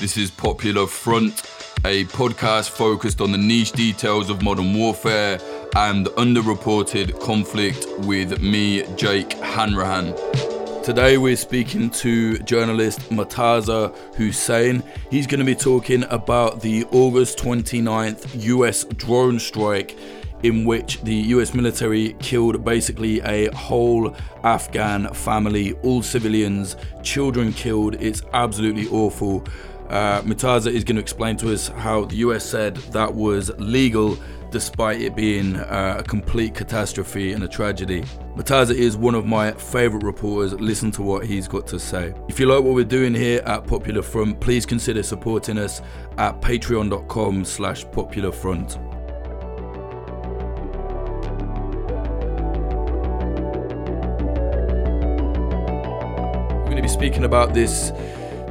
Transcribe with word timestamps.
This 0.00 0.16
is 0.16 0.30
Popular 0.30 0.86
Front, 0.86 1.42
a 1.84 2.04
podcast 2.04 2.70
focused 2.70 3.20
on 3.20 3.32
the 3.32 3.38
niche 3.38 3.72
details 3.72 4.30
of 4.30 4.42
modern 4.42 4.72
warfare 4.72 5.40
and 5.74 6.06
underreported 6.06 7.18
conflict 7.20 7.84
with 8.06 8.40
me, 8.40 8.84
Jake 8.94 9.32
Hanrahan. 9.32 10.14
Today 10.84 11.18
we're 11.18 11.34
speaking 11.34 11.90
to 11.90 12.38
journalist 12.38 13.00
Murtaza 13.10 13.92
Hussain. 14.14 14.84
He's 15.10 15.26
going 15.26 15.40
to 15.40 15.44
be 15.44 15.56
talking 15.56 16.04
about 16.10 16.60
the 16.60 16.84
August 16.92 17.36
29th 17.38 18.40
US 18.44 18.84
drone 18.84 19.40
strike 19.40 19.98
in 20.44 20.64
which 20.64 21.00
the 21.02 21.14
US 21.14 21.54
military 21.54 22.12
killed 22.20 22.64
basically 22.64 23.20
a 23.22 23.52
whole 23.52 24.14
Afghan 24.44 25.12
family, 25.12 25.72
all 25.82 26.02
civilians, 26.02 26.76
children 27.02 27.52
killed. 27.52 27.96
It's 28.00 28.22
absolutely 28.32 28.86
awful. 28.88 29.44
Uh, 29.88 30.22
is 30.26 30.84
going 30.84 30.96
to 30.96 31.00
explain 31.00 31.36
to 31.38 31.52
us 31.52 31.68
how 31.68 32.04
the 32.04 32.16
US 32.16 32.44
said 32.44 32.76
that 32.92 33.14
was 33.14 33.50
legal 33.58 34.18
despite 34.50 35.00
it 35.00 35.14
being 35.14 35.56
uh, 35.56 35.96
a 35.98 36.02
complete 36.02 36.54
catastrophe 36.54 37.32
and 37.32 37.44
a 37.44 37.48
tragedy. 37.48 38.02
Murtaza 38.36 38.74
is 38.74 38.96
one 38.96 39.14
of 39.14 39.26
my 39.26 39.52
favorite 39.52 40.02
reporters. 40.02 40.52
Listen 40.54 40.90
to 40.92 41.02
what 41.02 41.26
he's 41.26 41.48
got 41.48 41.66
to 41.68 41.78
say. 41.78 42.14
If 42.28 42.40
you 42.40 42.46
like 42.46 42.62
what 42.62 42.74
we're 42.74 42.84
doing 42.84 43.14
here 43.14 43.42
at 43.44 43.66
Popular 43.66 44.02
Front, 44.02 44.40
please 44.40 44.64
consider 44.64 45.02
supporting 45.02 45.58
us 45.58 45.82
at 46.16 46.40
patreon.com 46.40 47.44
slash 47.44 47.86
popularfront. 47.86 48.78
We're 56.58 56.64
going 56.64 56.76
to 56.76 56.82
be 56.82 56.88
speaking 56.88 57.24
about 57.24 57.54
this 57.54 57.92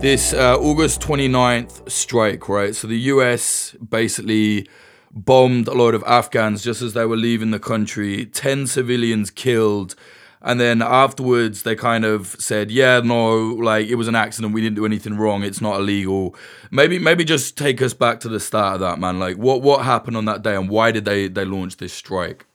this 0.02 0.34
uh, 0.34 0.58
August 0.58 1.02
29th 1.02 1.90
strike, 1.90 2.48
right? 2.48 2.76
So 2.76 2.88
the 2.88 2.98
US 3.00 3.72
basically 3.74 4.68
bombed 5.12 5.68
a 5.68 5.74
lot 5.74 5.96
of 5.96 6.04
Afghans 6.06 6.64
just 6.64 6.82
as 6.82 6.94
they 6.94 7.06
were 7.06 7.18
leaving 7.18 7.52
the 7.52 7.60
country, 7.60 8.26
10 8.26 8.68
civilians 8.68 9.32
killed. 9.32 9.96
And 10.42 10.60
then 10.62 10.82
afterwards, 10.84 11.64
they 11.64 11.76
kind 11.76 12.06
of 12.06 12.36
said, 12.40 12.70
"Yeah, 12.70 13.02
no, 13.04 13.38
like 13.38 13.88
it 13.88 13.96
was 13.96 14.08
an 14.08 14.16
accident. 14.16 14.54
We 14.54 14.62
didn't 14.62 14.76
do 14.76 14.86
anything 14.86 15.18
wrong. 15.18 15.44
It's 15.44 15.62
not 15.62 15.80
illegal." 15.80 16.36
Maybe, 16.70 17.00
maybe 17.00 17.26
just 17.26 17.58
take 17.58 17.82
us 17.82 17.94
back 17.94 18.20
to 18.22 18.30
the 18.30 18.40
start 18.40 18.76
of 18.76 18.80
that, 18.82 19.00
man. 19.00 19.20
Like, 19.20 19.36
what 19.38 19.64
what 19.64 19.84
happened 19.84 20.16
on 20.16 20.26
that 20.26 20.44
day, 20.44 20.56
and 20.56 20.70
why 20.70 20.92
did 20.92 21.06
they 21.06 21.28
they 21.28 21.44
launch 21.44 21.78
this 21.78 21.92
strike? 21.92 22.46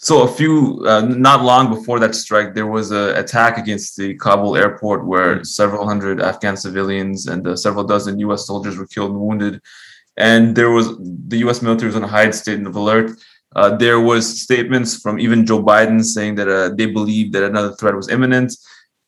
So 0.00 0.22
a 0.22 0.28
few, 0.28 0.84
uh, 0.86 1.00
not 1.00 1.42
long 1.42 1.74
before 1.74 1.98
that 1.98 2.14
strike, 2.14 2.54
there 2.54 2.68
was 2.68 2.92
an 2.92 3.16
attack 3.16 3.58
against 3.58 3.96
the 3.96 4.14
Kabul 4.14 4.56
airport 4.56 5.04
where 5.04 5.42
several 5.42 5.84
hundred 5.88 6.22
Afghan 6.22 6.56
civilians 6.56 7.26
and 7.26 7.44
uh, 7.44 7.56
several 7.56 7.82
dozen 7.82 8.20
U.S. 8.20 8.46
soldiers 8.46 8.78
were 8.78 8.86
killed 8.86 9.10
and 9.10 9.20
wounded. 9.20 9.60
And 10.16 10.54
there 10.54 10.70
was 10.70 10.96
the 11.26 11.38
U.S. 11.38 11.62
military 11.62 11.88
was 11.88 11.96
on 11.96 12.04
a 12.04 12.08
high 12.08 12.30
state 12.30 12.64
of 12.64 12.76
alert. 12.76 13.10
Uh, 13.56 13.76
there 13.76 13.98
was 13.98 14.40
statements 14.40 15.00
from 15.02 15.18
even 15.18 15.44
Joe 15.44 15.64
Biden 15.64 16.04
saying 16.04 16.36
that 16.36 16.48
uh, 16.48 16.68
they 16.76 16.86
believed 16.86 17.32
that 17.32 17.42
another 17.42 17.74
threat 17.74 17.96
was 17.96 18.08
imminent. 18.08 18.54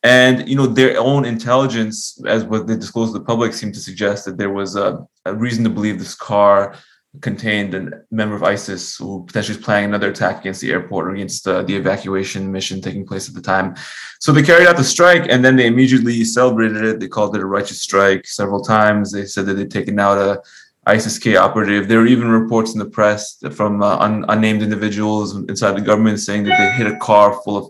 And 0.02 0.48
you 0.48 0.56
know 0.56 0.66
their 0.66 0.98
own 0.98 1.24
intelligence, 1.24 2.20
as 2.26 2.42
what 2.42 2.66
they 2.66 2.74
disclosed 2.74 3.12
to 3.12 3.20
the 3.20 3.24
public, 3.24 3.52
seemed 3.52 3.74
to 3.74 3.80
suggest 3.80 4.24
that 4.24 4.38
there 4.38 4.50
was 4.50 4.74
a, 4.74 5.06
a 5.24 5.34
reason 5.34 5.62
to 5.62 5.70
believe 5.70 6.00
this 6.00 6.16
car 6.16 6.74
contained 7.20 7.74
a 7.74 8.02
member 8.12 8.36
of 8.36 8.44
ISIS 8.44 8.96
who 8.96 9.24
potentially 9.26 9.56
was 9.56 9.64
planning 9.64 9.86
another 9.86 10.10
attack 10.10 10.40
against 10.40 10.60
the 10.60 10.70
airport 10.70 11.08
or 11.08 11.10
against 11.10 11.44
the 11.44 11.74
evacuation 11.74 12.52
mission 12.52 12.80
taking 12.80 13.04
place 13.04 13.28
at 13.28 13.34
the 13.34 13.40
time. 13.40 13.74
So 14.20 14.30
they 14.30 14.42
carried 14.42 14.68
out 14.68 14.76
the 14.76 14.84
strike 14.84 15.26
and 15.28 15.44
then 15.44 15.56
they 15.56 15.66
immediately 15.66 16.24
celebrated 16.24 16.84
it. 16.84 17.00
They 17.00 17.08
called 17.08 17.34
it 17.34 17.42
a 17.42 17.46
righteous 17.46 17.80
strike 17.80 18.26
several 18.26 18.62
times. 18.62 19.10
They 19.10 19.26
said 19.26 19.46
that 19.46 19.54
they'd 19.54 19.70
taken 19.70 19.98
out 19.98 20.18
a 20.18 20.40
ISIS-K 20.86 21.36
operative. 21.36 21.88
There 21.88 21.98
were 21.98 22.06
even 22.06 22.28
reports 22.28 22.72
in 22.74 22.78
the 22.78 22.88
press 22.88 23.42
from 23.52 23.82
uh, 23.82 23.96
un- 23.98 24.24
unnamed 24.28 24.62
individuals 24.62 25.36
inside 25.36 25.72
the 25.72 25.80
government 25.80 26.20
saying 26.20 26.44
that 26.44 26.58
they 26.58 26.84
hit 26.84 26.92
a 26.92 26.98
car 26.98 27.40
full 27.42 27.56
of 27.56 27.64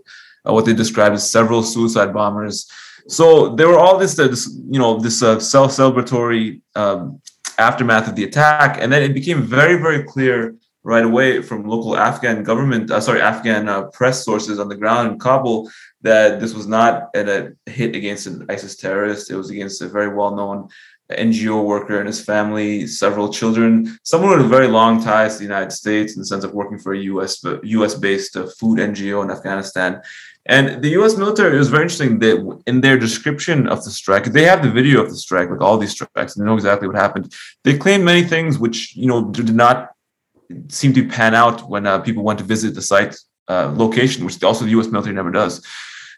uh, 0.47 0.53
what 0.53 0.65
they 0.65 0.73
described 0.73 1.15
as 1.15 1.29
several 1.29 1.63
suicide 1.63 2.13
bombers. 2.13 2.69
So 3.07 3.55
there 3.55 3.67
were 3.67 3.79
all 3.79 3.97
this, 3.97 4.17
uh, 4.17 4.27
this 4.27 4.47
you 4.69 4.79
know, 4.79 4.99
this 4.99 5.21
uh, 5.23 5.39
self-celebratory 5.39 6.61
um, 6.75 7.21
aftermath 7.57 8.07
of 8.07 8.15
the 8.15 8.23
attack, 8.23 8.77
and 8.79 8.91
then 8.91 9.01
it 9.03 9.13
became 9.13 9.41
very, 9.41 9.77
very 9.81 10.03
clear 10.03 10.55
right 10.83 11.05
away 11.05 11.41
from 11.41 11.67
local 11.67 11.95
Afghan 11.95 12.43
government, 12.43 12.89
uh, 12.89 12.99
sorry, 12.99 13.21
Afghan 13.21 13.69
uh, 13.69 13.83
press 13.83 14.25
sources 14.25 14.59
on 14.59 14.67
the 14.67 14.75
ground 14.75 15.11
in 15.11 15.19
Kabul 15.19 15.69
that 16.01 16.39
this 16.39 16.53
was 16.53 16.65
not 16.65 17.09
a 17.15 17.51
hit 17.67 17.95
against 17.95 18.25
an 18.25 18.45
ISIS 18.49 18.75
terrorist. 18.75 19.29
It 19.29 19.35
was 19.35 19.51
against 19.51 19.81
a 19.81 19.87
very 19.87 20.15
well-known 20.15 20.69
NGO 21.17 21.65
worker 21.65 21.99
and 21.99 22.07
his 22.07 22.23
family, 22.23 22.87
several 22.87 23.31
children, 23.31 23.97
someone 24.03 24.37
with 24.37 24.49
very 24.49 24.67
long 24.67 25.03
ties 25.03 25.33
to 25.33 25.39
the 25.39 25.45
United 25.45 25.71
States 25.71 26.15
in 26.15 26.21
the 26.21 26.25
sense 26.25 26.43
of 26.43 26.53
working 26.53 26.79
for 26.79 26.93
a 26.93 26.99
US 26.99 27.43
US 27.63 27.95
based 27.95 28.37
uh, 28.37 28.47
food 28.59 28.79
NGO 28.79 29.23
in 29.23 29.31
Afghanistan. 29.31 30.01
And 30.45 30.81
the 30.81 30.89
US 30.99 31.17
military, 31.17 31.55
it 31.55 31.59
was 31.59 31.69
very 31.69 31.83
interesting 31.83 32.19
that 32.19 32.61
in 32.65 32.81
their 32.81 32.97
description 32.97 33.67
of 33.67 33.83
the 33.83 33.91
strike, 33.91 34.25
they 34.25 34.43
have 34.43 34.63
the 34.63 34.71
video 34.71 35.01
of 35.01 35.09
the 35.09 35.15
strike, 35.15 35.49
like 35.49 35.61
all 35.61 35.77
these 35.77 35.91
strikes, 35.91 36.35
and 36.35 36.43
they 36.43 36.45
know 36.47 36.55
exactly 36.55 36.87
what 36.87 36.97
happened. 36.97 37.33
They 37.63 37.77
claim 37.77 38.03
many 38.03 38.23
things 38.23 38.57
which, 38.57 38.95
you 38.95 39.07
know, 39.07 39.29
did 39.29 39.53
not 39.53 39.91
seem 40.69 40.93
to 40.93 41.07
pan 41.07 41.35
out 41.35 41.69
when 41.69 41.85
uh, 41.85 41.99
people 41.99 42.23
went 42.23 42.39
to 42.39 42.45
visit 42.45 42.73
the 42.73 42.81
site 42.81 43.15
uh, 43.47 43.71
location, 43.75 44.25
which 44.25 44.43
also 44.43 44.65
the 44.65 44.71
US 44.79 44.87
military 44.87 45.15
never 45.15 45.31
does. 45.31 45.65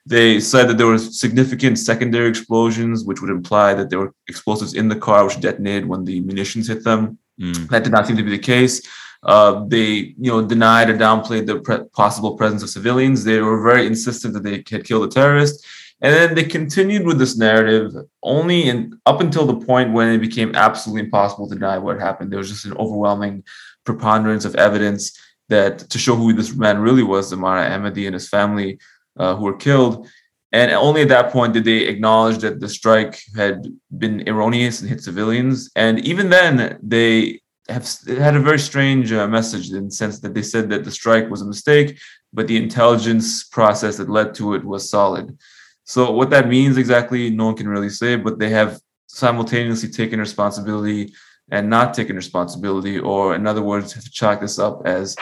They 0.05 0.39
said 0.39 0.67
that 0.67 0.77
there 0.77 0.87
were 0.87 0.97
significant 0.97 1.79
secondary 1.79 2.27
explosions, 2.27 3.05
which 3.05 3.21
would 3.21 3.29
imply 3.29 3.73
that 3.73 3.89
there 3.89 3.99
were 3.99 4.13
explosives 4.27 4.73
in 4.73 4.89
the 4.89 4.97
car 4.97 5.25
which 5.25 5.39
detonated 5.39 5.87
when 5.87 6.03
the 6.03 6.19
munitions 6.19 6.67
hit 6.67 6.83
them. 6.83 7.17
Mm. 7.39 7.69
That 7.69 7.83
did 7.83 7.93
not 7.93 8.05
seem 8.07 8.17
to 8.17 8.23
be 8.23 8.31
the 8.31 8.37
case. 8.37 8.85
Uh, 9.23 9.63
they, 9.67 10.13
you 10.19 10.29
know, 10.31 10.45
denied 10.45 10.89
or 10.89 10.97
downplayed 10.97 11.45
the 11.45 11.59
pre- 11.61 11.85
possible 11.93 12.35
presence 12.35 12.61
of 12.61 12.69
civilians. 12.69 13.23
They 13.23 13.39
were 13.39 13.63
very 13.63 13.87
insistent 13.87 14.33
that 14.33 14.43
they 14.43 14.63
had 14.69 14.83
killed 14.83 15.05
a 15.05 15.07
terrorist, 15.07 15.65
and 16.01 16.13
then 16.13 16.35
they 16.35 16.43
continued 16.43 17.05
with 17.05 17.17
this 17.17 17.37
narrative 17.37 17.93
only 18.21 18.67
in 18.67 18.99
up 19.05 19.21
until 19.21 19.45
the 19.45 19.65
point 19.65 19.93
when 19.93 20.09
it 20.09 20.17
became 20.17 20.53
absolutely 20.55 21.05
impossible 21.05 21.47
to 21.47 21.55
deny 21.55 21.77
what 21.77 22.01
happened. 22.01 22.31
There 22.31 22.39
was 22.39 22.49
just 22.49 22.65
an 22.65 22.75
overwhelming 22.75 23.45
preponderance 23.85 24.43
of 24.43 24.55
evidence 24.55 25.17
that 25.47 25.79
to 25.89 25.97
show 25.97 26.15
who 26.15 26.33
this 26.33 26.53
man 26.53 26.79
really 26.79 27.03
was, 27.03 27.31
Zemari 27.31 27.69
Ahmadi 27.69 28.05
and 28.05 28.13
his 28.13 28.27
family, 28.27 28.79
uh, 29.17 29.35
who 29.35 29.43
were 29.43 29.57
killed. 29.57 30.07
And 30.51 30.71
only 30.71 31.01
at 31.01 31.07
that 31.07 31.31
point 31.31 31.53
did 31.53 31.65
they 31.65 31.87
acknowledge 31.87 32.37
that 32.39 32.59
the 32.59 32.69
strike 32.69 33.19
had 33.35 33.65
been 33.97 34.27
erroneous 34.29 34.81
and 34.81 34.89
hit 34.89 35.01
civilians. 35.01 35.71
And 35.75 35.99
even 36.01 36.29
then, 36.29 36.77
they 36.83 37.41
have 37.69 37.89
had 38.07 38.35
a 38.35 38.39
very 38.39 38.59
strange 38.59 39.11
uh, 39.11 39.27
message 39.27 39.71
in 39.71 39.85
the 39.85 39.91
sense 39.91 40.19
that 40.19 40.33
they 40.33 40.43
said 40.43 40.69
that 40.69 40.83
the 40.83 40.91
strike 40.91 41.29
was 41.29 41.41
a 41.41 41.45
mistake, 41.45 41.97
but 42.33 42.47
the 42.47 42.57
intelligence 42.57 43.45
process 43.45 43.97
that 43.97 44.09
led 44.09 44.35
to 44.35 44.53
it 44.53 44.63
was 44.63 44.89
solid. 44.89 45.37
So 45.85 46.11
what 46.11 46.29
that 46.29 46.47
means 46.47 46.77
exactly, 46.77 47.29
no 47.29 47.45
one 47.45 47.55
can 47.55 47.67
really 47.67 47.89
say, 47.89 48.15
but 48.15 48.37
they 48.37 48.49
have 48.49 48.79
simultaneously 49.07 49.89
taken 49.89 50.19
responsibility 50.19 51.13
and 51.51 51.69
not 51.69 51.93
taken 51.93 52.15
responsibility, 52.15 52.99
or 52.99 53.35
in 53.35 53.47
other 53.47 53.61
words, 53.61 53.93
have 53.93 54.09
chalked 54.11 54.41
this 54.41 54.59
up 54.59 54.81
as 54.85 55.15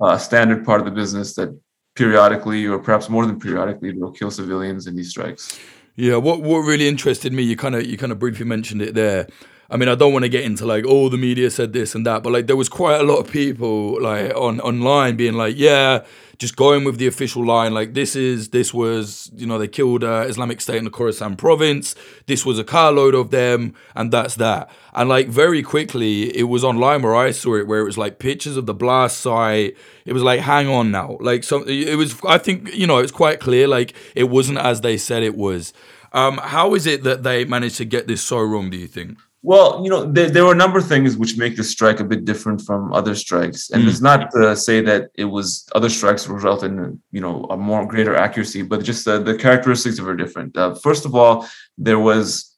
a 0.00 0.18
standard 0.18 0.64
part 0.64 0.80
of 0.80 0.86
the 0.86 0.92
business 0.92 1.34
that 1.34 1.58
periodically, 1.98 2.64
or 2.64 2.78
perhaps 2.78 3.08
more 3.08 3.26
than 3.26 3.38
periodically, 3.40 3.90
they'll 3.90 4.12
kill 4.12 4.30
civilians 4.30 4.86
in 4.86 4.94
these 4.94 5.10
strikes. 5.10 5.58
Yeah, 5.96 6.16
what 6.16 6.40
what 6.42 6.60
really 6.60 6.86
interested 6.86 7.32
me, 7.32 7.42
you 7.42 7.56
kind 7.56 7.74
of 7.74 7.84
you 7.84 7.98
kind 7.98 8.12
of 8.12 8.20
briefly 8.20 8.46
mentioned 8.46 8.80
it 8.80 8.94
there 8.94 9.26
I 9.70 9.76
mean, 9.76 9.90
I 9.90 9.94
don't 9.94 10.14
want 10.14 10.24
to 10.24 10.30
get 10.30 10.44
into 10.44 10.64
like, 10.64 10.84
oh, 10.88 11.10
the 11.10 11.18
media 11.18 11.50
said 11.50 11.74
this 11.74 11.94
and 11.94 12.06
that, 12.06 12.22
but 12.22 12.32
like 12.32 12.46
there 12.46 12.56
was 12.56 12.70
quite 12.70 13.00
a 13.00 13.02
lot 13.02 13.18
of 13.18 13.30
people 13.30 14.00
like 14.00 14.34
on 14.34 14.60
online 14.60 15.16
being 15.16 15.34
like, 15.34 15.56
yeah, 15.58 16.04
just 16.38 16.56
going 16.56 16.84
with 16.84 16.96
the 16.96 17.06
official 17.06 17.44
line, 17.44 17.74
like 17.74 17.92
this 17.92 18.16
is 18.16 18.48
this 18.48 18.72
was, 18.72 19.30
you 19.34 19.46
know, 19.46 19.58
they 19.58 19.68
killed 19.68 20.04
uh, 20.04 20.24
Islamic 20.26 20.62
State 20.62 20.76
in 20.76 20.84
the 20.84 20.90
Khorasan 20.90 21.36
province. 21.36 21.94
This 22.24 22.46
was 22.46 22.58
a 22.58 22.64
carload 22.64 23.14
of 23.14 23.30
them, 23.30 23.74
and 23.94 24.10
that's 24.10 24.36
that. 24.36 24.70
And 24.94 25.08
like 25.08 25.28
very 25.28 25.62
quickly, 25.62 26.34
it 26.34 26.44
was 26.44 26.64
online 26.64 27.02
where 27.02 27.16
I 27.16 27.32
saw 27.32 27.56
it, 27.56 27.66
where 27.66 27.80
it 27.80 27.84
was 27.84 27.98
like 27.98 28.18
pictures 28.18 28.56
of 28.56 28.64
the 28.64 28.74
blast 28.74 29.18
site. 29.20 29.76
It 30.06 30.14
was 30.14 30.22
like, 30.22 30.40
hang 30.40 30.68
on 30.68 30.90
now, 30.90 31.18
like 31.20 31.44
so. 31.44 31.64
It 31.64 31.96
was, 31.96 32.18
I 32.26 32.38
think, 32.38 32.72
you 32.74 32.86
know, 32.86 32.98
it's 32.98 33.12
quite 33.12 33.38
clear, 33.38 33.68
like 33.68 33.94
it 34.14 34.24
wasn't 34.30 34.58
as 34.58 34.80
they 34.80 34.96
said 34.96 35.22
it 35.22 35.36
was. 35.36 35.74
Um, 36.12 36.38
how 36.38 36.74
is 36.74 36.86
it 36.86 37.02
that 37.02 37.22
they 37.22 37.44
managed 37.44 37.76
to 37.76 37.84
get 37.84 38.06
this 38.06 38.22
so 38.22 38.38
wrong? 38.38 38.70
Do 38.70 38.78
you 38.78 38.86
think? 38.86 39.18
Well, 39.42 39.82
you 39.84 39.90
know, 39.90 40.04
there, 40.04 40.28
there 40.28 40.44
were 40.44 40.52
a 40.52 40.56
number 40.56 40.78
of 40.78 40.88
things 40.88 41.16
which 41.16 41.38
make 41.38 41.56
this 41.56 41.70
strike 41.70 42.00
a 42.00 42.04
bit 42.04 42.24
different 42.24 42.60
from 42.62 42.92
other 42.92 43.14
strikes, 43.14 43.70
and 43.70 43.84
mm. 43.84 43.88
it's 43.88 44.00
not 44.00 44.32
to 44.32 44.56
say 44.56 44.80
that 44.80 45.10
it 45.14 45.26
was 45.26 45.68
other 45.76 45.88
strikes 45.88 46.26
resulted 46.26 46.72
in 46.72 47.00
you 47.12 47.20
know 47.20 47.46
a 47.48 47.56
more 47.56 47.86
greater 47.86 48.16
accuracy, 48.16 48.62
but 48.62 48.82
just 48.82 49.06
uh, 49.06 49.18
the 49.18 49.36
characteristics 49.36 50.00
are 50.00 50.16
different. 50.16 50.56
Uh, 50.56 50.74
first 50.74 51.04
of 51.04 51.14
all, 51.14 51.48
there 51.76 52.00
was 52.00 52.56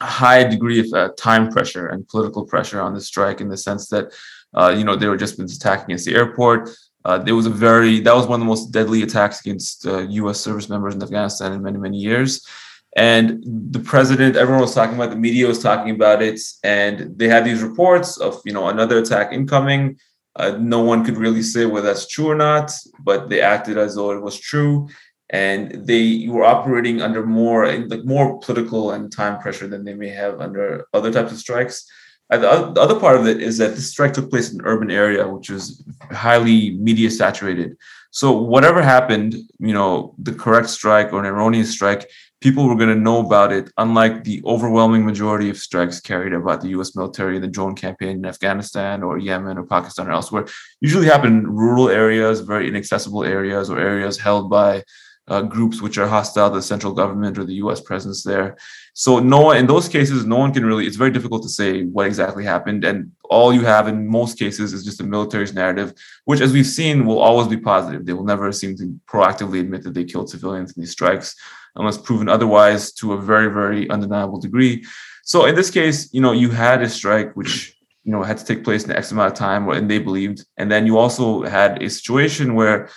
a 0.00 0.06
high 0.06 0.42
degree 0.44 0.80
of 0.80 0.86
uh, 0.94 1.10
time 1.18 1.50
pressure 1.50 1.88
and 1.88 2.08
political 2.08 2.46
pressure 2.46 2.80
on 2.80 2.94
the 2.94 3.00
strike 3.02 3.42
in 3.42 3.48
the 3.48 3.56
sense 3.56 3.88
that 3.88 4.14
uh, 4.54 4.74
you 4.74 4.84
know 4.84 4.96
they 4.96 5.08
were 5.08 5.18
just 5.18 5.36
been 5.36 5.44
attacking 5.44 5.84
against 5.84 6.06
the 6.06 6.14
airport. 6.14 6.70
Uh, 7.04 7.18
there 7.18 7.36
was 7.36 7.44
a 7.44 7.50
very 7.50 8.00
that 8.00 8.14
was 8.14 8.26
one 8.26 8.40
of 8.40 8.46
the 8.46 8.48
most 8.48 8.70
deadly 8.70 9.02
attacks 9.02 9.40
against 9.40 9.84
U.S. 9.84 10.36
Uh, 10.36 10.50
service 10.50 10.70
members 10.70 10.94
in 10.94 11.02
Afghanistan 11.02 11.52
in 11.52 11.62
many 11.62 11.76
many 11.76 11.98
years 11.98 12.46
And 12.96 13.42
the 13.72 13.80
president, 13.80 14.36
everyone 14.36 14.62
was 14.62 14.74
talking 14.74 14.94
about, 14.94 15.10
the 15.10 15.16
media 15.16 15.48
was 15.48 15.60
talking 15.62 15.94
about 15.94 16.22
it, 16.22 16.40
and 16.62 17.18
they 17.18 17.28
had 17.28 17.44
these 17.44 17.62
reports 17.62 18.18
of 18.18 18.40
you 18.44 18.52
know 18.52 18.68
another 18.68 18.98
attack 18.98 19.32
incoming. 19.32 19.98
Uh, 20.36 20.56
no 20.58 20.80
one 20.82 21.04
could 21.04 21.16
really 21.16 21.42
say 21.42 21.64
whether 21.64 21.86
that's 21.86 22.08
true 22.08 22.28
or 22.28 22.34
not, 22.34 22.70
but 23.00 23.28
they 23.28 23.40
acted 23.40 23.78
as 23.78 23.94
though 23.94 24.12
it 24.12 24.22
was 24.22 24.38
true, 24.38 24.88
and 25.30 25.86
they 25.86 26.26
were 26.28 26.44
operating 26.44 27.02
under 27.02 27.26
more 27.26 27.66
like 27.66 28.04
more 28.04 28.38
political 28.38 28.92
and 28.92 29.10
time 29.10 29.40
pressure 29.40 29.66
than 29.66 29.84
they 29.84 29.94
may 29.94 30.10
have 30.10 30.40
under 30.40 30.86
other 30.94 31.12
types 31.12 31.32
of 31.32 31.38
strikes. 31.38 31.84
And 32.30 32.42
the 32.42 32.80
other 32.80 32.98
part 32.98 33.16
of 33.16 33.26
it 33.26 33.42
is 33.42 33.58
that 33.58 33.74
this 33.74 33.90
strike 33.90 34.14
took 34.14 34.30
place 34.30 34.52
in 34.52 34.60
an 34.60 34.66
urban 34.66 34.90
area, 34.90 35.28
which 35.28 35.50
was 35.50 35.84
highly 36.10 36.70
media 36.78 37.10
saturated. 37.10 37.76
So 38.12 38.32
whatever 38.32 38.80
happened, 38.80 39.34
you 39.58 39.74
know, 39.74 40.14
the 40.18 40.32
correct 40.32 40.70
strike 40.70 41.12
or 41.12 41.18
an 41.20 41.26
erroneous 41.26 41.70
strike, 41.70 42.08
people 42.44 42.68
were 42.68 42.76
going 42.76 42.94
to 42.94 43.06
know 43.08 43.24
about 43.24 43.50
it, 43.50 43.72
unlike 43.78 44.22
the 44.22 44.42
overwhelming 44.44 45.02
majority 45.02 45.48
of 45.48 45.56
strikes 45.56 45.98
carried 45.98 46.34
about 46.34 46.60
the 46.60 46.68
US 46.76 46.94
military, 46.94 47.38
the 47.38 47.48
drone 47.48 47.74
campaign 47.74 48.18
in 48.18 48.26
Afghanistan 48.26 49.02
or 49.02 49.16
Yemen 49.16 49.56
or 49.56 49.64
Pakistan 49.64 50.08
or 50.08 50.12
elsewhere. 50.12 50.46
Usually 50.82 51.06
happen 51.06 51.38
in 51.38 51.46
rural 51.50 51.88
areas, 51.88 52.40
very 52.40 52.68
inaccessible 52.68 53.24
areas, 53.24 53.70
or 53.70 53.78
areas 53.78 54.18
held 54.18 54.50
by 54.50 54.84
uh, 55.26 55.40
groups 55.40 55.80
which 55.80 55.96
are 55.96 56.06
hostile 56.06 56.50
to 56.50 56.56
the 56.56 56.62
central 56.62 56.92
government 56.92 57.38
or 57.38 57.44
the 57.44 57.60
US 57.64 57.80
presence 57.80 58.22
there. 58.22 58.58
So 58.92 59.20
no 59.20 59.52
in 59.52 59.66
those 59.66 59.88
cases, 59.88 60.26
no 60.26 60.36
one 60.36 60.52
can 60.52 60.66
really, 60.66 60.86
it's 60.86 61.02
very 61.04 61.14
difficult 61.16 61.42
to 61.44 61.48
say 61.48 61.84
what 61.84 62.06
exactly 62.06 62.44
happened. 62.44 62.84
And 62.84 63.12
all 63.24 63.54
you 63.54 63.62
have 63.62 63.88
in 63.88 64.06
most 64.06 64.38
cases 64.38 64.74
is 64.74 64.84
just 64.84 64.98
the 64.98 65.04
military's 65.04 65.54
narrative, 65.54 65.94
which 66.26 66.42
as 66.42 66.52
we've 66.52 66.74
seen 66.80 67.06
will 67.06 67.20
always 67.20 67.48
be 67.48 67.56
positive. 67.56 68.04
They 68.04 68.12
will 68.12 68.30
never 68.32 68.52
seem 68.52 68.76
to 68.76 69.00
proactively 69.10 69.60
admit 69.60 69.82
that 69.84 69.94
they 69.94 70.04
killed 70.04 70.28
civilians 70.28 70.72
in 70.72 70.82
these 70.82 70.92
strikes 70.92 71.34
unless 71.76 71.98
proven 71.98 72.28
otherwise 72.28 72.92
to 72.92 73.12
a 73.12 73.20
very, 73.20 73.48
very 73.52 73.88
undeniable 73.90 74.40
degree. 74.40 74.84
So 75.24 75.46
in 75.46 75.54
this 75.54 75.70
case, 75.70 76.12
you 76.12 76.20
know, 76.20 76.32
you 76.32 76.50
had 76.50 76.82
a 76.82 76.88
strike 76.88 77.34
which 77.34 77.74
you 78.04 78.12
know 78.12 78.22
had 78.22 78.38
to 78.38 78.44
take 78.44 78.64
place 78.64 78.84
in 78.84 78.92
X 78.92 79.12
amount 79.12 79.32
of 79.32 79.38
time, 79.38 79.68
and 79.68 79.90
they 79.90 79.98
believed, 79.98 80.44
and 80.58 80.70
then 80.70 80.86
you 80.86 80.98
also 80.98 81.42
had 81.42 81.82
a 81.82 81.88
situation 81.88 82.54
where, 82.54 82.88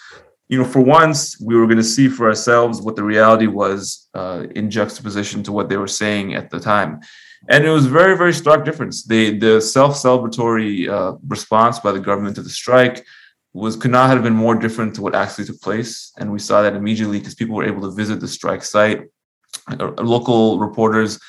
you 0.50 0.58
know, 0.58 0.66
for 0.66 0.82
once 0.82 1.40
we 1.40 1.56
were 1.56 1.66
going 1.66 1.78
to 1.78 1.84
see 1.96 2.08
for 2.10 2.28
ourselves 2.28 2.82
what 2.82 2.96
the 2.96 3.04
reality 3.04 3.48
was 3.48 4.10
uh, 4.14 4.44
in 4.56 4.70
juxtaposition 4.70 5.44
to 5.44 5.52
what 5.52 5.70
they 5.70 5.78
were 5.78 5.88
saying 5.88 6.36
at 6.36 6.50
the 6.50 6.60
time. 6.60 7.00
And 7.50 7.64
it 7.66 7.70
was 7.70 7.86
very, 7.86 8.18
very 8.18 8.34
stark 8.34 8.66
difference. 8.66 9.06
The 9.06 9.38
the 9.38 9.62
self-celebratory 9.62 10.90
uh, 10.90 11.14
response 11.28 11.80
by 11.80 11.92
the 11.94 12.00
government 12.10 12.36
to 12.36 12.42
the 12.42 12.50
strike 12.50 13.06
was 13.58 13.76
could 13.76 13.92
not 13.92 14.10
have 14.10 14.24
been 14.24 14.34
more 14.34 14.56
different 14.56 14.94
to 14.96 15.02
what 15.02 15.16
actually 15.16 15.46
took 15.46 15.60
place. 15.62 16.12
And 16.18 16.32
we 16.32 16.40
saw 16.40 16.62
that 16.62 16.76
immediately 16.76 17.20
because 17.20 17.36
people 17.36 17.56
were 17.56 17.66
able 17.66 17.82
to 17.82 17.92
visit 17.92 18.20
the 18.20 18.28
strike 18.28 18.64
site. 18.64 19.02
Uh, 19.68 19.92
local 19.98 20.60
reporters 20.60 21.20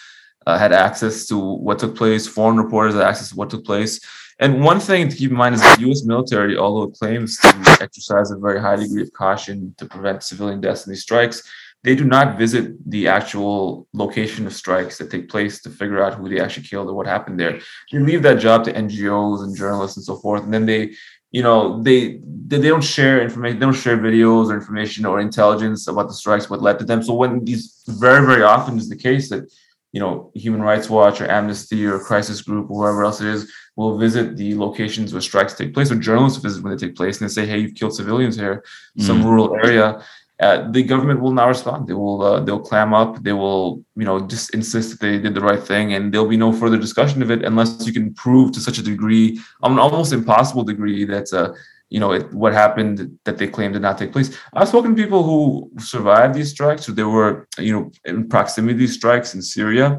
uh, 0.47 0.59
had 0.59 0.73
access 0.73 1.27
to 1.27 1.39
what 1.39 1.79
took 1.79 1.97
place. 1.97 2.27
Foreign 2.27 2.59
reporters 2.59 2.95
had 2.95 3.03
access 3.03 3.31
to 3.31 3.37
what 3.37 3.51
took 3.51 3.65
place. 3.65 4.01
And 4.41 4.63
one 4.63 4.79
thing 4.79 5.09
to 5.09 5.17
keep 5.17 5.31
in 5.31 5.37
mind 5.37 5.57
is 5.57 5.63
the 5.63 5.77
U.S. 5.87 6.05
military, 6.05 6.57
although 6.57 6.91
it 6.91 6.95
claims 6.95 7.39
to 7.39 7.79
exercise 7.81 8.31
a 8.31 8.37
very 8.37 8.61
high 8.61 8.77
degree 8.77 9.03
of 9.03 9.13
caution 9.13 9.75
to 9.79 9.87
prevent 9.87 10.23
civilian 10.23 10.61
deaths 10.61 10.87
in 10.87 10.93
these 10.93 11.03
strikes, 11.03 11.43
they 11.85 11.95
do 11.95 12.05
not 12.05 12.39
visit 12.39 12.73
the 12.91 13.09
actual 13.09 13.87
location 13.93 14.47
of 14.47 14.53
strikes 14.53 14.99
that 14.99 15.11
take 15.11 15.29
place 15.29 15.61
to 15.63 15.71
figure 15.71 16.03
out 16.03 16.15
who 16.15 16.29
they 16.29 16.41
actually 16.41 16.67
killed 16.67 16.89
or 16.89 16.95
what 16.95 17.07
happened 17.07 17.39
there. 17.39 17.61
They 17.91 17.99
leave 17.99 18.23
that 18.23 18.41
job 18.41 18.65
to 18.65 18.73
NGOs 18.73 19.43
and 19.43 19.57
journalists 19.57 19.97
and 19.97 20.05
so 20.05 20.17
forth, 20.17 20.43
and 20.43 20.53
then 20.53 20.67
they 20.67 20.95
you 21.31 21.43
know 21.43 21.83
they 21.83 22.21
they 22.47 22.61
don't 22.61 22.85
share 22.85 23.21
information 23.21 23.59
they 23.59 23.67
don't 23.67 23.75
share 23.75 23.99
videos 23.99 24.47
or 24.49 24.55
information 24.55 25.05
or 25.05 25.21
intelligence 25.21 25.87
about 25.89 26.09
the 26.09 26.15
strikes 26.15 26.49
what 26.49 26.63
led 26.63 26.79
to 26.79 26.85
them 26.85 27.03
so 27.03 27.13
when 27.15 27.45
these 27.45 27.83
very 27.87 28.25
very 28.27 28.43
often 28.43 28.79
is 28.79 28.89
the 28.89 28.97
case 28.97 29.29
that 29.29 29.45
you 29.93 30.01
know 30.01 30.31
human 30.35 30.63
rights 30.63 30.89
watch 30.89 31.21
or 31.21 31.31
amnesty 31.31 31.85
or 31.87 31.99
crisis 31.99 32.41
group 32.43 32.71
or 32.71 32.85
whoever 32.85 33.05
else 33.05 33.21
it 33.21 33.29
is 33.29 33.51
will 33.77 33.99
visit 33.99 34.37
the 34.37 34.55
locations 34.55 35.13
where 35.13 35.21
strikes 35.21 35.55
take 35.55 35.75
place 35.75 35.91
or 35.91 35.97
journalists 35.97 36.43
visit 36.43 36.63
when 36.63 36.75
they 36.75 36.87
take 36.87 36.97
place 36.97 37.21
and 37.21 37.29
they 37.29 37.33
say 37.33 37.47
hey 37.47 37.59
you've 37.59 37.75
killed 37.75 37.95
civilians 37.95 38.37
here 38.37 38.65
mm. 38.99 39.03
some 39.03 39.25
rural 39.25 39.55
area 39.57 40.03
uh, 40.41 40.71
the 40.71 40.83
government 40.85 41.21
will 41.21 41.33
not 41.33 41.47
respond. 41.47 41.89
They 41.89 41.95
will 41.95 42.23
uh, 42.23 42.41
they'll 42.41 42.61
clam 42.61 42.95
up. 42.95 43.23
They 43.23 43.33
will 43.33 43.85
you 43.97 44.05
know 44.05 44.21
just 44.21 44.55
insist 44.55 44.91
that 44.91 45.01
they 45.01 45.19
did 45.19 45.35
the 45.35 45.41
right 45.41 45.63
thing, 45.63 45.95
and 45.95 46.13
there'll 46.13 46.29
be 46.29 46.37
no 46.37 46.53
further 46.53 46.79
discussion 46.79 47.23
of 47.23 47.31
it 47.31 47.45
unless 47.45 47.85
you 47.87 47.93
can 47.93 48.15
prove 48.15 48.53
to 48.53 48.61
such 48.61 48.79
a 48.79 48.83
degree, 48.83 49.41
an 49.63 49.79
almost 49.79 50.13
impossible 50.13 50.63
degree, 50.63 51.05
that 51.05 51.33
uh, 51.33 51.53
you 51.91 51.99
know 51.99 52.13
it, 52.13 52.33
what 52.33 52.53
happened 52.53 53.19
that 53.25 53.39
they 53.39 53.49
claim 53.49 53.73
did 53.73 53.83
not 53.83 53.99
take 53.99 54.13
place. 54.13 54.37
I've 54.53 54.69
spoken 54.69 54.95
to 54.95 55.03
people 55.03 55.25
who 55.25 55.73
survived 55.81 56.35
these 56.35 56.51
strikes, 56.51 56.89
or 56.89 56.93
they 56.93 57.03
were 57.03 57.49
you 57.59 57.73
know 57.73 57.91
in 58.05 58.29
proximity 58.29 58.87
strikes 58.87 59.35
in 59.35 59.43
Syria. 59.43 59.99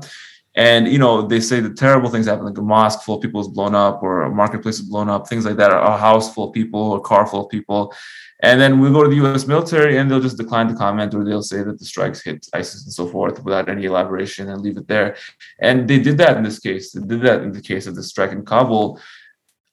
And 0.55 0.87
you 0.87 0.97
know 0.97 1.27
they 1.27 1.39
say 1.39 1.59
the 1.59 1.73
terrible 1.73 2.09
things 2.09 2.25
happen, 2.25 2.45
like 2.45 2.57
a 2.57 2.61
mosque 2.61 3.03
full 3.03 3.15
of 3.15 3.21
people 3.21 3.39
is 3.39 3.47
blown 3.47 3.75
up, 3.75 4.01
or 4.01 4.23
a 4.23 4.29
marketplace 4.29 4.79
is 4.79 4.89
blown 4.89 5.09
up, 5.09 5.27
things 5.27 5.45
like 5.45 5.57
that, 5.57 5.71
a 5.71 5.97
house 5.97 6.33
full 6.33 6.49
of 6.49 6.53
people, 6.53 6.95
a 6.95 7.01
car 7.01 7.25
full 7.27 7.45
of 7.45 7.51
people, 7.51 7.93
and 8.41 8.59
then 8.59 8.79
we 8.79 8.89
go 8.89 9.03
to 9.03 9.09
the 9.09 9.25
US 9.25 9.47
military 9.47 9.97
and 9.97 10.09
they'll 10.09 10.21
just 10.21 10.37
decline 10.37 10.67
to 10.69 10.75
comment 10.75 11.13
or 11.13 11.23
they'll 11.23 11.43
say 11.43 11.61
that 11.61 11.77
the 11.77 11.85
strikes 11.85 12.23
hit 12.23 12.47
ISIS 12.53 12.85
and 12.85 12.93
so 12.93 13.07
forth 13.07 13.43
without 13.43 13.67
any 13.67 13.85
elaboration 13.85 14.49
and 14.49 14.61
leave 14.61 14.77
it 14.77 14.87
there. 14.87 15.17
And 15.59 15.87
they 15.87 15.99
did 15.99 16.17
that 16.19 16.37
in 16.37 16.43
this 16.43 16.59
case. 16.59 16.91
They 16.91 17.05
did 17.05 17.21
that 17.21 17.41
in 17.41 17.51
the 17.51 17.61
case 17.61 17.85
of 17.85 17.95
the 17.95 18.03
strike 18.03 18.31
in 18.31 18.45
Kabul 18.45 18.99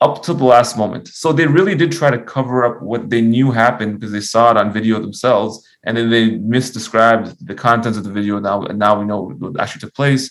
up 0.00 0.22
to 0.24 0.34
the 0.34 0.44
last 0.44 0.76
moment. 0.76 1.08
So 1.08 1.32
they 1.32 1.46
really 1.46 1.74
did 1.74 1.92
try 1.92 2.10
to 2.10 2.18
cover 2.18 2.64
up 2.64 2.82
what 2.82 3.08
they 3.08 3.22
knew 3.22 3.52
happened 3.52 4.00
because 4.00 4.12
they 4.12 4.20
saw 4.20 4.50
it 4.50 4.56
on 4.56 4.72
video 4.72 5.00
themselves 5.00 5.66
and 5.84 5.96
then 5.96 6.10
they 6.10 6.32
misdescribed 6.32 7.36
the 7.40 7.54
contents 7.54 7.96
of 7.96 8.04
the 8.04 8.12
video 8.12 8.40
now 8.40 8.62
and 8.62 8.78
now 8.78 8.98
we 8.98 9.06
know 9.06 9.30
what 9.38 9.60
actually 9.60 9.80
took 9.80 9.94
place 9.94 10.28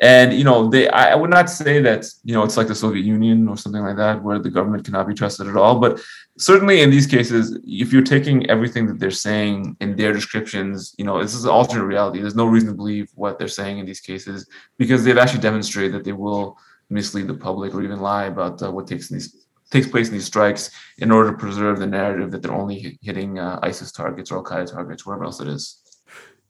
and 0.00 0.32
you 0.32 0.42
know 0.42 0.68
they 0.68 0.88
I, 0.88 1.14
would 1.14 1.30
not 1.30 1.50
say 1.50 1.80
that 1.82 2.06
you 2.24 2.34
know 2.34 2.42
it's 2.42 2.56
like 2.56 2.66
the 2.66 2.74
soviet 2.74 3.04
union 3.04 3.48
or 3.48 3.56
something 3.56 3.82
like 3.82 3.96
that 3.96 4.22
where 4.22 4.38
the 4.38 4.50
government 4.50 4.84
cannot 4.84 5.06
be 5.06 5.14
trusted 5.14 5.46
at 5.46 5.56
all 5.56 5.78
but 5.78 6.00
certainly 6.38 6.80
in 6.80 6.90
these 6.90 7.06
cases 7.06 7.58
if 7.64 7.92
you're 7.92 8.02
taking 8.02 8.48
everything 8.48 8.86
that 8.86 8.98
they're 8.98 9.10
saying 9.10 9.76
in 9.80 9.94
their 9.96 10.12
descriptions 10.12 10.94
you 10.98 11.04
know 11.04 11.20
this 11.22 11.34
is 11.34 11.44
an 11.44 11.50
alternate 11.50 11.84
reality. 11.84 12.20
There's 12.20 12.34
no 12.34 12.46
reason 12.46 12.70
to 12.70 12.74
believe 12.74 13.10
what 13.14 13.38
they're 13.38 13.48
saying 13.48 13.78
in 13.78 13.86
these 13.86 14.00
cases 14.00 14.46
because 14.78 15.04
they've 15.04 15.18
actually 15.18 15.40
demonstrated 15.40 15.92
that 15.94 16.04
they 16.04 16.12
will 16.12 16.58
mislead 16.90 17.28
the 17.28 17.34
public 17.34 17.74
or 17.74 17.82
even 17.82 18.00
lie 18.00 18.24
about 18.24 18.62
uh, 18.62 18.70
what 18.70 18.86
takes 18.86 19.08
these 19.08 19.46
takes 19.70 19.88
place 19.88 20.08
in 20.08 20.14
these 20.14 20.26
strikes 20.26 20.70
in 20.98 21.10
order 21.10 21.30
to 21.30 21.36
preserve 21.38 21.78
the 21.78 21.86
narrative 21.86 22.30
that 22.30 22.42
they're 22.42 22.52
only 22.52 22.98
hitting 23.00 23.38
uh, 23.38 23.58
isis 23.62 23.90
targets 23.90 24.30
or 24.30 24.36
al-qaeda 24.36 24.70
targets 24.70 25.06
wherever 25.06 25.24
else 25.24 25.40
it 25.40 25.48
is 25.48 25.81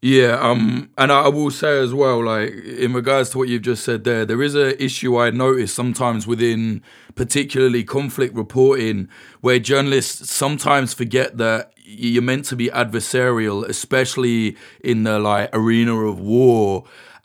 yeah, 0.04 0.36
um, 0.40 0.90
and 0.98 1.12
I 1.12 1.28
will 1.28 1.52
say 1.52 1.78
as 1.80 1.94
well, 1.94 2.24
like 2.24 2.50
in 2.52 2.92
regards 2.92 3.30
to 3.30 3.38
what 3.38 3.48
you've 3.48 3.62
just 3.62 3.84
said 3.84 4.02
there, 4.02 4.26
there 4.26 4.42
is 4.42 4.56
a 4.56 4.82
issue 4.82 5.16
I 5.16 5.30
notice 5.30 5.72
sometimes 5.72 6.26
within, 6.26 6.82
particularly 7.14 7.84
conflict 7.84 8.34
reporting, 8.34 9.08
where 9.42 9.60
journalists 9.60 10.28
sometimes 10.28 10.92
forget 10.92 11.38
that 11.38 11.72
you're 11.76 12.20
meant 12.20 12.46
to 12.46 12.56
be 12.56 12.66
adversarial, 12.70 13.64
especially 13.68 14.56
in 14.82 15.04
the 15.04 15.20
like 15.20 15.50
arena 15.52 15.94
of 15.94 16.18
war 16.18 16.82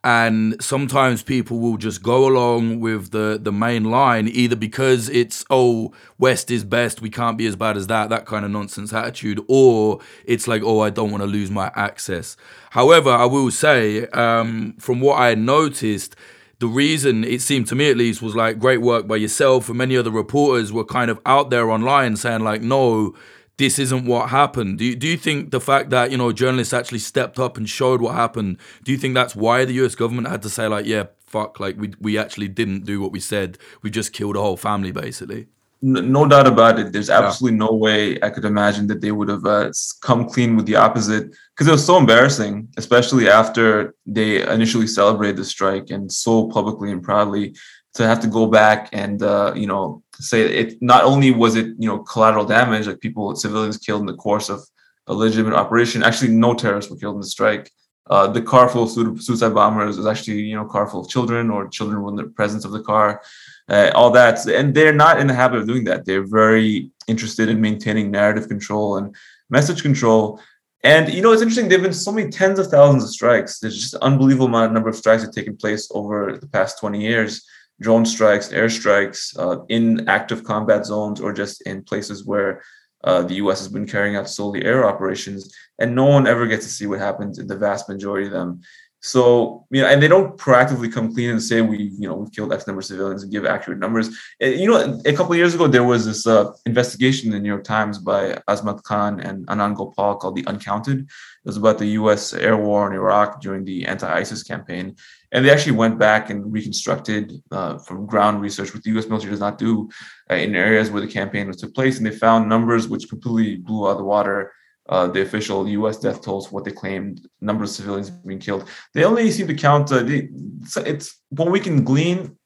and 0.07 0.55
sometimes 0.63 1.21
people 1.21 1.59
will 1.59 1.75
just 1.75 2.01
go 2.01 2.29
along 2.29 2.79
with 2.79 3.11
the 3.11 3.37
the 3.41 3.51
main 3.51 3.83
line 3.83 4.25
either 4.29 4.55
because 4.55 5.09
it's 5.09 5.43
oh 5.49 5.91
west 6.17 6.49
is 6.49 6.63
best 6.63 7.01
we 7.01 7.09
can't 7.09 7.37
be 7.37 7.45
as 7.45 7.57
bad 7.57 7.75
as 7.75 7.87
that 7.87 8.09
that 8.09 8.25
kind 8.25 8.45
of 8.45 8.49
nonsense 8.49 8.93
attitude 8.93 9.43
or 9.49 9.99
it's 10.23 10.47
like 10.47 10.63
oh 10.63 10.79
i 10.79 10.89
don't 10.89 11.11
want 11.11 11.21
to 11.21 11.27
lose 11.27 11.51
my 11.51 11.69
access. 11.75 12.37
However 12.69 13.09
i 13.09 13.25
will 13.25 13.51
say 13.51 14.07
um, 14.07 14.75
from 14.79 15.01
what 15.01 15.19
i 15.19 15.35
noticed 15.35 16.15
the 16.59 16.67
reason 16.67 17.25
it 17.25 17.41
seemed 17.41 17.67
to 17.67 17.75
me 17.75 17.89
at 17.91 17.97
least 17.97 18.21
was 18.21 18.33
like 18.33 18.59
great 18.59 18.81
work 18.81 19.07
by 19.07 19.17
yourself 19.17 19.67
and 19.67 19.77
many 19.77 19.97
other 19.97 20.09
reporters 20.09 20.71
were 20.71 20.85
kind 20.85 21.11
of 21.11 21.19
out 21.25 21.49
there 21.49 21.69
online 21.69 22.15
saying 22.15 22.45
like 22.45 22.61
no 22.61 23.13
this 23.57 23.79
isn't 23.79 24.05
what 24.05 24.29
happened. 24.29 24.77
Do 24.77 24.85
you, 24.85 24.95
do 24.95 25.07
you 25.07 25.17
think 25.17 25.51
the 25.51 25.59
fact 25.59 25.89
that 25.89 26.11
you 26.11 26.17
know 26.17 26.31
journalists 26.31 26.73
actually 26.73 26.99
stepped 26.99 27.39
up 27.39 27.57
and 27.57 27.67
showed 27.67 28.01
what 28.01 28.15
happened? 28.15 28.57
Do 28.83 28.91
you 28.91 28.97
think 28.97 29.15
that's 29.15 29.35
why 29.35 29.65
the 29.65 29.73
U.S. 29.73 29.95
government 29.95 30.27
had 30.27 30.41
to 30.43 30.49
say 30.49 30.67
like, 30.67 30.85
yeah, 30.85 31.05
fuck, 31.25 31.59
like 31.59 31.77
we 31.77 31.93
we 31.99 32.17
actually 32.17 32.47
didn't 32.47 32.85
do 32.85 33.01
what 33.01 33.11
we 33.11 33.19
said. 33.19 33.57
We 33.81 33.89
just 33.89 34.13
killed 34.13 34.35
a 34.35 34.41
whole 34.41 34.57
family, 34.57 34.91
basically. 34.91 35.47
No 35.79 36.27
doubt 36.27 36.47
about 36.47 36.79
it. 36.79 36.91
There's 36.91 37.11
absolutely 37.11 37.59
yeah. 37.59 37.65
no 37.65 37.75
way 37.75 38.19
I 38.23 38.31
could 38.31 38.45
imagine 38.45 38.87
that 38.87 39.01
they 39.01 39.11
would 39.11 39.29
have 39.29 39.45
uh, 39.45 39.71
come 40.01 40.27
clean 40.27 40.55
with 40.55 40.65
the 40.65 40.75
opposite 40.75 41.29
because 41.53 41.67
it 41.67 41.71
was 41.71 41.85
so 41.85 41.97
embarrassing, 41.97 42.67
especially 42.77 43.29
after 43.29 43.93
they 44.07 44.41
initially 44.51 44.87
celebrated 44.87 45.37
the 45.37 45.45
strike 45.45 45.91
and 45.91 46.11
so 46.11 46.47
publicly 46.47 46.91
and 46.91 47.03
proudly 47.03 47.55
to 47.93 48.07
have 48.07 48.19
to 48.21 48.27
go 48.27 48.47
back 48.47 48.89
and 48.91 49.21
uh, 49.21 49.53
you 49.55 49.67
know 49.67 50.01
say 50.19 50.41
it 50.41 50.81
not 50.81 51.03
only 51.03 51.31
was 51.31 51.55
it 51.55 51.67
you 51.77 51.87
know 51.87 51.99
collateral 51.99 52.45
damage 52.45 52.87
like 52.87 52.99
people 52.99 53.35
civilians 53.35 53.77
killed 53.77 54.01
in 54.01 54.07
the 54.07 54.13
course 54.13 54.49
of 54.49 54.61
a 55.07 55.13
legitimate 55.13 55.53
operation 55.53 56.03
actually 56.03 56.31
no 56.31 56.53
terrorists 56.53 56.91
were 56.91 56.97
killed 56.97 57.15
in 57.15 57.21
the 57.21 57.27
strike 57.27 57.71
uh, 58.09 58.25
the 58.25 58.41
car 58.41 58.69
full 58.69 58.83
of 58.83 59.21
suicide 59.21 59.53
bombers 59.53 59.97
was 59.97 60.07
actually 60.07 60.39
you 60.41 60.55
know 60.55 60.65
car 60.65 60.87
full 60.87 61.01
of 61.01 61.09
children 61.09 61.49
or 61.49 61.67
children 61.67 62.01
were 62.01 62.09
in 62.09 62.15
the 62.15 62.23
presence 62.23 62.65
of 62.65 62.71
the 62.71 62.81
car 62.81 63.21
uh, 63.69 63.91
all 63.95 64.11
that 64.11 64.45
and 64.47 64.73
they're 64.73 64.93
not 64.93 65.19
in 65.19 65.27
the 65.27 65.33
habit 65.33 65.59
of 65.59 65.67
doing 65.67 65.83
that 65.83 66.05
they're 66.05 66.25
very 66.25 66.91
interested 67.07 67.49
in 67.49 67.61
maintaining 67.61 68.11
narrative 68.11 68.47
control 68.47 68.97
and 68.97 69.15
message 69.49 69.81
control 69.81 70.39
And 70.83 71.11
you 71.11 71.21
know, 71.21 71.31
it's 71.33 71.41
interesting. 71.41 71.67
There've 71.67 71.81
been 71.81 71.93
so 71.93 72.11
many 72.11 72.29
tens 72.29 72.59
of 72.59 72.67
thousands 72.67 73.03
of 73.03 73.09
strikes. 73.09 73.59
There's 73.59 73.77
just 73.77 73.95
an 73.95 74.01
unbelievable 74.01 74.47
amount 74.47 74.73
number 74.73 74.89
of 74.89 74.95
strikes 74.95 75.21
that 75.21 75.29
have 75.29 75.35
taken 75.35 75.57
place 75.57 75.89
over 75.91 76.37
the 76.37 76.47
past 76.47 76.79
20 76.79 77.01
years. 77.01 77.45
Drone 77.79 78.05
strikes, 78.05 78.51
air 78.51 78.69
strikes, 78.69 79.35
uh, 79.37 79.63
in 79.69 80.07
active 80.09 80.43
combat 80.43 80.85
zones, 80.85 81.19
or 81.21 81.31
just 81.33 81.61
in 81.61 81.83
places 81.83 82.25
where 82.25 82.63
uh, 83.03 83.21
the 83.21 83.35
U.S. 83.35 83.59
has 83.59 83.67
been 83.67 83.87
carrying 83.87 84.15
out 84.15 84.29
solely 84.29 84.65
air 84.65 84.85
operations, 84.85 85.53
and 85.79 85.93
no 85.93 86.05
one 86.05 86.27
ever 86.27 86.47
gets 86.47 86.65
to 86.65 86.71
see 86.71 86.87
what 86.87 86.99
happens 86.99 87.37
in 87.37 87.47
the 87.47 87.57
vast 87.57 87.87
majority 87.87 88.25
of 88.27 88.33
them. 88.33 88.61
So, 89.01 89.65
you 89.69 89.81
know, 89.81 89.87
and 89.87 90.01
they 90.01 90.07
don't 90.07 90.37
proactively 90.37 90.91
come 90.91 91.13
clean 91.13 91.29
and 91.29 91.41
say 91.41 91.61
we, 91.61 91.77
you 91.99 92.07
know, 92.07 92.15
we've 92.15 92.31
killed 92.31 92.51
X 92.51 92.65
number 92.65 92.79
of 92.79 92.85
civilians 92.85 93.21
and 93.21 93.31
give 93.31 93.45
accurate 93.45 93.79
numbers. 93.79 94.09
You 94.39 94.67
know, 94.67 95.01
a 95.05 95.13
couple 95.13 95.33
of 95.33 95.37
years 95.37 95.53
ago, 95.53 95.67
there 95.67 95.83
was 95.83 96.05
this 96.05 96.25
uh, 96.25 96.51
investigation 96.65 97.27
in 97.27 97.33
the 97.33 97.39
New 97.39 97.49
York 97.49 97.63
Times 97.63 97.99
by 97.99 98.41
Azmat 98.49 98.81
Khan 98.83 99.19
and 99.19 99.45
Anand 99.47 99.75
Gopal 99.75 100.15
called 100.15 100.35
The 100.35 100.45
Uncounted. 100.47 101.01
It 101.01 101.07
was 101.45 101.57
about 101.57 101.77
the 101.77 101.85
U.S. 102.01 102.33
air 102.33 102.57
war 102.57 102.87
in 102.89 102.95
Iraq 102.95 103.39
during 103.39 103.63
the 103.63 103.85
anti-ISIS 103.85 104.43
campaign. 104.43 104.95
And 105.31 105.43
they 105.43 105.51
actually 105.51 105.73
went 105.73 105.99
back 105.99 106.29
and 106.29 106.51
reconstructed 106.51 107.33
uh, 107.51 107.77
from 107.79 108.05
ground 108.05 108.41
research, 108.41 108.73
which 108.73 108.83
the 108.83 108.91
U.S. 108.91 109.07
military 109.07 109.31
does 109.31 109.41
not 109.41 109.57
do, 109.57 109.89
uh, 110.31 110.35
in 110.35 110.55
areas 110.55 110.89
where 110.89 111.01
the 111.01 111.07
campaign 111.07 111.47
was 111.47 111.57
took 111.57 111.75
place. 111.75 111.97
And 111.97 112.05
they 112.05 112.11
found 112.11 112.47
numbers 112.47 112.87
which 112.87 113.09
completely 113.09 113.57
blew 113.57 113.87
out 113.87 113.91
of 113.91 113.97
the 113.97 114.03
water 114.03 114.53
uh, 114.89 115.07
the 115.07 115.21
official 115.21 115.67
U.S. 115.67 115.97
death 115.97 116.21
tolls, 116.21 116.51
what 116.51 116.63
they 116.63 116.71
claimed, 116.71 117.27
number 117.41 117.63
of 117.63 117.69
civilians 117.69 118.09
being 118.09 118.39
killed. 118.39 118.67
They 118.93 119.03
only 119.03 119.29
seem 119.31 119.47
to 119.47 119.53
count. 119.53 119.91
Uh, 119.91 120.03
they, 120.03 120.29
it's 120.77 121.19
what 121.29 121.51
we 121.51 121.59
can 121.59 121.83
glean 121.83 122.37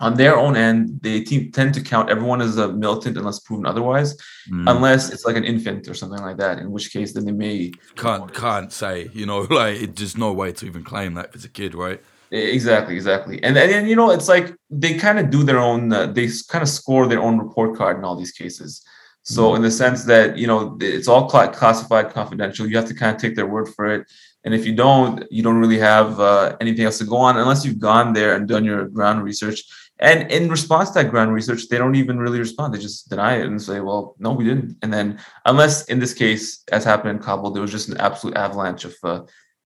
on 0.00 0.14
their 0.14 0.36
own 0.36 0.56
end. 0.56 1.00
They 1.02 1.22
tend 1.22 1.74
to 1.74 1.82
count 1.82 2.10
everyone 2.10 2.40
as 2.40 2.56
a 2.56 2.72
militant 2.72 3.16
unless 3.16 3.40
proven 3.40 3.66
otherwise, 3.66 4.16
mm. 4.50 4.64
unless 4.70 5.12
it's 5.12 5.24
like 5.24 5.36
an 5.36 5.44
infant 5.44 5.86
or 5.88 5.94
something 5.94 6.20
like 6.20 6.38
that. 6.38 6.58
In 6.58 6.70
which 6.70 6.92
case, 6.92 7.12
then 7.12 7.26
they 7.26 7.32
may 7.32 7.72
can't 7.96 8.32
can't 8.32 8.72
say. 8.72 9.10
You 9.12 9.26
know, 9.26 9.40
like 9.50 9.76
it's 9.76 9.98
just 9.98 10.18
no 10.18 10.32
way 10.32 10.52
to 10.52 10.66
even 10.66 10.84
claim 10.84 11.14
that 11.14 11.26
if 11.26 11.34
it's 11.36 11.44
a 11.44 11.50
kid, 11.50 11.74
right? 11.74 12.02
Exactly, 12.34 12.96
exactly, 12.96 13.40
and 13.44 13.56
and, 13.56 13.70
and 13.70 13.88
you 13.88 13.94
know, 13.94 14.10
it's 14.10 14.28
like 14.28 14.56
they 14.68 14.94
kind 14.94 15.20
of 15.20 15.30
do 15.30 15.44
their 15.44 15.60
own. 15.60 15.92
Uh, 15.92 16.06
they 16.06 16.28
kind 16.48 16.62
of 16.62 16.68
score 16.68 17.06
their 17.06 17.20
own 17.20 17.38
report 17.38 17.76
card 17.76 17.96
in 17.96 18.04
all 18.04 18.16
these 18.16 18.32
cases. 18.32 18.84
So 19.22 19.42
mm-hmm. 19.44 19.56
in 19.56 19.62
the 19.62 19.70
sense 19.70 20.02
that 20.04 20.36
you 20.36 20.48
know 20.48 20.76
it's 20.80 21.06
all 21.06 21.28
classified, 21.28 22.12
confidential, 22.12 22.66
you 22.66 22.76
have 22.76 22.88
to 22.88 22.94
kind 22.94 23.14
of 23.14 23.22
take 23.22 23.36
their 23.36 23.46
word 23.46 23.68
for 23.68 23.86
it. 23.86 24.10
And 24.42 24.52
if 24.52 24.66
you 24.66 24.74
don't, 24.74 25.24
you 25.30 25.44
don't 25.44 25.60
really 25.60 25.78
have 25.78 26.18
uh, 26.18 26.56
anything 26.60 26.84
else 26.84 26.98
to 26.98 27.04
go 27.04 27.18
on 27.18 27.36
unless 27.36 27.64
you've 27.64 27.78
gone 27.78 28.12
there 28.14 28.34
and 28.34 28.48
done 28.48 28.64
your 28.64 28.88
ground 28.88 29.22
research. 29.22 29.62
And 30.00 30.28
in 30.32 30.50
response 30.50 30.90
to 30.90 30.94
that 31.04 31.10
ground 31.12 31.32
research, 31.32 31.68
they 31.68 31.78
don't 31.78 31.94
even 31.94 32.18
really 32.18 32.40
respond. 32.40 32.74
They 32.74 32.80
just 32.80 33.08
deny 33.08 33.34
it 33.36 33.46
and 33.46 33.62
say, 33.62 33.78
"Well, 33.78 34.16
no, 34.18 34.32
we 34.32 34.42
didn't." 34.42 34.76
And 34.82 34.92
then, 34.92 35.20
unless 35.46 35.84
in 35.84 36.00
this 36.00 36.14
case, 36.14 36.64
as 36.72 36.82
happened 36.82 37.16
in 37.16 37.22
Kabul, 37.22 37.52
there 37.52 37.62
was 37.62 37.70
just 37.70 37.88
an 37.90 37.98
absolute 37.98 38.36
avalanche 38.36 38.84
of 38.86 38.96
uh, 39.04 39.20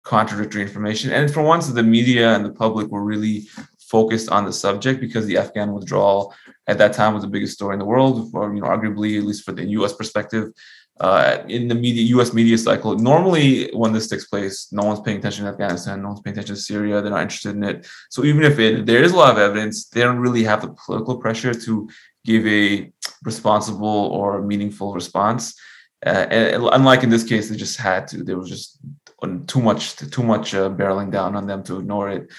contradictory 0.08 0.62
information. 0.62 1.12
And 1.12 1.30
for 1.30 1.42
once, 1.42 1.66
the 1.68 1.82
media 1.82 2.34
and 2.34 2.42
the 2.44 2.54
public 2.64 2.88
were 2.88 3.04
really 3.04 3.46
focused 3.78 4.30
on 4.30 4.46
the 4.46 4.52
subject 4.52 5.00
because 5.00 5.26
the 5.26 5.36
Afghan 5.36 5.74
withdrawal 5.74 6.34
at 6.66 6.78
that 6.78 6.94
time 6.94 7.12
was 7.12 7.22
the 7.22 7.34
biggest 7.36 7.52
story 7.54 7.74
in 7.74 7.78
the 7.78 7.90
world, 7.92 8.30
or 8.32 8.54
you 8.54 8.60
know, 8.62 8.68
arguably 8.68 9.18
at 9.18 9.24
least 9.24 9.44
for 9.44 9.52
the 9.52 9.66
U.S. 9.78 9.92
perspective. 9.92 10.44
Uh, 10.98 11.44
in 11.48 11.68
the 11.68 11.74
media, 11.74 12.02
U.S. 12.16 12.32
media 12.32 12.58
cycle, 12.58 12.96
normally 12.96 13.70
when 13.80 13.92
this 13.92 14.08
takes 14.08 14.26
place, 14.26 14.56
no 14.72 14.82
one's 14.82 15.00
paying 15.00 15.18
attention 15.18 15.44
to 15.44 15.50
Afghanistan, 15.52 16.02
no 16.02 16.08
one's 16.08 16.22
paying 16.22 16.36
attention 16.36 16.56
to 16.56 16.60
Syria, 16.60 17.00
they're 17.00 17.16
not 17.16 17.22
interested 17.22 17.54
in 17.54 17.62
it. 17.62 17.86
So 18.10 18.24
even 18.24 18.42
if 18.50 18.58
it 18.58 18.86
there 18.86 19.02
is 19.06 19.12
a 19.12 19.16
lot 19.16 19.30
of 19.30 19.38
evidence, 19.38 19.88
they 19.90 20.02
don't 20.06 20.24
really 20.26 20.44
have 20.44 20.62
the 20.62 20.74
political 20.84 21.16
pressure 21.24 21.54
to 21.66 21.88
give 22.24 22.44
a 22.46 22.90
responsible 23.30 23.98
or 24.18 24.42
meaningful 24.42 24.92
response. 25.00 25.54
Uh, 26.06 26.26
and 26.30 26.62
unlike 26.78 27.02
in 27.02 27.10
this 27.10 27.24
case, 27.24 27.48
they 27.48 27.56
just 27.56 27.76
had 27.76 28.06
to. 28.08 28.22
There 28.22 28.38
was 28.38 28.48
just 28.48 28.78
too 29.46 29.60
much, 29.60 29.96
too 29.96 30.22
much 30.22 30.54
uh, 30.54 30.70
barreling 30.70 31.10
down 31.10 31.34
on 31.34 31.46
them 31.46 31.62
to 31.64 31.78
ignore 31.78 32.10
it. 32.10 32.30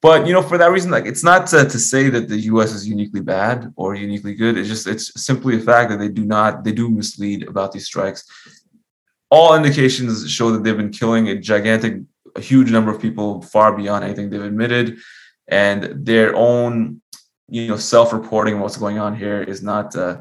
But 0.00 0.26
you 0.26 0.32
know, 0.32 0.42
for 0.42 0.58
that 0.58 0.70
reason, 0.70 0.90
like 0.90 1.06
it's 1.06 1.24
not 1.24 1.46
to, 1.48 1.64
to 1.64 1.78
say 1.78 2.08
that 2.10 2.28
the 2.28 2.38
U.S. 2.52 2.72
is 2.72 2.88
uniquely 2.88 3.20
bad 3.20 3.72
or 3.76 3.96
uniquely 3.96 4.34
good. 4.34 4.56
It's 4.56 4.68
just 4.68 4.86
it's 4.86 5.20
simply 5.20 5.56
a 5.56 5.60
fact 5.60 5.90
that 5.90 5.98
they 5.98 6.08
do 6.08 6.24
not 6.24 6.62
they 6.62 6.72
do 6.72 6.88
mislead 6.88 7.48
about 7.48 7.72
these 7.72 7.86
strikes. 7.86 8.24
All 9.30 9.56
indications 9.56 10.30
show 10.30 10.50
that 10.52 10.62
they've 10.62 10.76
been 10.76 10.92
killing 10.92 11.28
a 11.28 11.36
gigantic, 11.36 12.00
a 12.36 12.40
huge 12.40 12.70
number 12.70 12.90
of 12.92 13.02
people 13.02 13.42
far 13.42 13.76
beyond 13.76 14.04
anything 14.04 14.30
they've 14.30 14.40
admitted, 14.42 14.98
and 15.48 16.06
their 16.06 16.34
own 16.36 17.02
you 17.48 17.66
know 17.66 17.76
self-reporting 17.76 18.60
what's 18.60 18.76
going 18.76 18.98
on 18.98 19.16
here 19.16 19.42
is 19.42 19.62
not 19.62 19.96
uh, 19.96 20.18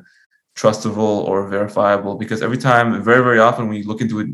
trustable 0.58 1.24
or 1.28 1.48
verifiable 1.50 2.16
because 2.16 2.42
every 2.42 2.58
time, 2.58 3.04
very 3.04 3.24
very 3.24 3.38
often, 3.38 3.68
when 3.68 3.78
you 3.78 3.84
look 3.84 4.02
into 4.02 4.22
it 4.22 4.30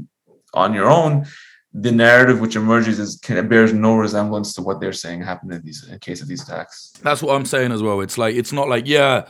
on 0.53 0.73
your 0.73 0.89
own, 0.89 1.25
the 1.73 1.91
narrative 1.91 2.39
which 2.39 2.55
emerges 2.55 2.99
is 2.99 3.15
can, 3.17 3.47
bears 3.47 3.73
no 3.73 3.95
resemblance 3.95 4.53
to 4.53 4.61
what 4.61 4.79
they're 4.79 4.93
saying 4.93 5.21
happened 5.21 5.53
in 5.53 5.61
these 5.63 5.87
in 5.87 5.97
case 5.99 6.21
of 6.21 6.27
these 6.27 6.43
attacks. 6.43 6.93
That's 7.01 7.23
what 7.23 7.35
I'm 7.35 7.45
saying 7.45 7.71
as 7.71 7.81
well. 7.81 8.01
It's 8.01 8.17
like 8.17 8.35
it's 8.35 8.51
not 8.51 8.69
like 8.69 8.87
yeah, 8.87 9.25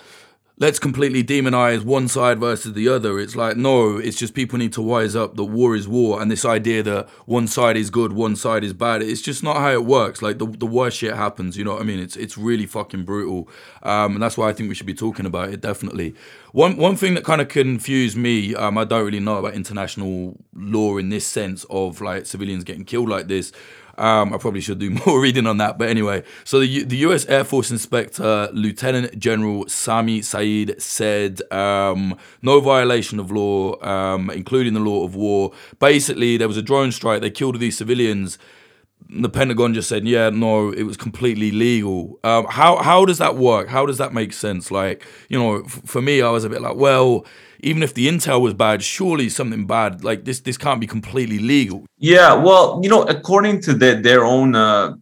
let's 0.58 0.78
completely 0.78 1.24
demonize 1.24 1.84
one 1.84 2.08
side 2.08 2.40
versus 2.40 2.74
the 2.74 2.88
other. 2.88 3.20
It's 3.20 3.36
like 3.36 3.58
no, 3.58 3.98
it's 3.98 4.18
just 4.18 4.34
people 4.34 4.60
need 4.60 4.74
to 4.74 4.82
wise 4.82 5.16
up 5.16 5.36
that 5.36 5.44
war 5.46 5.76
is 5.76 5.88
war, 5.88 6.22
and 6.22 6.30
this 6.30 6.46
idea 6.46 6.84
that 6.84 7.10
one 7.26 7.48
side 7.48 7.78
is 7.78 7.90
good, 7.90 8.14
one 8.14 8.36
side 8.36 8.64
is 8.64 8.74
bad. 8.74 9.02
It's 9.02 9.22
just 9.22 9.44
not 9.44 9.58
how 9.58 9.72
it 9.72 9.86
works. 9.86 10.22
Like 10.22 10.38
the, 10.38 10.46
the 10.46 10.66
worst 10.66 10.98
shit 10.98 11.16
happens. 11.16 11.58
You 11.58 11.64
know 11.64 11.74
what 11.74 11.82
I 11.82 11.86
mean? 11.86 12.00
It's 12.00 12.16
it's 12.16 12.38
really 12.38 12.66
fucking 12.66 13.04
brutal, 13.04 13.50
um, 13.82 14.14
and 14.14 14.24
that's 14.24 14.38
why 14.38 14.50
I 14.50 14.54
think 14.54 14.70
we 14.70 14.76
should 14.76 14.88
be 14.88 14.94
talking 14.94 15.26
about 15.26 15.50
it. 15.50 15.62
Definitely. 15.62 16.16
One 16.52 16.78
one 16.78 16.96
thing 16.96 17.16
that 17.16 17.24
kind 17.24 17.42
of 17.42 17.48
confused 17.48 18.16
me, 18.16 18.54
um, 18.56 18.78
I 18.78 18.86
don't 18.86 19.06
really 19.06 19.20
know 19.20 19.38
about 19.38 19.56
international 19.56 20.38
law 20.54 20.98
in 20.98 21.10
this 21.10 21.26
sense 21.26 21.66
of 21.70 22.00
like 22.00 22.26
civilians 22.26 22.64
getting 22.64 22.86
killed 22.86 23.10
like 23.10 23.28
this. 23.28 23.52
Um, 23.98 24.34
I 24.34 24.38
probably 24.38 24.62
should 24.62 24.80
do 24.80 24.90
more 25.06 25.20
reading 25.20 25.48
on 25.48 25.58
that, 25.58 25.78
but 25.78 25.90
anyway. 25.90 26.24
So 26.44 26.60
the 26.60 26.84
the 26.84 26.98
U.S. 26.98 27.26
Air 27.28 27.44
Force 27.44 27.72
Inspector 27.72 28.50
Lieutenant 28.54 29.18
General 29.20 29.68
Sami 29.68 30.22
Saeed 30.22 30.82
said 30.82 31.42
um, 31.52 32.18
no 32.42 32.60
violation 32.60 33.20
of 33.20 33.32
law, 33.32 33.82
um, 33.84 34.30
including 34.30 34.74
the 34.74 34.80
law 34.80 35.04
of 35.04 35.16
war. 35.16 35.52
Basically, 35.80 36.38
there 36.38 36.48
was 36.48 36.58
a 36.58 36.62
drone 36.62 36.92
strike. 36.92 37.22
They 37.22 37.32
killed 37.32 37.60
these 37.60 37.78
civilians. 37.78 38.38
The 39.22 39.30
Pentagon 39.30 39.74
just 39.74 39.90
said, 39.90 40.08
"Yeah, 40.08 40.30
no, 40.30 40.72
it 40.72 40.84
was 40.84 40.98
completely 40.98 41.52
legal." 41.52 42.20
Um, 42.24 42.46
how 42.50 42.78
how 42.78 43.06
does 43.06 43.20
that 43.20 43.36
work? 43.36 43.68
How 43.68 43.86
does 43.86 43.98
that 44.00 44.14
make 44.14 44.34
sense? 44.34 44.72
Like, 44.72 45.06
you 45.30 45.38
know, 45.38 45.64
f- 45.64 45.82
for 45.86 46.02
me, 46.02 46.22
I 46.22 46.30
was 46.30 46.44
a 46.44 46.50
bit 46.50 46.62
like, 46.62 46.76
well 46.76 47.26
even 47.64 47.82
if 47.82 47.94
the 47.94 48.08
intel 48.08 48.42
was 48.42 48.54
bad, 48.54 48.84
surely 48.84 49.30
something 49.30 49.66
bad 49.66 50.04
like 50.04 50.26
this 50.26 50.42
this 50.42 50.58
can't 50.58 50.82
be 50.82 50.88
completely 50.88 51.40
legal. 51.40 51.86
Yeah, 51.98 52.34
well, 52.34 52.80
you 52.84 52.90
know, 52.90 53.04
according 53.04 53.62
to 53.62 53.74
the, 53.74 53.96
their 53.96 54.26
own, 54.26 54.54
uh, 54.54 54.96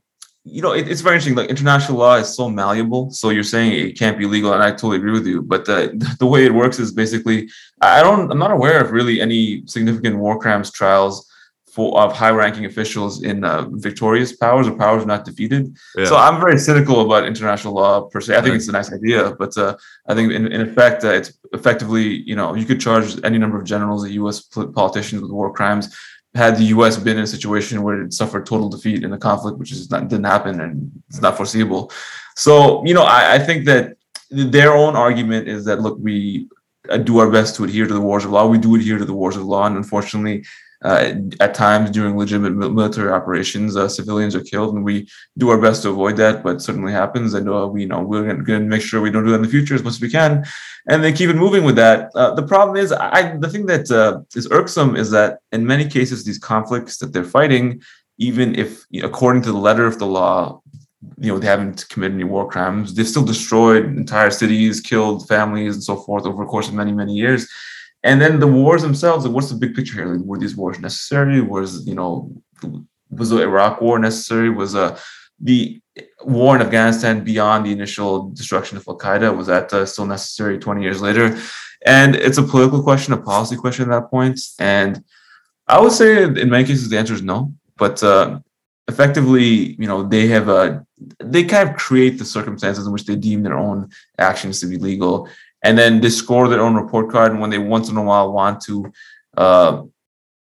you 0.44 0.62
know, 0.62 0.72
it, 0.72 0.88
it's 0.88 1.02
very 1.02 1.16
interesting. 1.16 1.36
Like 1.36 1.50
international 1.50 1.98
law 1.98 2.16
is 2.16 2.34
so 2.34 2.50
malleable. 2.50 3.12
So 3.12 3.30
you're 3.30 3.44
saying 3.44 3.74
it 3.74 3.98
can't 3.98 4.18
be 4.18 4.26
legal, 4.26 4.54
and 4.54 4.64
I 4.64 4.72
totally 4.72 4.98
agree 4.98 5.12
with 5.12 5.26
you. 5.26 5.42
But 5.42 5.66
the 5.66 6.16
the 6.20 6.28
way 6.28 6.46
it 6.46 6.54
works 6.54 6.80
is 6.80 6.94
basically, 6.94 7.50
I 7.82 8.02
don't, 8.02 8.32
I'm 8.32 8.40
not 8.40 8.52
aware 8.52 8.80
of 8.80 8.92
really 8.92 9.20
any 9.20 9.64
significant 9.66 10.18
war 10.18 10.40
crimes 10.40 10.72
trials 10.72 11.28
for 11.72 12.00
of 12.02 12.14
high-ranking 12.14 12.66
officials 12.66 13.24
in 13.24 13.44
uh, 13.44 13.66
victorious 13.72 14.34
powers 14.34 14.68
or 14.68 14.76
powers 14.76 15.06
not 15.06 15.24
defeated. 15.24 15.76
Yeah. 15.98 16.06
So 16.06 16.18
I'm 16.18 16.40
very 16.40 16.58
cynical 16.58 17.02
about 17.06 17.26
international 17.26 17.74
law 17.76 18.02
per 18.02 18.20
se. 18.20 18.34
I 18.34 18.42
think 18.42 18.50
right. 18.50 18.56
it's 18.56 18.68
a 18.68 18.74
nice 18.74 18.92
idea, 18.92 19.36
but 19.40 19.58
uh, 19.58 19.78
I 20.08 20.14
think 20.14 20.34
in, 20.34 20.52
in 20.52 20.62
effect, 20.62 21.04
uh, 21.06 21.10
it's 21.10 21.34
effectively, 21.54 22.24
you 22.30 22.36
know, 22.36 22.56
you 22.56 22.66
could 22.66 22.82
charge 22.82 23.24
any 23.24 23.38
number 23.38 23.58
of 23.58 23.64
generals, 23.64 24.04
of 24.04 24.12
U.S. 24.12 24.42
politicians 24.42 25.22
with 25.22 25.32
war 25.32 25.54
crimes. 25.54 25.96
Had 26.34 26.58
the 26.58 26.66
U.S. 26.76 26.98
been 26.98 27.18
in 27.18 27.24
a 27.24 27.28
situation 27.28 27.84
where 27.84 28.02
it 28.02 28.14
suffered 28.14 28.46
total 28.46 28.70
defeat 28.70 29.04
in 29.04 29.12
the 29.12 29.18
conflict, 29.18 29.58
which 29.58 29.72
is 29.72 29.90
not, 29.92 30.08
didn't 30.08 30.26
happen 30.26 30.62
and 30.62 30.92
it's 31.10 31.22
not 31.22 31.36
foreseeable. 31.36 31.92
So, 32.36 32.86
you 32.86 32.94
know, 32.94 33.04
I, 33.04 33.36
I 33.36 33.40
think 33.40 33.66
that 33.66 33.98
their 34.30 34.74
own 34.74 34.96
argument 34.96 35.50
is 35.50 35.66
that 35.66 35.82
look, 35.82 35.98
we 36.00 36.48
uh, 36.90 36.98
do 36.98 37.20
our 37.20 37.30
best 37.30 37.56
to 37.56 37.64
adhere 37.64 37.86
to 37.86 37.94
the 37.94 38.02
wars 38.02 38.26
of 38.26 38.32
law. 38.32 38.48
We 38.48 38.58
do 38.58 38.76
adhere 38.76 38.98
to 38.98 39.06
the 39.06 39.14
wars 39.14 39.36
of 39.36 39.44
law, 39.44 39.66
and 39.68 39.78
unfortunately, 39.78 40.46
uh, 40.84 41.14
at 41.40 41.54
times 41.54 41.92
during 41.92 42.18
legitimate 42.18 42.56
military 42.56 43.12
operations, 43.12 43.76
uh, 43.76 43.88
civilians 43.88 44.36
are 44.36 44.42
killed, 44.42 44.74
and 44.74 44.84
we 44.84 45.08
do 45.38 45.50
our 45.50 45.62
best 45.62 45.84
to 45.84 45.90
avoid 45.90 46.18
that. 46.18 46.44
But 46.44 46.62
certainly 46.62 46.92
happens, 46.92 47.36
and 47.36 47.48
uh, 47.48 47.68
we 47.68 47.82
you 47.82 47.88
know 47.88 48.02
we're 48.02 48.24
going 48.24 48.62
to 48.62 48.68
make 48.68 48.82
sure 48.82 49.00
we 49.00 49.12
don't 49.12 49.24
do 49.24 49.30
that 49.30 49.38
in 49.38 49.44
the 49.44 49.48
future 49.48 49.76
as 49.76 49.84
much 49.84 49.94
as 49.94 50.02
we 50.02 50.10
can, 50.10 50.44
and 50.90 51.04
then 51.04 51.14
keep 51.14 51.30
it 51.30 51.36
moving 51.36 51.64
with 51.64 51.76
that. 51.76 52.10
Uh, 52.16 52.34
the 52.34 52.44
problem 52.44 52.78
is, 52.78 52.92
I 52.92 53.38
the 53.38 53.50
thing 53.50 53.68
that 53.68 53.92
uh, 53.92 54.22
is 54.36 54.48
irksome 54.50 54.96
is 54.96 55.12
that 55.12 55.40
in 55.52 55.68
many 55.68 55.88
cases 55.88 56.24
these 56.24 56.40
conflicts 56.40 56.98
that 56.98 57.14
they're 57.14 57.24
fighting, 57.24 57.82
even 58.18 58.56
if 58.56 58.84
you 58.90 59.02
know, 59.02 59.08
according 59.08 59.44
to 59.44 59.52
the 59.52 59.60
letter 59.60 59.86
of 59.86 60.00
the 60.00 60.08
law, 60.08 60.62
you 61.20 61.32
know 61.32 61.38
they 61.38 61.46
haven't 61.46 61.88
committed 61.90 62.16
any 62.16 62.24
war 62.24 62.50
crimes, 62.50 62.96
they've 62.96 63.08
still 63.08 63.26
destroyed 63.26 63.86
entire 63.86 64.32
cities, 64.32 64.82
killed 64.82 65.28
families, 65.28 65.76
and 65.76 65.84
so 65.84 65.96
forth 65.96 66.26
over 66.26 66.44
the 66.44 66.50
course 66.50 66.68
of 66.68 66.74
many 66.74 66.92
many 66.92 67.14
years 67.14 67.48
and 68.04 68.20
then 68.20 68.40
the 68.40 68.48
wars 68.48 68.82
themselves, 68.82 69.28
what's 69.28 69.50
the 69.50 69.56
big 69.56 69.76
picture 69.76 69.96
here? 69.96 70.06
Like, 70.14 70.26
were 70.26 70.40
these 70.40 70.56
wars 70.56 70.80
necessary? 70.80 71.42
Was 71.42 71.88
you 71.88 71.96
know, 71.96 72.32
was 73.10 73.30
the 73.30 73.42
Iraq 73.42 73.82
war 73.82 74.00
necessary? 74.00 74.50
Was 74.50 74.76
uh, 74.76 74.98
the 75.40 75.82
war 76.24 76.56
in 76.56 76.62
Afghanistan 76.62 77.24
beyond 77.24 77.66
the 77.66 77.72
initial 77.72 78.30
destruction 78.30 78.78
of 78.78 78.88
Al 78.88 78.98
Qaeda? 78.98 79.36
Was 79.36 79.48
that 79.48 79.72
uh, 79.74 79.86
still 79.86 80.06
necessary 80.06 80.58
20 80.58 80.82
years 80.82 81.02
later? 81.02 81.38
And 81.86 82.16
it's 82.16 82.38
a 82.38 82.44
political 82.44 82.84
question, 82.84 83.14
a 83.14 83.18
policy 83.18 83.56
question 83.56 83.92
at 83.92 84.02
that 84.02 84.10
point. 84.10 84.40
And 84.60 85.04
I 85.68 85.80
would 85.80 85.92
say 85.92 86.24
in 86.24 86.50
many 86.50 86.64
cases 86.66 86.90
the 86.90 86.98
answer 86.98 87.14
is 87.14 87.24
no, 87.24 87.54
but 87.78 88.04
uh, 88.04 88.40
effectively, 88.88 89.76
you 89.80 89.88
know, 89.88 90.04
they 90.04 90.28
have 90.28 90.50
a 90.50 90.86
they 91.20 91.44
kind 91.44 91.70
of 91.70 91.76
create 91.76 92.20
the 92.20 92.26
circumstances 92.26 92.86
in 92.86 92.94
which 92.94 93.06
they 93.06 93.16
deem 93.16 93.42
their 93.42 93.58
own 93.58 93.90
actions 94.20 94.60
to 94.60 94.68
be 94.68 94.78
legal, 94.78 95.28
and 95.64 95.78
then 95.78 96.02
they 96.02 96.10
score 96.10 96.48
their 96.48 96.62
own 96.62 96.76
report 96.76 97.10
card. 97.10 97.32
And 97.32 97.42
when 97.42 97.50
they 97.50 97.58
once 97.58 97.90
in 97.90 97.98
a 97.98 98.04
while 98.04 98.32
want 98.32 98.62
to 98.62 98.92
uh, 99.38 99.84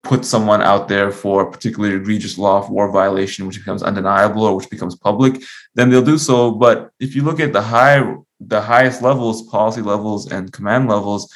put 0.02 0.24
someone 0.24 0.62
out 0.62 0.88
there 0.88 1.10
for 1.10 1.42
a 1.42 1.50
particularly 1.50 1.96
egregious 1.96 2.38
law 2.38 2.58
of 2.58 2.70
war 2.70 2.90
violation, 2.90 3.46
which 3.46 3.58
becomes 3.58 3.82
undeniable 3.82 4.44
or 4.44 4.56
which 4.56 4.70
becomes 4.70 4.96
public, 4.96 5.42
then 5.74 5.90
they'll 5.90 6.02
do 6.02 6.18
so. 6.18 6.52
But 6.52 6.90
if 7.00 7.14
you 7.14 7.22
look 7.22 7.40
at 7.40 7.52
the 7.52 7.62
high 7.62 8.16
the 8.40 8.60
highest 8.60 9.02
levels, 9.02 9.42
policy 9.42 9.82
levels, 9.82 10.32
and 10.32 10.50
command 10.50 10.88
levels 10.88 11.30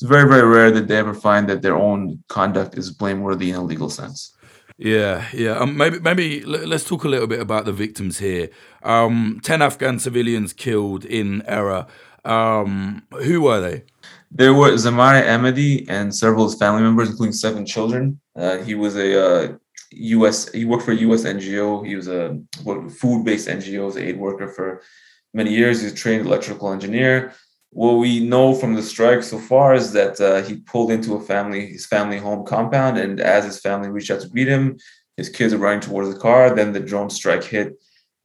it's 0.00 0.08
very 0.08 0.26
very 0.26 0.48
rare 0.48 0.70
that 0.70 0.88
they 0.88 0.96
ever 0.96 1.12
find 1.12 1.46
that 1.50 1.60
their 1.60 1.76
own 1.76 2.24
conduct 2.28 2.78
is 2.78 2.90
blameworthy 2.90 3.50
in 3.50 3.56
a 3.56 3.62
legal 3.62 3.90
sense. 3.90 4.34
Yeah, 4.78 5.28
yeah. 5.34 5.58
Um, 5.58 5.76
maybe 5.76 6.00
maybe 6.00 6.40
let's 6.42 6.84
talk 6.84 7.04
a 7.04 7.08
little 7.08 7.26
bit 7.26 7.38
about 7.38 7.66
the 7.66 7.72
victims 7.72 8.18
here. 8.18 8.48
Um, 8.82 9.40
Ten 9.42 9.60
Afghan 9.60 9.98
civilians 9.98 10.54
killed 10.54 11.04
in 11.04 11.42
Herat. 11.46 11.86
Um, 12.24 13.02
who 13.12 13.42
were 13.42 13.60
they? 13.60 13.84
There 14.30 14.54
were 14.54 14.70
Zemari 14.72 15.22
Ahmadi 15.22 15.86
and 15.88 16.14
several 16.14 16.44
of 16.44 16.52
his 16.52 16.58
family 16.58 16.82
members, 16.82 17.10
including 17.10 17.32
seven 17.32 17.66
children. 17.66 18.20
Uh, 18.36 18.58
he 18.58 18.74
was 18.74 18.96
a 18.96 19.08
uh, 19.26 19.56
U.S. 19.92 20.50
He 20.52 20.64
worked 20.64 20.84
for 20.84 20.92
a 20.92 20.96
U.S. 20.96 21.24
NGO. 21.24 21.86
He 21.86 21.96
was 21.96 22.08
a 22.08 22.38
food-based 23.00 23.48
NGO, 23.48 23.88
as 23.88 23.96
aid 23.96 24.18
worker 24.18 24.48
for 24.48 24.82
many 25.34 25.52
years. 25.52 25.80
He's 25.80 25.92
a 25.92 25.94
trained 25.94 26.26
electrical 26.26 26.72
engineer 26.72 27.32
what 27.70 27.94
we 27.94 28.20
know 28.20 28.54
from 28.54 28.74
the 28.74 28.82
strike 28.82 29.22
so 29.22 29.38
far 29.38 29.74
is 29.74 29.92
that 29.92 30.20
uh, 30.20 30.42
he 30.42 30.56
pulled 30.56 30.90
into 30.90 31.14
a 31.14 31.20
family 31.20 31.66
his 31.66 31.86
family 31.86 32.18
home 32.18 32.44
compound 32.44 32.98
and 32.98 33.20
as 33.20 33.44
his 33.44 33.60
family 33.60 33.88
reached 33.88 34.10
out 34.10 34.20
to 34.20 34.28
greet 34.28 34.48
him 34.48 34.76
his 35.16 35.28
kids 35.28 35.52
are 35.52 35.58
running 35.58 35.80
towards 35.80 36.12
the 36.12 36.18
car 36.18 36.54
then 36.54 36.72
the 36.72 36.80
drone 36.80 37.10
strike 37.10 37.44
hit 37.44 37.74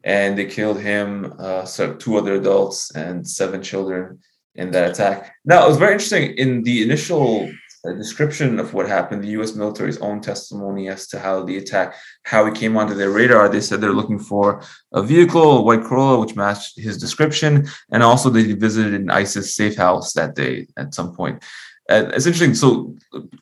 and 0.06 0.38
they 0.38 0.46
killed 0.46 0.80
him 0.80 1.34
uh, 1.40 1.66
so 1.66 1.94
two 1.96 2.16
other 2.16 2.36
adults 2.36 2.92
and 2.96 3.28
seven 3.28 3.62
children 3.62 4.20
in 4.56 4.72
that 4.72 4.90
attack 4.90 5.36
now 5.44 5.66
it 5.66 5.68
was 5.68 5.78
very 5.78 5.94
interesting 5.94 6.32
in 6.38 6.64
the 6.64 6.82
initial 6.82 7.50
description 7.94 8.60
of 8.60 8.74
what 8.74 8.88
happened, 8.88 9.24
the 9.24 9.30
U.S. 9.30 9.54
military's 9.54 10.00
own 10.00 10.22
testimony 10.22 10.90
as 10.90 11.08
to 11.08 11.20
how 11.20 11.44
the 11.44 11.58
attack, 11.58 11.96
how 12.24 12.46
it 12.46 12.56
came 12.56 12.78
onto 12.78 12.96
their 12.96 13.12
radar. 13.12 13.48
They 13.48 13.62
said 13.62 13.82
they're 13.82 13.94
looking 13.94 14.20
for 14.20 14.64
a 14.94 15.04
vehicle, 15.04 15.60
a 15.60 15.62
white 15.62 15.84
Corolla, 15.84 16.20
which 16.20 16.36
matched 16.36 16.80
his 16.80 16.98
description, 16.98 17.68
and 17.92 18.02
also 18.02 18.30
they 18.30 18.54
visited 18.54 18.94
an 18.94 19.10
ISIS 19.10 19.56
safe 19.56 19.76
house 19.76 20.14
that 20.14 20.36
day 20.36 20.68
at 20.78 20.94
some 20.94 21.14
point. 21.14 21.44
It's 21.88 22.26
interesting. 22.26 22.56
So, 22.56 22.96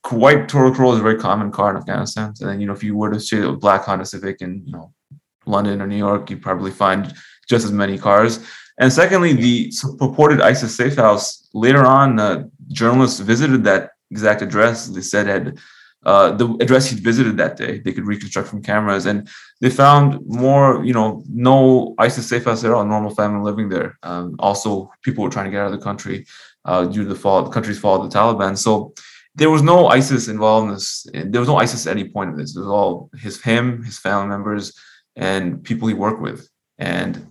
white 0.10 0.50
Toro 0.50 0.74
Corolla 0.74 0.96
is 0.96 1.00
a 1.00 1.03
very 1.03 1.17
common 1.17 1.50
car 1.50 1.72
in 1.72 1.77
Afghanistan. 1.77 2.34
And 2.41 2.50
then, 2.50 2.60
you 2.60 2.67
know, 2.67 2.74
if 2.74 2.84
you 2.84 2.98
were 2.98 3.10
to 3.10 3.20
see 3.20 3.41
a 3.41 3.53
black 3.53 3.86
Honda 3.86 4.05
Civic 4.05 4.41
and 4.41 4.65
you 4.65 4.74
know, 4.74 4.93
London 5.45 5.81
or 5.81 5.88
New 5.88 5.97
York, 5.97 6.29
you 6.29 6.38
probably 6.38 6.71
find 6.71 7.13
just 7.47 7.65
as 7.65 7.71
many 7.71 7.97
cars. 7.97 8.39
And 8.79 8.91
secondly, 8.91 9.33
the 9.33 9.71
purported 10.00 10.41
ISIS 10.41 10.75
safe 10.75 10.95
house. 10.95 11.47
Later 11.53 11.85
on, 11.85 12.19
uh, 12.19 12.43
journalists 12.69 13.19
visited 13.19 13.63
that 13.65 13.91
exact 14.09 14.41
address 14.41 14.88
they 14.88 15.01
said 15.01 15.27
had 15.27 15.59
uh, 16.05 16.31
the 16.31 16.47
address 16.59 16.89
he'd 16.89 17.00
visited 17.00 17.38
that 17.38 17.55
day. 17.55 17.79
They 17.79 17.93
could 17.93 18.05
reconstruct 18.05 18.50
from 18.50 18.62
cameras, 18.62 19.05
and 19.05 19.29
they 19.62 19.69
found 19.69 20.19
more, 20.25 20.83
you 20.83 20.93
know, 20.93 21.23
no 21.29 21.95
ISIS 21.97 22.27
safe 22.27 22.45
house 22.45 22.63
at 22.63 22.71
all. 22.71 22.83
Normal 22.85 23.15
family 23.15 23.41
living 23.41 23.69
there. 23.69 23.97
Um, 24.03 24.35
also, 24.39 24.91
people 25.01 25.23
were 25.23 25.29
trying 25.29 25.45
to 25.45 25.51
get 25.51 25.62
out 25.62 25.71
of 25.71 25.79
the 25.79 25.83
country 25.83 26.25
uh, 26.65 26.85
due 26.85 27.03
to 27.03 27.09
the 27.09 27.15
fall, 27.15 27.43
the 27.43 27.50
country's 27.50 27.79
fall 27.79 28.01
of 28.01 28.09
the 28.09 28.17
Taliban. 28.17 28.57
So 28.57 28.93
there 29.35 29.50
was 29.50 29.62
no 29.62 29.88
ISIS 29.88 30.27
involved 30.27 30.67
in 30.67 30.73
this. 30.73 31.07
There 31.13 31.41
was 31.41 31.50
no 31.50 31.57
ISIS 31.57 31.88
at 31.88 31.91
any 31.97 32.09
point 32.09 32.31
of 32.31 32.38
this. 32.38 32.55
It 32.55 32.59
was 32.59 32.69
all 32.69 33.09
his, 33.17 33.41
him, 33.41 33.83
his 33.83 33.97
family 33.97 34.27
members, 34.27 34.77
and 35.15 35.63
people 35.63 35.88
he 35.88 35.93
worked 35.93 36.22
with. 36.22 36.50
And 36.77 37.27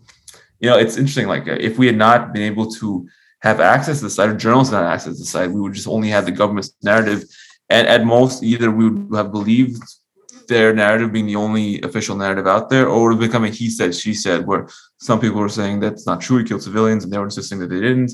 you 0.60 0.70
know, 0.70 0.78
it's 0.78 0.96
interesting. 0.96 1.26
Like 1.26 1.46
if 1.46 1.78
we 1.78 1.86
had 1.86 1.96
not 1.96 2.32
been 2.32 2.42
able 2.42 2.70
to 2.72 3.06
have 3.42 3.60
access 3.60 3.98
to 3.98 4.04
the 4.04 4.10
site 4.10 4.28
or 4.28 4.36
journalists 4.36 4.72
not 4.72 4.84
access 4.84 5.14
to 5.14 5.18
the 5.18 5.26
site. 5.26 5.50
We 5.50 5.60
would 5.60 5.74
just 5.74 5.88
only 5.88 6.08
have 6.08 6.24
the 6.24 6.32
government's 6.32 6.74
narrative. 6.82 7.24
And 7.68 7.88
at 7.88 8.04
most, 8.04 8.42
either 8.42 8.70
we 8.70 8.88
would 8.88 9.16
have 9.16 9.32
believed 9.32 9.82
their 10.48 10.72
narrative 10.72 11.12
being 11.12 11.26
the 11.26 11.36
only 11.36 11.80
official 11.82 12.16
narrative 12.16 12.46
out 12.46 12.70
there, 12.70 12.88
or 12.88 13.10
it 13.10 13.16
would 13.16 13.26
become 13.26 13.44
a 13.44 13.48
he 13.48 13.68
said, 13.68 13.94
she 13.94 14.14
said, 14.14 14.46
where 14.46 14.68
some 14.98 15.20
people 15.20 15.40
were 15.40 15.48
saying 15.48 15.80
that's 15.80 16.06
not 16.06 16.20
true, 16.20 16.38
he 16.38 16.44
killed 16.44 16.62
civilians, 16.62 17.04
and 17.04 17.12
they 17.12 17.18
were 17.18 17.24
insisting 17.24 17.58
that 17.58 17.68
they 17.68 17.80
didn't. 17.80 18.12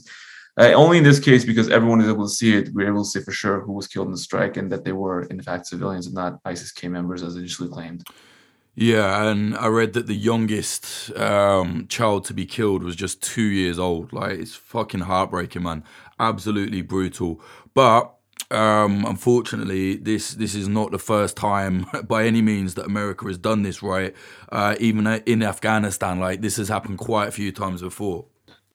Uh, 0.59 0.73
only 0.73 0.99
in 0.99 1.05
this 1.05 1.21
case, 1.21 1.45
because 1.45 1.69
everyone 1.69 2.01
is 2.01 2.09
able 2.09 2.27
to 2.27 2.35
see 2.35 2.57
it, 2.57 2.71
we 2.75 2.85
are 2.85 2.89
able 2.89 3.05
to 3.05 3.11
say 3.11 3.21
for 3.21 3.33
sure 3.33 3.61
who 3.61 3.73
was 3.73 3.87
killed 3.87 4.07
in 4.07 4.13
the 4.13 4.19
strike 4.19 4.57
and 4.57 4.73
that 4.73 4.85
they 4.85 4.93
were, 4.93 5.23
in 5.25 5.41
fact, 5.41 5.67
civilians 5.67 6.07
and 6.07 6.15
not 6.15 6.41
ISIS 6.45 6.73
K 6.73 6.89
members 6.89 7.23
as 7.23 7.37
initially 7.37 7.69
claimed. 7.69 8.03
Yeah, 8.81 9.25
and 9.25 9.57
I 9.57 9.67
read 9.67 9.95
that 9.95 10.07
the 10.07 10.15
youngest 10.15 11.11
um, 11.17 11.89
child 11.89 12.25
to 12.27 12.33
be 12.33 12.47
killed 12.47 12.85
was 12.85 12.95
just 12.95 13.21
two 13.21 13.43
years 13.43 13.77
old. 13.77 14.13
Like, 14.13 14.39
it's 14.39 14.55
fucking 14.55 15.01
heartbreaking, 15.01 15.65
man. 15.65 15.83
Absolutely 16.21 16.83
brutal. 16.83 17.41
But 17.75 18.15
um, 18.53 19.05
unfortunately, 19.05 19.97
this 19.97 20.31
this 20.35 20.55
is 20.55 20.69
not 20.69 20.93
the 20.93 20.99
first 21.01 21.37
time 21.37 21.87
by 22.07 22.25
any 22.25 22.41
means 22.41 22.75
that 22.75 22.87
America 22.87 23.27
has 23.27 23.37
done 23.37 23.63
this, 23.63 23.83
right? 23.83 24.15
Uh, 24.53 24.77
even 24.79 25.09
in 25.27 25.43
Afghanistan, 25.43 26.21
like 26.21 26.41
this 26.41 26.57
has 26.57 26.69
happened 26.69 26.99
quite 26.99 27.27
a 27.27 27.33
few 27.33 27.51
times 27.51 27.83
before. 27.83 28.27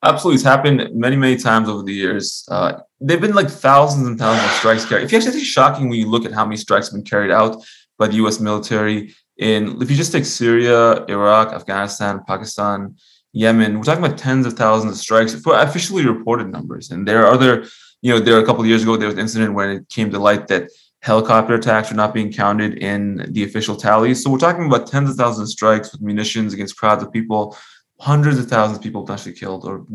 Absolutely, 0.04 0.36
it's 0.36 0.44
happened 0.44 0.89
many, 0.94 1.16
many 1.16 1.38
times 1.38 1.70
over 1.70 1.82
the 1.82 1.94
years. 1.94 2.46
Uh, 2.52 2.82
there've 3.00 3.22
been 3.22 3.36
like 3.36 3.50
thousands 3.50 4.06
and 4.06 4.20
thousands 4.20 4.52
of 4.52 4.58
strikes 4.58 4.84
carried. 4.84 5.06
If 5.06 5.13
you 5.13 5.18
actually, 5.20 5.38
it's 5.38 5.48
shocking 5.48 5.88
when 5.88 5.98
you 5.98 6.10
look 6.10 6.26
at 6.26 6.34
how 6.34 6.44
many 6.44 6.58
strikes 6.58 6.88
have 6.88 6.96
been 6.96 7.06
carried 7.06 7.32
out 7.32 7.63
by 7.98 8.08
the 8.08 8.16
U.S. 8.16 8.42
military 8.42 9.16
in 9.38 9.82
if 9.82 9.89
you 9.89 9.98
just 9.98 10.12
take 10.12 10.26
Syria, 10.26 11.06
Iraq, 11.06 11.54
Afghanistan, 11.54 12.22
Pakistan, 12.28 12.96
Yemen, 13.32 13.78
we're 13.78 13.84
talking 13.84 14.04
about 14.04 14.17
tens 14.17 14.46
of 14.46 14.54
thousands 14.54 14.93
of 14.93 15.00
strikes 15.00 15.34
for 15.34 15.58
officially 15.60 16.06
reported 16.06 16.52
numbers. 16.52 16.91
And 16.91 17.08
there 17.08 17.26
are 17.26 17.34
other, 17.34 17.65
you 18.02 18.12
know, 18.12 18.19
there 18.19 18.38
a 18.38 18.46
couple 18.46 18.62
of 18.62 18.67
years 18.67 18.84
ago 18.84 18.96
there 18.96 19.08
was 19.08 19.15
an 19.15 19.22
incident 19.22 19.56
when 19.56 19.69
it 19.69 19.89
came 19.89 20.12
to 20.12 20.19
light 20.19 20.48
that 20.50 20.69
helicopter 21.02 21.56
attacks 21.56 21.89
were 21.89 21.98
not 21.98 22.13
being 22.13 22.32
counted 22.32 22.78
in 22.78 23.26
the 23.34 23.43
official 23.43 23.76
tallies. 23.76 24.24
So 24.24 24.30
we're 24.30 24.38
talking 24.38 24.67
about 24.67 24.88
tens 24.88 25.10
of 25.10 25.15
thousands 25.15 25.50
of 25.50 25.52
strikes 25.52 25.91
with 25.91 26.02
munitions 26.02 26.54
against 26.54 26.78
crowds 26.78 27.02
of 27.02 27.12
people, 27.12 27.58
hundreds 28.00 28.38
of 28.38 28.48
thousands 28.48 28.78
of 28.78 28.84
people 28.84 29.04
potentially 29.04 29.34
killed 29.34 29.65
or 29.65 29.86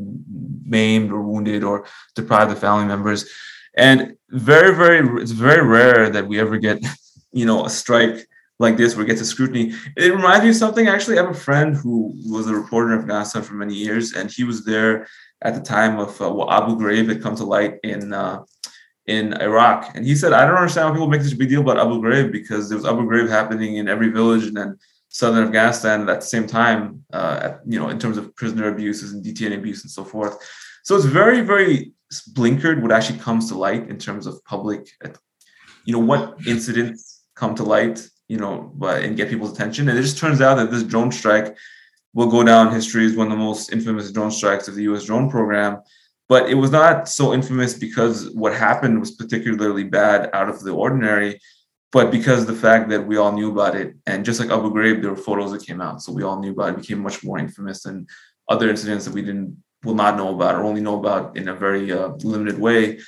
maimed 0.64 1.12
or 1.12 1.22
wounded 1.22 1.62
or 1.62 1.86
deprived 2.16 2.50
of 2.50 2.58
family 2.58 2.86
members. 2.86 3.30
And 3.76 4.16
very, 4.30 4.74
very, 4.74 5.22
it's 5.22 5.30
very 5.30 5.64
rare 5.64 6.10
that 6.10 6.26
we 6.26 6.40
ever 6.40 6.58
get, 6.58 6.84
you 7.32 7.46
know, 7.46 7.64
a 7.64 7.70
strike 7.70 8.26
like 8.58 8.76
this 8.76 8.96
where 8.96 9.04
it 9.04 9.08
gets 9.08 9.20
a 9.20 9.24
scrutiny. 9.24 9.72
It 9.96 10.12
reminds 10.12 10.44
me 10.44 10.50
of 10.50 10.56
something. 10.56 10.88
Actually, 10.88 11.18
I 11.18 11.22
have 11.22 11.30
a 11.30 11.38
friend 11.38 11.76
who 11.76 12.12
was 12.26 12.48
a 12.48 12.54
reporter 12.54 12.92
in 12.92 13.00
Afghanistan 13.00 13.42
for 13.42 13.54
many 13.54 13.74
years, 13.74 14.14
and 14.14 14.30
he 14.30 14.44
was 14.44 14.64
there 14.64 15.06
at 15.42 15.54
the 15.54 15.60
time 15.60 15.98
of 15.98 16.20
uh, 16.20 16.50
Abu 16.50 16.76
Ghraib 16.76 17.08
had 17.08 17.22
come 17.22 17.36
to 17.36 17.44
light 17.44 17.78
in 17.84 18.12
uh, 18.12 18.42
in 19.06 19.32
Iraq. 19.40 19.92
And 19.94 20.04
he 20.04 20.14
said, 20.14 20.32
I 20.32 20.44
don't 20.44 20.56
understand 20.56 20.88
why 20.88 20.94
people 20.94 21.08
make 21.08 21.22
such 21.22 21.32
a 21.32 21.36
big 21.36 21.48
deal 21.48 21.62
about 21.62 21.78
Abu 21.78 22.00
Ghraib 22.00 22.30
because 22.30 22.68
there 22.68 22.76
was 22.76 22.84
Abu 22.84 23.02
Ghraib 23.02 23.28
happening 23.28 23.76
in 23.76 23.88
every 23.88 24.10
village 24.10 24.44
and 24.46 24.56
then 24.56 24.78
southern 25.08 25.46
Afghanistan 25.46 26.08
at 26.08 26.20
the 26.20 26.26
same 26.26 26.46
time, 26.46 27.02
uh, 27.14 27.40
at, 27.42 27.60
you 27.66 27.78
know, 27.80 27.88
in 27.88 27.98
terms 27.98 28.18
of 28.18 28.36
prisoner 28.36 28.68
abuses 28.68 29.12
and 29.12 29.24
detainee 29.24 29.56
abuse 29.56 29.82
and 29.82 29.90
so 29.90 30.04
forth. 30.04 30.36
So 30.84 30.94
it's 30.94 31.06
very, 31.06 31.40
very 31.40 31.94
blinkered 32.30 32.82
what 32.82 32.92
actually 32.92 33.18
comes 33.18 33.48
to 33.48 33.54
light 33.56 33.88
in 33.88 33.98
terms 33.98 34.26
of 34.26 34.44
public, 34.44 34.90
you 35.84 35.92
know, 35.94 35.98
what 35.98 36.36
incidents 36.46 37.24
come 37.34 37.54
to 37.54 37.62
light 37.62 38.06
you 38.28 38.36
know, 38.36 38.70
but 38.74 39.02
and 39.02 39.16
get 39.16 39.30
people's 39.30 39.52
attention. 39.52 39.88
And 39.88 39.98
it 39.98 40.02
just 40.02 40.18
turns 40.18 40.40
out 40.40 40.56
that 40.56 40.70
this 40.70 40.82
drone 40.82 41.10
strike 41.10 41.56
will 42.14 42.30
go 42.30 42.42
down 42.42 42.72
history 42.72 43.06
as 43.06 43.16
one 43.16 43.26
of 43.26 43.38
the 43.38 43.44
most 43.44 43.72
infamous 43.72 44.12
drone 44.12 44.30
strikes 44.30 44.68
of 44.68 44.74
the 44.74 44.84
U.S. 44.84 45.04
drone 45.04 45.30
program. 45.30 45.80
But 46.28 46.50
it 46.50 46.54
was 46.54 46.70
not 46.70 47.08
so 47.08 47.32
infamous 47.32 47.74
because 47.74 48.30
what 48.30 48.52
happened 48.54 49.00
was 49.00 49.12
particularly 49.12 49.84
bad 49.84 50.28
out 50.34 50.50
of 50.50 50.62
the 50.62 50.72
ordinary, 50.72 51.40
but 51.90 52.10
because 52.10 52.44
the 52.44 52.54
fact 52.54 52.90
that 52.90 53.06
we 53.06 53.16
all 53.16 53.32
knew 53.32 53.50
about 53.50 53.74
it, 53.74 53.94
and 54.06 54.24
just 54.24 54.38
like 54.38 54.50
Abu 54.50 54.70
Ghraib, 54.70 55.00
there 55.00 55.10
were 55.10 55.16
photos 55.16 55.52
that 55.52 55.66
came 55.66 55.80
out, 55.80 56.02
so 56.02 56.12
we 56.12 56.22
all 56.22 56.38
knew 56.38 56.52
about 56.52 56.70
it. 56.70 56.80
became 56.82 56.98
much 56.98 57.24
more 57.24 57.38
infamous 57.38 57.82
than 57.82 58.06
other 58.48 58.68
incidents 58.68 59.06
that 59.06 59.14
we 59.14 59.22
didn't 59.22 59.56
will 59.84 59.94
not 59.94 60.16
know 60.16 60.34
about 60.34 60.56
or 60.56 60.64
only 60.64 60.80
know 60.80 60.98
about 60.98 61.36
in 61.36 61.48
a 61.48 61.54
very 61.54 61.92
uh, 61.92 62.08
limited 62.22 62.58
way. 62.58 62.98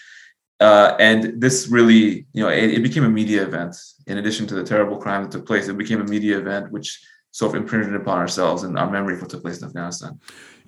Uh, 0.60 0.94
and 1.00 1.40
this 1.40 1.68
really, 1.68 2.26
you 2.34 2.42
know, 2.42 2.50
it, 2.50 2.74
it, 2.74 2.82
became 2.82 3.04
a 3.04 3.08
media 3.08 3.42
event. 3.42 3.74
In 4.06 4.18
addition 4.18 4.46
to 4.48 4.54
the 4.54 4.62
terrible 4.62 4.98
crime 4.98 5.22
that 5.22 5.32
took 5.32 5.46
place, 5.46 5.68
it 5.68 5.78
became 5.78 6.02
a 6.02 6.04
media 6.04 6.38
event, 6.38 6.70
which 6.70 7.02
sort 7.30 7.54
of 7.54 7.62
imprinted 7.62 7.94
upon 7.94 8.18
ourselves 8.18 8.64
and 8.64 8.78
our 8.78 8.90
memory 8.90 9.14
of 9.14 9.22
what 9.22 9.30
took 9.30 9.42
place 9.42 9.62
in 9.62 9.68
Afghanistan. 9.68 10.20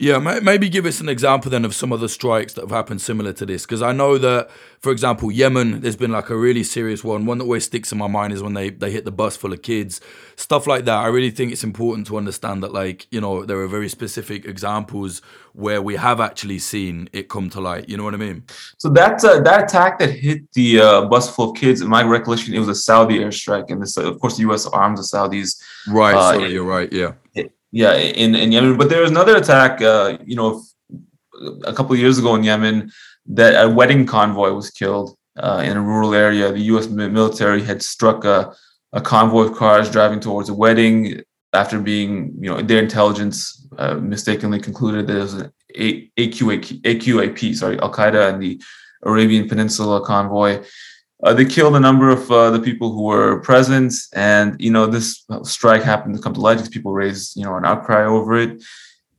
Yeah, 0.02 0.18
maybe 0.18 0.68
give 0.68 0.84
us 0.84 1.00
an 1.00 1.08
example 1.08 1.48
then 1.48 1.64
of 1.64 1.76
some 1.76 1.92
of 1.92 2.00
the 2.00 2.08
strikes 2.08 2.54
that 2.54 2.62
have 2.62 2.72
happened 2.72 3.00
similar 3.00 3.32
to 3.34 3.46
this. 3.46 3.62
Because 3.62 3.82
I 3.82 3.92
know 3.92 4.18
that, 4.18 4.50
for 4.80 4.90
example, 4.90 5.30
Yemen, 5.30 5.80
there's 5.80 5.94
been 5.94 6.10
like 6.10 6.28
a 6.28 6.36
really 6.36 6.64
serious 6.64 7.04
one. 7.04 7.24
One 7.24 7.38
that 7.38 7.44
always 7.44 7.66
sticks 7.66 7.92
in 7.92 7.98
my 7.98 8.08
mind 8.08 8.32
is 8.32 8.42
when 8.42 8.54
they, 8.54 8.70
they 8.70 8.90
hit 8.90 9.04
the 9.04 9.12
bus 9.12 9.36
full 9.36 9.52
of 9.52 9.62
kids, 9.62 10.00
stuff 10.34 10.66
like 10.66 10.86
that. 10.86 10.96
I 10.96 11.06
really 11.06 11.30
think 11.30 11.52
it's 11.52 11.62
important 11.62 12.08
to 12.08 12.16
understand 12.16 12.64
that, 12.64 12.72
like, 12.72 13.06
you 13.12 13.20
know, 13.20 13.44
there 13.44 13.60
are 13.60 13.68
very 13.68 13.88
specific 13.88 14.44
examples 14.44 15.22
where 15.52 15.80
we 15.80 15.94
have 15.94 16.18
actually 16.20 16.58
seen 16.58 17.08
it 17.12 17.28
come 17.28 17.48
to 17.50 17.60
light. 17.60 17.88
You 17.88 17.96
know 17.96 18.02
what 18.02 18.14
I 18.14 18.16
mean? 18.16 18.42
So 18.78 18.88
that 18.88 19.24
uh, 19.24 19.38
that 19.42 19.62
attack 19.62 20.00
that 20.00 20.10
hit 20.10 20.52
the 20.54 20.80
uh, 20.80 21.04
bus 21.04 21.32
full 21.32 21.52
of 21.52 21.56
kids, 21.56 21.80
in 21.80 21.86
my 21.86 22.02
recollection, 22.02 22.54
it 22.54 22.58
was 22.58 22.66
a 22.66 22.74
Saudi 22.74 23.20
airstrike, 23.20 23.70
and 23.70 23.80
this, 23.80 23.96
of 23.96 24.18
course, 24.18 24.34
the 24.34 24.42
U.S. 24.48 24.66
arms 24.66 24.98
the 24.98 25.16
Saudis. 25.16 25.62
Right. 25.86 26.16
Uh, 26.16 26.32
sorry, 26.32 26.52
you're 26.52 26.64
right. 26.64 26.92
Yeah. 26.92 27.12
Yeah, 27.72 27.94
in, 27.94 28.34
in 28.34 28.52
Yemen. 28.52 28.76
But 28.76 28.90
there 28.90 29.00
was 29.00 29.10
another 29.10 29.36
attack, 29.36 29.80
uh, 29.80 30.18
you 30.24 30.36
know, 30.36 30.62
a 31.64 31.72
couple 31.72 31.96
years 31.96 32.18
ago 32.18 32.34
in 32.34 32.44
Yemen 32.44 32.92
that 33.26 33.64
a 33.64 33.68
wedding 33.68 34.06
convoy 34.06 34.52
was 34.52 34.70
killed 34.70 35.16
uh, 35.38 35.62
in 35.64 35.76
a 35.76 35.80
rural 35.80 36.14
area. 36.14 36.52
The 36.52 36.60
U.S. 36.72 36.88
military 36.88 37.62
had 37.62 37.82
struck 37.82 38.24
a, 38.24 38.54
a 38.92 39.00
convoy 39.00 39.44
of 39.44 39.56
cars 39.56 39.90
driving 39.90 40.20
towards 40.20 40.50
a 40.50 40.54
wedding 40.54 41.22
after 41.54 41.78
being, 41.80 42.34
you 42.40 42.50
know, 42.50 42.60
their 42.60 42.82
intelligence 42.82 43.66
uh, 43.78 43.94
mistakenly 43.94 44.60
concluded 44.60 45.06
that 45.06 45.16
it 45.16 45.20
was 45.20 45.34
an 45.34 45.52
AQAP, 45.74 46.82
AQAP 46.82 47.54
sorry, 47.54 47.78
Al 47.80 47.92
Qaeda 47.92 48.32
and 48.32 48.42
the 48.42 48.60
Arabian 49.04 49.48
Peninsula 49.48 50.04
convoy. 50.04 50.62
Uh, 51.22 51.32
they 51.32 51.44
killed 51.44 51.76
a 51.76 51.80
number 51.80 52.08
of 52.08 52.30
uh, 52.30 52.50
the 52.50 52.58
people 52.58 52.92
who 52.92 53.02
were 53.02 53.40
present, 53.40 53.94
and 54.12 54.60
you 54.60 54.70
know 54.70 54.86
this 54.86 55.24
strike 55.44 55.82
happened 55.82 56.16
to 56.16 56.20
come 56.20 56.34
to 56.34 56.40
light 56.40 56.56
because 56.56 56.68
people 56.68 56.92
raised 56.92 57.36
you 57.36 57.44
know 57.44 57.54
an 57.54 57.64
outcry 57.64 58.04
over 58.04 58.34
it. 58.36 58.62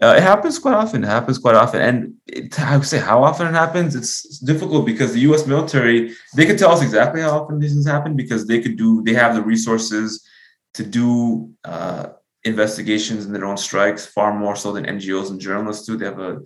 Uh, 0.01 0.15
it 0.17 0.23
happens 0.23 0.59
quite 0.59 0.73
often. 0.73 1.01
It 1.01 1.07
happens 1.07 1.37
quite 1.37 1.55
often, 1.55 1.81
and 1.81 2.13
it, 2.27 2.59
I 2.59 2.75
would 2.75 2.85
say 2.85 2.99
how 2.99 3.23
often 3.23 3.47
it 3.47 3.53
happens. 3.53 3.95
It's, 3.95 4.25
it's, 4.25 4.39
difficult 4.39 4.85
because 4.85 5.13
the 5.13 5.21
U.S. 5.21 5.47
military 5.47 6.13
they 6.35 6.45
could 6.45 6.57
tell 6.57 6.71
us 6.71 6.81
exactly 6.81 7.21
how 7.21 7.39
often 7.39 7.59
these 7.59 7.71
things 7.71 7.87
happen 7.87 8.17
because 8.17 8.45
they 8.45 8.59
could 8.59 8.75
do. 8.75 9.01
They 9.03 9.13
have 9.13 9.33
the 9.33 9.41
resources 9.41 10.27
to 10.73 10.83
do 10.83 11.51
uh, 11.63 12.07
investigations 12.43 13.25
in 13.25 13.31
their 13.31 13.45
own 13.45 13.55
strikes 13.55 14.05
far 14.05 14.37
more 14.37 14.57
so 14.57 14.73
than 14.73 14.85
NGOs 14.85 15.29
and 15.29 15.39
journalists 15.39 15.85
do. 15.85 15.95
They 15.95 16.05
have 16.05 16.19
a 16.19 16.41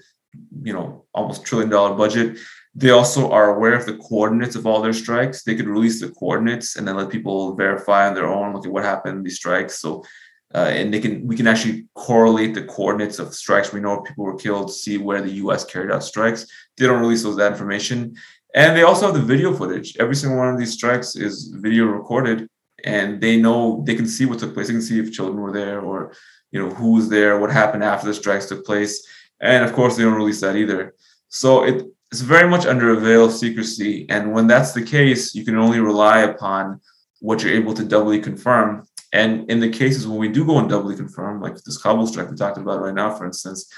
you 0.62 0.74
know 0.74 1.06
almost 1.16 1.44
trillion 1.44 1.72
dollar 1.72 1.96
budget 1.96 2.38
they 2.78 2.92
also 2.92 3.32
are 3.32 3.56
aware 3.56 3.74
of 3.74 3.88
the 3.88 3.98
coordinates 3.98 4.56
of 4.56 4.68
all 4.68 4.84
their 4.84 4.94
strikes. 4.94 5.42
They 5.42 5.56
could 5.56 5.68
release 5.68 6.00
the 6.00 6.12
coordinates 6.12 6.76
and 6.76 6.88
then 6.88 6.96
let 6.96 7.10
people 7.10 7.56
verify 7.56 8.08
on 8.08 8.14
their 8.14 8.28
own, 8.28 8.54
look 8.54 8.68
at 8.68 8.72
what 8.72 8.84
happened 8.84 9.26
these 9.26 9.38
strikes. 9.38 9.80
So, 9.80 10.06
uh, 10.54 10.70
and 10.70 10.94
they 10.94 11.00
can 11.00 11.26
we 11.26 11.36
can 11.36 11.48
actually 11.48 11.88
correlate 11.96 12.54
the 12.54 12.66
coordinates 12.66 13.18
of 13.18 13.34
strikes. 13.34 13.74
We 13.74 13.80
know 13.80 14.02
people 14.02 14.26
were 14.26 14.38
killed, 14.38 14.72
see 14.72 15.00
where 15.00 15.24
the 15.24 15.32
U.S. 15.44 15.66
carried 15.66 15.92
out 15.92 16.04
strikes. 16.04 16.46
They 16.78 16.86
don't 16.86 17.02
release 17.02 17.24
those 17.24 17.36
that 17.38 17.52
information, 17.52 18.16
and 18.54 18.78
they 18.78 18.84
also 18.84 19.08
have 19.08 19.16
the 19.16 19.34
video 19.34 19.56
footage. 19.56 19.98
Every 19.98 20.16
single 20.16 20.38
one 20.38 20.50
of 20.50 20.60
these 20.60 20.74
strikes 20.74 21.16
is 21.16 21.48
video 21.56 21.86
recorded, 21.86 22.48
and 22.86 23.20
they 23.20 23.42
know 23.42 23.84
they 23.88 23.96
can 23.96 24.08
see 24.08 24.26
what 24.26 24.38
took 24.38 24.54
place. 24.54 24.68
They 24.68 24.74
can 24.74 24.84
see 24.84 25.00
if 25.00 25.12
children 25.12 25.42
were 25.42 25.52
there 25.52 25.82
or 25.82 26.14
you 26.52 26.60
know 26.60 26.70
who 26.70 26.94
was 26.94 27.10
there, 27.10 27.40
what 27.40 27.52
happened 27.52 27.84
after 27.84 28.08
the 28.08 28.14
strikes 28.14 28.46
took 28.46 28.64
place, 28.68 29.04
and 29.42 29.66
of 29.66 29.74
course 29.74 29.98
they 29.98 30.04
don't 30.04 30.14
release 30.14 30.42
that 30.42 30.56
either. 30.56 30.94
So 31.30 31.64
it 31.64 31.88
it's 32.12 32.22
very 32.22 32.50
much 32.50 32.66
under 32.66 32.92
a 32.92 33.00
veil 33.00 33.26
of 33.26 33.34
secrecy. 33.34 34.06
And 34.10 34.34
when 34.34 34.48
that's 34.48 34.74
the 34.74 34.84
case, 34.84 35.36
you 35.36 35.44
can 35.44 35.58
only 35.58 35.80
rely 35.80 36.20
upon 36.20 36.80
what 37.20 37.44
you're 37.44 37.54
able 37.54 37.74
to 37.74 37.84
doubly 37.84 38.20
confirm. 38.20 38.88
And 39.14 39.50
in 39.50 39.60
the 39.60 39.70
cases 39.70 40.08
when 40.08 40.20
we 40.20 40.30
do 40.30 40.46
go 40.46 40.60
and 40.60 40.70
doubly 40.70 40.96
confirm, 40.96 41.42
like 41.42 41.56
this 41.56 41.82
Kabul 41.82 42.08
strike 42.08 42.30
we 42.30 42.36
talked 42.36 42.58
about 42.58 42.82
right 42.82 42.94
now, 42.94 43.14
for 43.14 43.26
instance, 43.26 43.72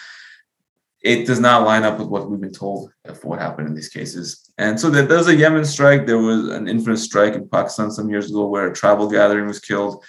it 1.02 1.26
does 1.26 1.40
not 1.40 1.64
line 1.64 1.84
up 1.84 1.98
with 1.98 2.10
what 2.10 2.30
we've 2.30 2.42
been 2.42 2.52
told 2.52 2.92
for 3.06 3.30
what 3.30 3.40
happened 3.40 3.68
in 3.68 3.74
these 3.74 3.90
cases. 3.90 4.52
And 4.58 4.78
so 4.80 4.90
there, 4.90 5.06
there's 5.06 5.28
a 5.28 5.36
Yemen 5.36 5.64
strike. 5.64 6.06
There 6.06 6.18
was 6.18 6.50
an 6.50 6.68
infamous 6.68 7.04
strike 7.04 7.36
in 7.36 7.48
Pakistan 7.48 7.90
some 7.90 8.10
years 8.10 8.30
ago 8.30 8.48
where 8.48 8.68
a 8.68 8.76
tribal 8.76 9.10
gathering 9.10 9.48
was 9.48 9.60
killed 9.60 10.04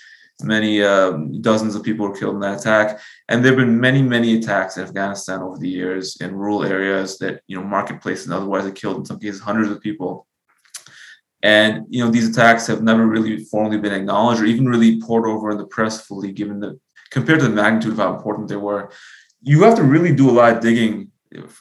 many 0.44 0.82
um, 0.82 1.40
dozens 1.40 1.74
of 1.74 1.82
people 1.82 2.06
were 2.08 2.16
killed 2.16 2.34
in 2.34 2.40
that 2.40 2.60
attack. 2.60 3.00
And 3.28 3.44
there 3.44 3.52
have 3.52 3.58
been 3.58 3.80
many 3.80 4.02
many 4.02 4.38
attacks 4.38 4.76
in 4.76 4.84
afghanistan 4.84 5.40
over 5.40 5.58
the 5.58 5.68
years 5.68 6.16
in 6.20 6.34
rural 6.34 6.64
areas 6.64 7.18
that 7.18 7.42
you 7.46 7.56
know 7.56 7.66
marketplaces 7.66 8.26
and 8.26 8.34
otherwise 8.34 8.64
have 8.64 8.74
killed 8.74 8.98
in 8.98 9.04
some 9.04 9.18
cases 9.18 9.40
hundreds 9.40 9.70
of 9.70 9.80
people. 9.80 10.26
And 11.42 11.86
you 11.88 12.04
know 12.04 12.10
these 12.10 12.28
attacks 12.28 12.66
have 12.66 12.82
never 12.82 13.06
really 13.06 13.44
formally 13.44 13.78
been 13.78 13.94
acknowledged 13.94 14.42
or 14.42 14.46
even 14.46 14.68
really 14.68 15.00
poured 15.00 15.26
over 15.26 15.50
in 15.50 15.58
the 15.58 15.66
press 15.66 16.00
fully 16.06 16.32
given 16.32 16.60
the 16.60 16.78
compared 17.10 17.40
to 17.40 17.48
the 17.48 17.54
magnitude 17.54 17.92
of 17.92 17.98
how 17.98 18.14
important 18.14 18.48
they 18.48 18.56
were. 18.56 18.90
You 19.42 19.62
have 19.62 19.76
to 19.76 19.82
really 19.82 20.14
do 20.14 20.28
a 20.30 20.32
lot 20.32 20.56
of 20.56 20.60
digging 20.60 21.10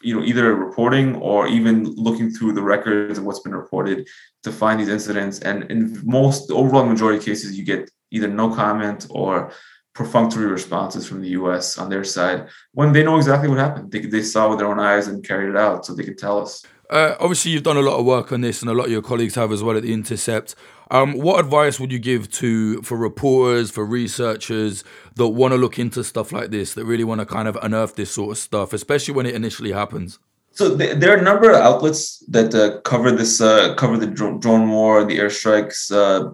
you 0.01 0.15
know 0.15 0.23
either 0.25 0.55
reporting 0.55 1.15
or 1.15 1.47
even 1.47 1.83
looking 1.95 2.31
through 2.31 2.53
the 2.53 2.61
records 2.61 3.19
of 3.19 3.25
what's 3.25 3.39
been 3.39 3.55
reported 3.55 4.07
to 4.43 4.51
find 4.51 4.79
these 4.79 4.89
incidents. 4.89 5.39
And 5.39 5.69
in 5.69 6.01
most 6.05 6.47
the 6.47 6.55
overall 6.55 6.85
majority 6.85 7.19
of 7.19 7.25
cases 7.25 7.57
you 7.57 7.63
get 7.63 7.89
either 8.11 8.27
no 8.27 8.53
comment 8.53 9.07
or 9.09 9.51
perfunctory 9.93 10.45
responses 10.45 11.07
from 11.07 11.21
the 11.21 11.29
US 11.29 11.77
on 11.77 11.89
their 11.89 12.03
side 12.03 12.47
when 12.73 12.93
they 12.93 13.03
know 13.03 13.17
exactly 13.17 13.49
what 13.49 13.57
happened. 13.57 13.91
They, 13.91 13.99
they 13.99 14.23
saw 14.23 14.49
with 14.49 14.59
their 14.59 14.67
own 14.67 14.79
eyes 14.79 15.07
and 15.07 15.27
carried 15.27 15.49
it 15.49 15.57
out 15.57 15.85
so 15.85 15.93
they 15.93 16.03
could 16.03 16.17
tell 16.17 16.41
us. 16.41 16.63
Uh, 16.89 17.15
obviously, 17.19 17.51
you've 17.51 17.63
done 17.63 17.77
a 17.77 17.81
lot 17.81 17.99
of 17.99 18.05
work 18.05 18.31
on 18.31 18.41
this, 18.41 18.61
and 18.61 18.71
a 18.71 18.73
lot 18.73 18.85
of 18.85 18.91
your 18.91 19.03
colleagues 19.03 19.35
have 19.35 19.51
as 19.51 19.61
well 19.61 19.77
at 19.77 19.83
the 19.83 19.93
Intercept. 19.93 20.55
Um, 20.89 21.19
what 21.19 21.39
advice 21.39 21.79
would 21.79 21.91
you 21.91 21.99
give 21.99 22.31
to 22.31 22.81
for 22.81 22.97
reporters, 22.97 23.69
for 23.69 23.85
researchers 23.85 24.83
that 25.15 25.27
want 25.27 25.51
to 25.51 25.57
look 25.57 25.77
into 25.77 26.03
stuff 26.03 26.31
like 26.31 26.49
this, 26.49 26.73
that 26.73 26.85
really 26.85 27.03
want 27.03 27.19
to 27.19 27.27
kind 27.27 27.47
of 27.47 27.57
unearth 27.61 27.95
this 27.95 28.09
sort 28.09 28.31
of 28.31 28.37
stuff, 28.39 28.73
especially 28.73 29.13
when 29.13 29.27
it 29.27 29.35
initially 29.35 29.71
happens? 29.71 30.17
So 30.51 30.69
there 30.75 31.13
are 31.13 31.19
a 31.19 31.21
number 31.21 31.51
of 31.51 31.57
outlets 31.57 32.23
that 32.27 32.55
uh, 32.55 32.81
cover 32.81 33.11
this, 33.11 33.39
uh, 33.39 33.75
cover 33.75 33.97
the 33.97 34.07
drone 34.07 34.69
war, 34.69 35.05
the 35.05 35.19
airstrikes, 35.19 35.91
uh, 35.91 36.31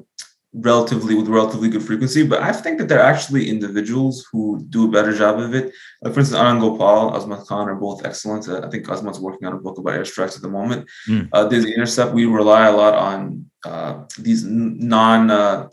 relatively 0.62 1.15
with 1.15 1.28
relatively 1.28 1.70
good 1.70 1.84
frequency, 1.84 2.26
but 2.26 2.41
I 2.41 2.52
think 2.54 2.78
that 2.78 2.88
there 2.88 3.00
are 3.00 3.12
actually 3.12 3.50
individuals 3.50 4.26
who 4.32 4.63
do 4.70 4.88
a 4.88 4.91
better 4.91 5.13
job 5.13 5.39
of 5.39 5.54
it. 5.54 5.74
Like 6.02 6.13
for 6.13 6.22
instance, 6.22 6.39
Anand 6.39 6.62
Gopal, 6.62 7.12
Azmat 7.12 7.46
Khan 7.46 7.68
are 7.68 7.76
both 7.76 8.06
excellent. 8.06 8.48
Uh, 8.48 8.62
I 8.65 8.70
think 8.70 8.86
Azmat's 8.88 9.20
working 9.20 9.48
on 9.48 9.54
a 9.54 9.58
book 9.58 9.78
about 9.78 9.96
airstrikes 9.96 10.36
at 10.36 10.41
the 10.41 10.50
moment. 10.50 10.88
Mm. 11.10 11.30
Uh, 11.34 11.48
there's 11.48 11.65
the 11.65 11.74
Intercept. 11.74 12.13
We 12.13 12.26
rely 12.26 12.68
a 12.68 12.76
lot 12.76 12.94
on 12.94 13.50
uh, 13.65 14.04
these 14.18 14.44
non 14.46 15.30
uh, 15.30 15.70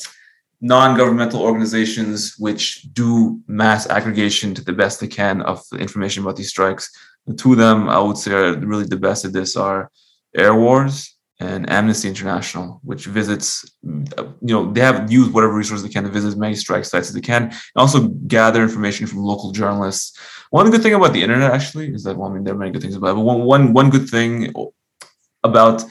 non-governmental 0.60 1.42
organizations 1.42 2.36
which 2.38 2.82
do 2.92 3.40
mass 3.46 3.88
aggregation 3.88 4.54
to 4.54 4.62
the 4.62 4.72
best 4.72 5.00
they 5.00 5.08
can 5.08 5.42
of 5.42 5.60
information 5.78 6.22
about 6.22 6.36
these 6.36 6.50
strikes. 6.50 6.90
The 7.26 7.34
two 7.34 7.52
of 7.52 7.58
them, 7.58 7.88
I 7.88 7.98
would 7.98 8.16
say, 8.16 8.32
are 8.32 8.56
really 8.58 8.84
the 8.84 8.96
best 8.96 9.24
at 9.24 9.32
this 9.32 9.56
are 9.56 9.90
Airwars 10.36 11.08
and 11.42 11.68
Amnesty 11.68 12.08
International, 12.08 12.80
which 12.84 13.06
visits, 13.06 13.48
you 13.82 14.54
know, 14.54 14.72
they 14.72 14.80
have 14.80 15.10
used 15.10 15.32
whatever 15.32 15.54
resources 15.54 15.82
they 15.82 15.92
can 15.92 16.04
to 16.04 16.10
visit 16.10 16.28
as 16.28 16.36
many 16.36 16.54
strike 16.54 16.84
sites 16.84 17.08
as 17.08 17.14
they 17.14 17.20
can, 17.20 17.42
and 17.44 17.54
also 17.76 18.08
gather 18.36 18.62
information 18.62 19.06
from 19.08 19.18
local 19.18 19.50
journalists. 19.50 20.16
One 20.50 20.70
good 20.70 20.82
thing 20.82 20.94
about 20.94 21.12
the 21.12 21.22
internet, 21.22 21.50
actually, 21.50 21.92
is 21.92 22.04
that 22.04 22.16
well, 22.16 22.30
I 22.30 22.34
mean, 22.34 22.44
there 22.44 22.54
are 22.54 22.58
many 22.58 22.70
good 22.70 22.82
things 22.82 22.94
about 22.94 23.12
it, 23.12 23.14
but 23.14 23.24
one, 23.24 23.40
one, 23.42 23.72
one 23.72 23.90
good 23.90 24.08
thing 24.08 24.52
about 25.42 25.84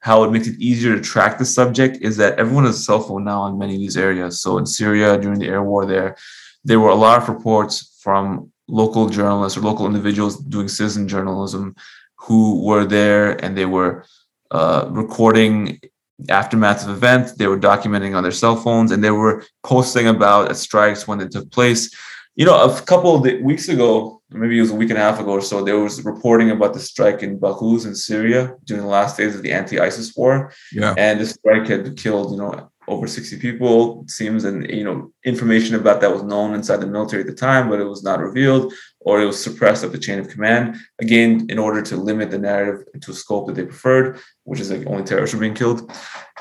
how 0.00 0.24
it 0.24 0.30
makes 0.30 0.46
it 0.46 0.60
easier 0.60 0.94
to 0.94 1.00
track 1.00 1.38
the 1.38 1.44
subject 1.44 1.98
is 2.02 2.16
that 2.18 2.38
everyone 2.38 2.64
has 2.64 2.78
a 2.78 2.82
cell 2.82 3.00
phone 3.00 3.24
now 3.24 3.46
in 3.46 3.58
many 3.58 3.74
of 3.74 3.80
these 3.80 3.96
areas. 3.96 4.40
So 4.42 4.58
in 4.58 4.66
Syria 4.66 5.18
during 5.18 5.38
the 5.38 5.48
air 5.48 5.62
war, 5.62 5.86
there, 5.86 6.16
there 6.64 6.80
were 6.80 6.90
a 6.90 6.94
lot 7.06 7.20
of 7.20 7.28
reports 7.28 7.98
from 8.02 8.52
local 8.68 9.08
journalists 9.08 9.56
or 9.56 9.62
local 9.62 9.86
individuals 9.86 10.38
doing 10.38 10.68
citizen 10.68 11.08
journalism 11.08 11.74
who 12.16 12.62
were 12.62 12.84
there 12.84 13.42
and 13.42 13.56
they 13.56 13.64
were 13.64 14.04
uh, 14.50 14.86
recording 14.90 15.80
aftermath 16.28 16.84
of 16.84 16.90
events. 16.90 17.32
They 17.32 17.46
were 17.46 17.58
documenting 17.58 18.16
on 18.16 18.22
their 18.22 18.32
cell 18.32 18.56
phones 18.56 18.90
and 18.90 19.02
they 19.02 19.10
were 19.10 19.44
posting 19.62 20.08
about 20.08 20.56
strikes 20.56 21.06
when 21.06 21.18
they 21.18 21.28
took 21.28 21.50
place. 21.50 21.94
You 22.34 22.44
know, 22.44 22.62
a 22.62 22.80
couple 22.82 23.14
of 23.14 23.42
weeks 23.42 23.68
ago, 23.68 24.22
maybe 24.30 24.58
it 24.58 24.60
was 24.60 24.70
a 24.70 24.74
week 24.74 24.90
and 24.90 24.98
a 24.98 25.02
half 25.02 25.18
ago 25.18 25.32
or 25.32 25.40
so, 25.40 25.64
there 25.64 25.78
was 25.78 26.04
reporting 26.04 26.50
about 26.50 26.72
the 26.72 26.80
strike 26.80 27.22
in 27.22 27.38
Baghouz 27.38 27.84
in 27.84 27.94
Syria 27.94 28.54
during 28.64 28.84
the 28.84 28.88
last 28.88 29.16
days 29.16 29.34
of 29.34 29.42
the 29.42 29.52
anti-ISIS 29.52 30.16
war. 30.16 30.52
Yeah. 30.72 30.94
And 30.96 31.20
the 31.20 31.26
strike 31.26 31.66
had 31.66 31.96
killed, 31.96 32.32
you 32.32 32.38
know, 32.38 32.70
over 32.88 33.06
60 33.06 33.38
people. 33.38 34.04
Seems 34.08 34.44
and 34.44 34.68
you 34.70 34.84
know 34.84 35.12
information 35.24 35.74
about 35.76 36.00
that 36.00 36.12
was 36.12 36.22
known 36.22 36.54
inside 36.54 36.78
the 36.78 36.86
military 36.86 37.22
at 37.22 37.28
the 37.28 37.34
time 37.34 37.68
but 37.68 37.80
it 37.80 37.84
was 37.84 38.02
not 38.02 38.20
revealed 38.20 38.72
or 39.00 39.20
it 39.20 39.26
was 39.26 39.42
suppressed 39.42 39.84
up 39.84 39.92
the 39.92 39.98
chain 39.98 40.18
of 40.18 40.28
command. 40.28 40.76
Again 40.98 41.46
in 41.48 41.58
order 41.58 41.82
to 41.82 41.96
limit 41.96 42.30
the 42.30 42.38
narrative 42.38 42.86
to 43.00 43.10
a 43.10 43.14
scope 43.14 43.46
that 43.46 43.54
they 43.54 43.64
preferred 43.64 44.20
which 44.44 44.60
is 44.60 44.70
like 44.70 44.86
only 44.86 45.04
terrorists 45.04 45.34
were 45.34 45.40
being 45.40 45.54
killed. 45.54 45.90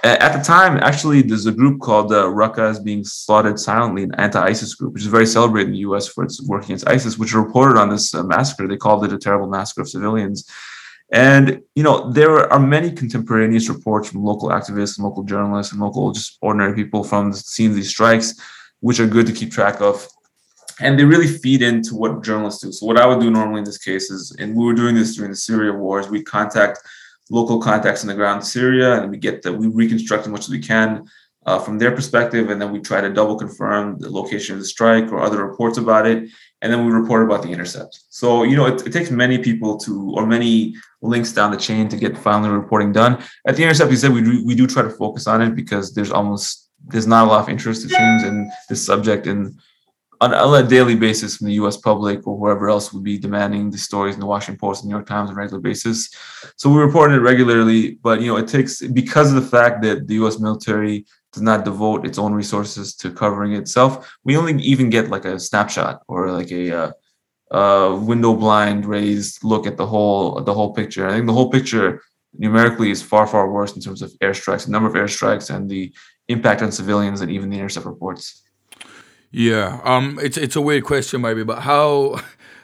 At 0.03 0.37
the 0.37 0.43
time 0.43 0.77
actually 0.77 1.21
there's 1.21 1.45
a 1.45 1.51
group 1.51 1.81
called 1.81 2.11
uh, 2.13 2.31
is 2.69 2.79
being 2.79 3.03
slaughtered 3.03 3.59
silently 3.59 4.03
an 4.03 4.15
anti-isis 4.15 4.75
group 4.75 4.93
which 4.93 5.03
is 5.03 5.07
very 5.07 5.27
celebrated 5.27 5.69
in 5.69 5.73
the 5.73 5.81
us 5.81 6.07
for 6.07 6.23
its 6.23 6.41
work 6.47 6.63
against 6.65 6.87
isis 6.87 7.17
which 7.17 7.33
reported 7.33 7.77
on 7.79 7.89
this 7.89 8.13
uh, 8.13 8.23
massacre. 8.23 8.67
They 8.67 8.77
called 8.77 9.03
it 9.05 9.13
a 9.13 9.17
terrible 9.17 9.47
massacre 9.47 9.81
of 9.81 9.89
civilians 9.89 10.49
and 11.11 11.61
you 11.75 11.83
know 11.83 12.11
there 12.11 12.51
are 12.51 12.59
many 12.59 12.91
contemporaneous 12.91 13.69
reports 13.69 14.09
from 14.09 14.23
local 14.23 14.49
activists 14.49 14.97
and 14.97 15.05
local 15.05 15.23
journalists 15.23 15.71
and 15.71 15.81
local 15.81 16.11
just 16.11 16.37
ordinary 16.41 16.73
people 16.75 17.03
from 17.03 17.29
of 17.29 17.75
these 17.75 17.89
strikes, 17.89 18.33
which 18.81 18.99
are 18.99 19.07
good 19.07 19.27
to 19.27 19.33
keep 19.33 19.51
track 19.51 19.81
of. 19.81 20.07
and 20.79 20.99
they 20.99 21.05
really 21.05 21.27
feed 21.27 21.61
into 21.61 21.95
what 21.95 22.23
journalists 22.23 22.61
do. 22.61 22.71
So 22.71 22.85
what 22.85 22.99
I 22.99 23.05
would 23.07 23.19
do 23.19 23.31
normally 23.31 23.59
in 23.59 23.65
this 23.65 23.79
case 23.79 24.11
is, 24.11 24.35
and 24.39 24.55
we 24.55 24.63
were 24.65 24.75
doing 24.75 24.95
this 24.95 25.15
during 25.15 25.31
the 25.31 25.37
Syria 25.37 25.73
wars, 25.73 26.07
we 26.07 26.21
contact 26.21 26.79
local 27.31 27.59
contacts 27.59 28.03
on 28.03 28.07
the 28.07 28.13
ground 28.13 28.41
in 28.41 28.45
Syria, 28.45 29.01
and 29.01 29.09
we 29.09 29.17
get 29.17 29.41
that 29.41 29.53
we 29.53 29.67
reconstruct 29.67 30.23
as 30.25 30.29
much 30.29 30.41
as 30.41 30.49
we 30.49 30.59
can 30.59 31.05
uh, 31.45 31.59
from 31.59 31.79
their 31.79 31.91
perspective, 31.91 32.49
and 32.49 32.61
then 32.61 32.71
we 32.71 32.79
try 32.79 33.01
to 33.01 33.09
double 33.09 33.37
confirm 33.37 33.97
the 33.99 34.09
location 34.09 34.53
of 34.53 34.59
the 34.59 34.65
strike 34.65 35.11
or 35.11 35.21
other 35.21 35.45
reports 35.45 35.77
about 35.77 36.05
it, 36.05 36.29
and 36.61 36.71
then 36.71 36.85
we 36.85 36.91
report 36.91 37.23
about 37.23 37.43
the 37.43 37.49
intercept. 37.49 37.99
So 38.09 38.43
you 38.43 38.55
know, 38.55 38.65
it, 38.65 38.85
it 38.87 38.93
takes 38.93 39.11
many 39.11 39.37
people 39.37 39.77
to, 39.79 40.13
or 40.15 40.25
many 40.25 40.75
links 41.01 41.31
down 41.31 41.51
the 41.51 41.57
chain 41.57 41.87
to 41.89 41.97
get 41.97 42.17
finally 42.17 42.49
reporting 42.49 42.91
done. 42.91 43.23
At 43.45 43.55
the 43.55 43.63
intercept, 43.63 43.89
we 43.89 43.95
said 43.95 44.11
we 44.11 44.21
do, 44.21 44.45
we 44.45 44.55
do 44.55 44.67
try 44.67 44.81
to 44.81 44.89
focus 44.89 45.27
on 45.27 45.41
it 45.41 45.55
because 45.55 45.93
there's 45.93 46.11
almost 46.11 46.69
there's 46.85 47.07
not 47.07 47.25
a 47.25 47.29
lot 47.29 47.41
of 47.41 47.49
interest 47.49 47.83
it 47.85 47.89
seems 47.89 48.23
in 48.23 48.49
this 48.69 48.85
subject 48.85 49.25
and 49.25 49.59
on, 50.21 50.33
on 50.33 50.65
a 50.65 50.67
daily 50.67 50.95
basis 50.95 51.37
from 51.37 51.47
the 51.47 51.53
U.S. 51.53 51.77
public 51.77 52.25
or 52.25 52.37
whoever 52.37 52.69
else 52.69 52.91
would 52.91 53.03
be 53.03 53.17
demanding 53.17 53.69
the 53.69 53.77
stories 53.77 54.15
in 54.15 54.19
the 54.19 54.25
Washington 54.25 54.59
Post 54.59 54.83
and 54.83 54.89
New 54.89 54.95
York 54.95 55.05
Times 55.05 55.29
on 55.29 55.35
a 55.35 55.39
regular 55.39 55.61
basis. 55.61 56.09
So 56.55 56.69
we 56.69 56.79
report 56.79 57.11
it 57.11 57.19
regularly, 57.19 57.99
but 58.01 58.21
you 58.21 58.27
know 58.27 58.37
it 58.37 58.47
takes 58.47 58.81
because 58.81 59.31
of 59.31 59.41
the 59.41 59.49
fact 59.49 59.81
that 59.83 60.07
the 60.07 60.15
U.S. 60.15 60.39
military 60.39 61.05
does 61.33 61.43
not 61.43 61.65
devote 61.65 62.05
its 62.05 62.17
own 62.17 62.33
resources 62.33 62.95
to 62.95 63.11
covering 63.11 63.53
itself. 63.53 64.17
We 64.23 64.37
only 64.37 64.61
even 64.63 64.89
get 64.89 65.09
like 65.09 65.25
a 65.25 65.39
snapshot 65.39 66.01
or 66.07 66.31
like 66.31 66.51
a 66.51 66.71
uh, 66.71 66.91
uh, 67.51 67.95
window 67.95 68.33
blind 68.33 68.85
raised 68.85 69.43
look 69.43 69.67
at 69.67 69.77
the 69.77 69.85
whole 69.85 70.41
the 70.41 70.53
whole 70.53 70.73
picture. 70.73 71.07
I 71.07 71.13
think 71.13 71.27
the 71.27 71.33
whole 71.33 71.49
picture 71.49 72.01
numerically 72.37 72.91
is 72.91 73.01
far 73.01 73.27
far 73.27 73.49
worse 73.49 73.75
in 73.75 73.81
terms 73.81 74.01
of 74.01 74.11
airstrikes, 74.21 74.65
the 74.65 74.71
number 74.71 74.89
of 74.89 74.95
airstrikes, 74.95 75.53
and 75.53 75.69
the 75.69 75.93
impact 76.27 76.61
on 76.61 76.71
civilians, 76.71 77.21
and 77.21 77.31
even 77.31 77.49
the 77.49 77.57
intercept 77.57 77.85
reports. 77.85 78.43
Yeah, 79.31 79.79
um, 79.83 80.19
it's 80.21 80.37
it's 80.37 80.55
a 80.55 80.61
weird 80.61 80.83
question, 80.83 81.21
maybe, 81.21 81.43
but 81.43 81.59
how 81.59 82.19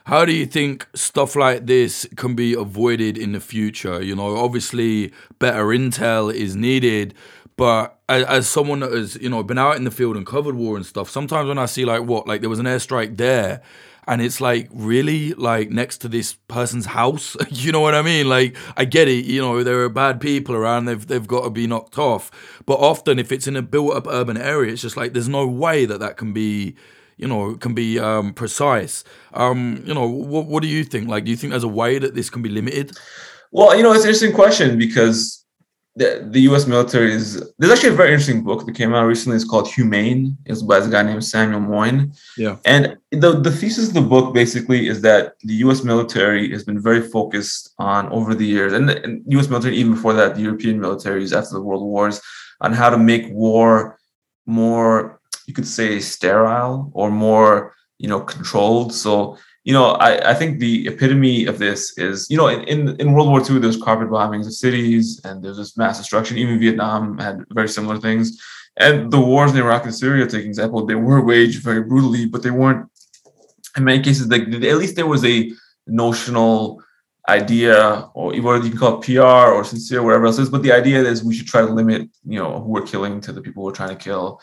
how 0.06 0.26
do 0.26 0.34
you 0.34 0.46
think 0.46 0.88
stuff 0.94 1.36
like 1.36 1.66
this 1.66 2.08
can 2.16 2.36
be 2.36 2.54
avoided 2.54 3.18
in 3.18 3.32
the 3.32 3.40
future? 3.40 4.02
You 4.02 4.16
know, 4.16 4.36
obviously, 4.38 5.14
better 5.40 5.66
intel 5.68 6.34
is 6.34 6.56
needed, 6.56 7.14
but 7.56 8.00
as, 8.10 8.24
as 8.26 8.50
someone 8.50 8.80
that 8.82 8.92
has 8.92 9.16
you 9.22 9.30
know 9.30 9.44
been 9.44 9.58
out 9.58 9.76
in 9.76 9.84
the 9.84 9.92
field 9.92 10.18
and 10.18 10.26
covered 10.26 10.56
war 10.56 10.76
and 10.76 10.86
stuff, 10.86 11.10
sometimes 11.10 11.48
when 11.48 11.58
I 11.58 11.66
see 11.66 11.86
like 11.86 12.04
what 12.04 12.28
like 12.28 12.42
there 12.42 12.50
was 12.50 12.60
an 12.60 12.66
airstrike 12.66 13.18
there 13.18 13.62
and 14.08 14.22
it's 14.22 14.42
like 14.42 14.68
really 14.72 15.34
like 15.34 15.70
next 15.70 16.00
to 16.00 16.08
this 16.08 16.34
person's 16.48 16.88
house 16.88 17.38
you 17.50 17.72
know 17.72 17.80
what 17.80 17.96
i 17.96 18.02
mean? 18.02 18.28
Like 18.28 18.56
i 18.76 18.86
get 18.86 19.08
it 19.08 19.26
you 19.26 19.42
know 19.42 19.64
there 19.64 19.82
are 19.82 19.90
bad 19.90 20.20
people 20.20 20.56
around 20.56 20.86
they've 20.86 21.06
they've 21.06 21.28
got 21.28 21.44
to 21.44 21.50
be 21.50 21.68
knocked 21.68 21.98
off 21.98 22.32
but 22.66 22.76
often 22.76 23.20
if 23.20 23.32
it's 23.32 23.48
in 23.48 23.56
a 23.56 23.62
built 23.62 23.96
up 23.96 24.08
urban 24.08 24.38
area 24.38 24.74
it's 24.74 24.82
just 24.82 24.98
like 24.98 25.14
there's 25.14 25.30
no 25.30 25.48
way 25.48 25.86
that 25.86 26.00
that 26.00 26.18
can 26.18 26.34
be 26.34 26.76
you 27.18 27.28
know 27.28 27.56
can 27.56 27.74
be 27.74 28.00
um 28.00 28.34
precise. 28.34 29.04
Um 29.34 29.84
you 29.86 29.94
know 29.94 30.08
what, 30.08 30.46
what 30.48 30.64
do 30.64 30.70
you 30.70 30.84
think? 30.84 31.08
Like 31.08 31.26
do 31.26 31.32
you 31.32 31.38
think 31.38 31.52
there's 31.52 31.64
a 31.64 31.68
way 31.68 32.00
that 32.00 32.16
this 32.16 32.30
can 32.30 32.42
be 32.42 32.50
limited? 32.50 32.92
Well 33.52 33.76
you 33.76 33.84
know 33.84 33.94
it's 33.94 34.04
an 34.04 34.10
interesting 34.10 34.34
question 34.34 34.78
because 34.78 35.43
the, 35.96 36.28
the 36.28 36.42
U.S. 36.42 36.66
military 36.66 37.14
is. 37.14 37.52
There's 37.58 37.72
actually 37.72 37.94
a 37.94 37.98
very 37.98 38.14
interesting 38.14 38.44
book 38.44 38.66
that 38.66 38.76
came 38.76 38.96
out 38.96 39.06
recently. 39.06 39.36
It's 39.36 39.46
called 39.46 39.68
Humane. 39.68 40.38
It's 40.46 40.64
by 40.64 40.80
a 40.80 40.88
guy 40.88 41.04
named 41.04 41.24
Samuel 41.24 41.62
Moyn. 41.62 42.14
Yeah. 42.36 42.58
And 42.66 42.98
the 43.12 43.40
the 43.40 43.52
thesis 43.52 43.90
of 43.90 43.94
the 43.94 44.02
book 44.02 44.34
basically 44.34 44.88
is 44.88 45.02
that 45.02 45.36
the 45.42 45.54
U.S. 45.66 45.84
military 45.84 46.52
has 46.52 46.64
been 46.64 46.80
very 46.80 47.02
focused 47.02 47.74
on 47.78 48.10
over 48.10 48.34
the 48.34 48.46
years, 48.46 48.74
and 48.74 48.90
the 48.90 49.04
and 49.04 49.24
U.S. 49.28 49.50
military 49.50 49.76
even 49.78 49.94
before 49.94 50.14
that, 50.14 50.36
the 50.36 50.42
European 50.42 50.80
militaries 50.80 51.36
after 51.38 51.54
the 51.54 51.62
World 51.62 51.84
Wars, 51.84 52.20
on 52.62 52.74
how 52.74 52.90
to 52.90 52.98
make 52.98 53.30
war 53.30 54.00
more, 54.48 55.20
you 55.46 55.54
could 55.54 55.68
say, 55.68 56.00
sterile 56.00 56.92
or 56.94 57.12
more, 57.12 57.76
you 58.00 58.08
know, 58.08 58.20
controlled. 58.20 58.94
So 58.94 59.38
you 59.64 59.72
know, 59.72 59.92
I, 59.92 60.32
I 60.32 60.34
think 60.34 60.60
the 60.60 60.88
epitome 60.88 61.46
of 61.46 61.58
this 61.58 61.98
is, 61.98 62.28
you 62.30 62.36
know, 62.36 62.48
in, 62.48 63.00
in 63.00 63.14
World 63.14 63.30
War 63.30 63.40
II, 63.40 63.60
there's 63.60 63.82
carpet 63.82 64.10
bombings 64.10 64.46
of 64.46 64.54
cities 64.54 65.22
and 65.24 65.42
there's 65.42 65.58
this 65.58 65.78
mass 65.78 65.98
destruction. 65.98 66.38
Even 66.38 66.60
Vietnam 66.60 67.18
had 67.18 67.46
very 67.52 67.70
similar 67.70 67.98
things. 67.98 68.42
And 68.76 69.10
the 69.10 69.20
wars 69.20 69.52
in 69.52 69.58
Iraq 69.58 69.86
and 69.86 69.96
Syria, 69.96 70.28
take 70.28 70.46
example, 70.46 70.86
they 70.86 70.96
were 70.96 71.24
waged 71.24 71.64
very 71.64 71.84
brutally, 71.84 72.26
but 72.26 72.44
they 72.44 72.52
weren't, 72.52 72.90
in 73.78 73.86
many 73.86 74.04
cases, 74.04 74.28
like 74.28 74.42
at 74.42 74.78
least 74.78 74.96
there 74.96 75.08
was 75.08 75.24
a 75.24 75.52
notional 75.88 76.84
idea, 77.30 78.10
or 78.14 78.36
whether 78.42 78.66
you 78.66 78.72
can 78.72 78.80
call 78.80 79.00
it 79.00 79.06
PR 79.06 79.52
or 79.54 79.64
sincere, 79.64 80.04
whatever 80.04 80.26
else 80.26 80.40
is. 80.40 80.50
But 80.50 80.64
the 80.64 80.74
idea 80.74 81.02
is 81.02 81.24
we 81.24 81.34
should 81.34 81.48
try 81.48 81.62
to 81.62 81.68
limit, 81.68 82.10
you 82.26 82.38
know, 82.38 82.60
who 82.60 82.70
we're 82.70 82.82
killing 82.82 83.22
to 83.22 83.32
the 83.32 83.42
people 83.42 83.64
we're 83.64 83.72
trying 83.72 83.96
to 83.96 84.04
kill. 84.04 84.42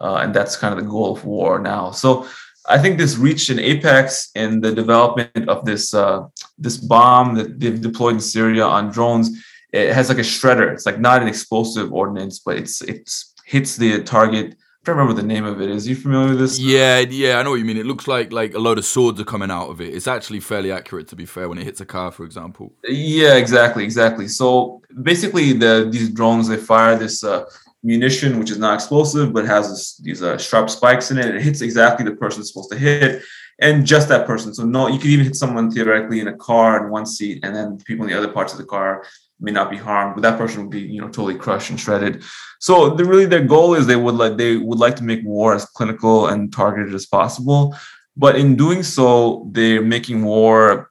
Uh, 0.00 0.16
and 0.16 0.34
that's 0.34 0.56
kind 0.56 0.76
of 0.76 0.84
the 0.84 0.88
goal 0.88 1.16
of 1.16 1.24
war 1.24 1.58
now. 1.58 1.90
So 1.90 2.28
I 2.66 2.78
think 2.78 2.98
this 2.98 3.16
reached 3.16 3.50
an 3.50 3.58
apex 3.58 4.30
in 4.34 4.60
the 4.60 4.72
development 4.72 5.48
of 5.48 5.64
this 5.64 5.94
uh, 5.94 6.28
this 6.58 6.76
bomb 6.76 7.34
that 7.34 7.58
they've 7.58 7.80
deployed 7.80 8.14
in 8.14 8.20
Syria 8.20 8.64
on 8.64 8.90
drones. 8.90 9.44
It 9.72 9.92
has 9.92 10.08
like 10.08 10.18
a 10.18 10.22
shredder. 10.22 10.72
It's 10.72 10.86
like 10.86 11.00
not 11.00 11.22
an 11.22 11.28
explosive 11.28 11.92
ordnance, 11.92 12.38
but 12.38 12.56
it's 12.56 12.80
it's 12.82 13.34
hits 13.44 13.76
the 13.76 14.02
target. 14.02 14.54
I 14.54 14.84
don't 14.84 14.96
remember 14.96 15.20
the 15.20 15.26
name 15.26 15.44
of 15.44 15.60
it. 15.60 15.70
Is 15.70 15.86
you 15.86 15.94
familiar 15.94 16.30
with 16.30 16.40
this? 16.40 16.58
Yeah, 16.58 16.98
yeah, 16.98 17.38
I 17.38 17.44
know 17.44 17.50
what 17.50 17.60
you 17.60 17.64
mean. 17.64 17.76
It 17.76 17.86
looks 17.86 18.08
like 18.08 18.32
like 18.32 18.54
a 18.54 18.58
load 18.58 18.78
of 18.78 18.84
swords 18.84 19.20
are 19.20 19.24
coming 19.24 19.50
out 19.50 19.68
of 19.68 19.80
it. 19.80 19.94
It's 19.94 20.08
actually 20.08 20.40
fairly 20.40 20.72
accurate, 20.72 21.08
to 21.08 21.16
be 21.16 21.24
fair, 21.24 21.48
when 21.48 21.58
it 21.58 21.64
hits 21.64 21.80
a 21.80 21.86
car, 21.86 22.10
for 22.10 22.24
example. 22.24 22.72
Yeah, 22.84 23.34
exactly, 23.34 23.84
exactly. 23.84 24.28
So 24.28 24.82
basically, 25.02 25.52
the 25.52 25.88
these 25.90 26.10
drones 26.10 26.48
they 26.48 26.56
fire 26.56 26.96
this 26.98 27.24
uh, 27.24 27.44
munition, 27.82 28.38
which 28.38 28.50
is 28.50 28.58
not 28.58 28.74
explosive, 28.74 29.32
but 29.32 29.44
has 29.44 29.68
this, 29.68 29.96
these 29.96 30.22
uh, 30.22 30.38
sharp 30.38 30.70
spikes 30.70 31.10
in 31.10 31.18
it. 31.18 31.34
It 31.34 31.42
hits 31.42 31.60
exactly 31.60 32.04
the 32.04 32.16
person 32.16 32.40
it's 32.40 32.52
supposed 32.52 32.70
to 32.70 32.78
hit, 32.78 33.22
and 33.60 33.84
just 33.84 34.08
that 34.08 34.26
person. 34.26 34.54
So 34.54 34.64
no, 34.64 34.88
you 34.88 34.98
could 34.98 35.10
even 35.10 35.26
hit 35.26 35.36
someone 35.36 35.70
theoretically 35.70 36.20
in 36.20 36.28
a 36.28 36.36
car 36.36 36.84
in 36.84 36.90
one 36.90 37.06
seat, 37.06 37.44
and 37.44 37.54
then 37.54 37.78
people 37.78 38.04
in 38.04 38.10
the 38.10 38.18
other 38.18 38.32
parts 38.32 38.52
of 38.52 38.58
the 38.58 38.64
car 38.64 39.04
may 39.40 39.50
not 39.50 39.70
be 39.70 39.76
harmed, 39.76 40.14
but 40.14 40.22
that 40.22 40.38
person 40.38 40.62
would 40.62 40.70
be, 40.70 40.80
you 40.80 41.00
know, 41.00 41.08
totally 41.08 41.34
crushed 41.34 41.70
and 41.70 41.80
shredded. 41.80 42.22
So 42.60 42.90
the, 42.90 43.04
really, 43.04 43.26
their 43.26 43.44
goal 43.44 43.74
is 43.74 43.86
they 43.86 43.96
would 43.96 44.14
like 44.14 44.36
they 44.36 44.56
would 44.56 44.78
like 44.78 44.96
to 44.96 45.04
make 45.04 45.24
war 45.24 45.54
as 45.54 45.64
clinical 45.64 46.28
and 46.28 46.52
targeted 46.52 46.94
as 46.94 47.06
possible. 47.06 47.74
But 48.16 48.36
in 48.36 48.56
doing 48.56 48.82
so, 48.82 49.48
they're 49.52 49.82
making 49.82 50.22
war 50.22 50.90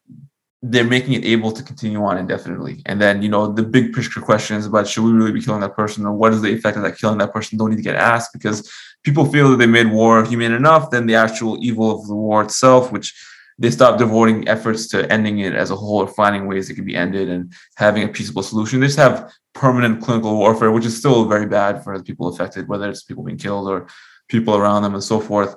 they're 0.64 0.84
making 0.84 1.14
it 1.14 1.26
able 1.26 1.52
to 1.52 1.64
continue 1.64 2.04
on 2.04 2.20
indefinitely. 2.20 2.84
And 2.86 3.02
then, 3.02 3.24
you 3.24 3.30
know, 3.30 3.52
the 3.52 3.64
big 3.64 3.94
picture 3.94 4.22
questions 4.22 4.68
about 4.68 4.88
should 4.88 5.04
we 5.04 5.12
really 5.12 5.32
be 5.32 5.42
killing 5.42 5.62
that 5.62 5.76
person 5.76 6.06
or 6.06 6.14
what 6.14 6.34
is 6.34 6.42
the 6.42 6.54
effect 6.54 6.78
of 6.78 6.84
that 6.84 6.98
killing 6.98 7.18
that 7.18 7.34
person 7.34 7.58
don't 7.58 7.72
need 7.72 7.78
to 7.78 7.82
get 7.82 7.96
asked 7.96 8.32
because 8.32 8.72
people 9.04 9.26
feel 9.26 9.50
that 9.50 9.58
they 9.58 9.66
made 9.66 9.92
war 9.92 10.24
humane 10.24 10.52
enough, 10.52 10.92
then 10.92 11.08
the 11.08 11.16
actual 11.16 11.58
evil 11.64 12.00
of 12.00 12.08
the 12.08 12.16
war 12.16 12.44
itself, 12.44 12.92
which 12.92 13.16
they 13.58 13.72
stop 13.72 13.98
devoting 13.98 14.48
efforts 14.48 14.88
to 14.88 15.12
ending 15.12 15.40
it 15.40 15.54
as 15.54 15.72
a 15.72 15.76
whole 15.76 15.98
or 15.98 16.08
finding 16.08 16.48
ways 16.48 16.70
it 16.70 16.76
can 16.76 16.86
be 16.86 16.96
ended 16.96 17.30
and 17.30 17.54
having 17.76 18.04
a 18.04 18.08
peaceable 18.08 18.44
solution. 18.44 18.80
They 18.80 18.88
just 18.88 19.00
have 19.00 19.32
permanent 19.54 20.02
clinical 20.02 20.38
warfare, 20.38 20.72
which 20.72 20.86
is 20.86 20.98
still 20.98 21.26
very 21.26 21.48
bad 21.48 21.84
for 21.84 21.98
the 21.98 22.04
people 22.04 22.28
affected, 22.28 22.68
whether 22.68 22.88
it's 22.88 23.04
people 23.04 23.24
being 23.24 23.38
killed 23.38 23.68
or 23.68 23.88
people 24.30 24.56
around 24.56 24.84
them 24.84 24.94
and 24.94 25.04
so 25.04 25.20
forth. 25.20 25.56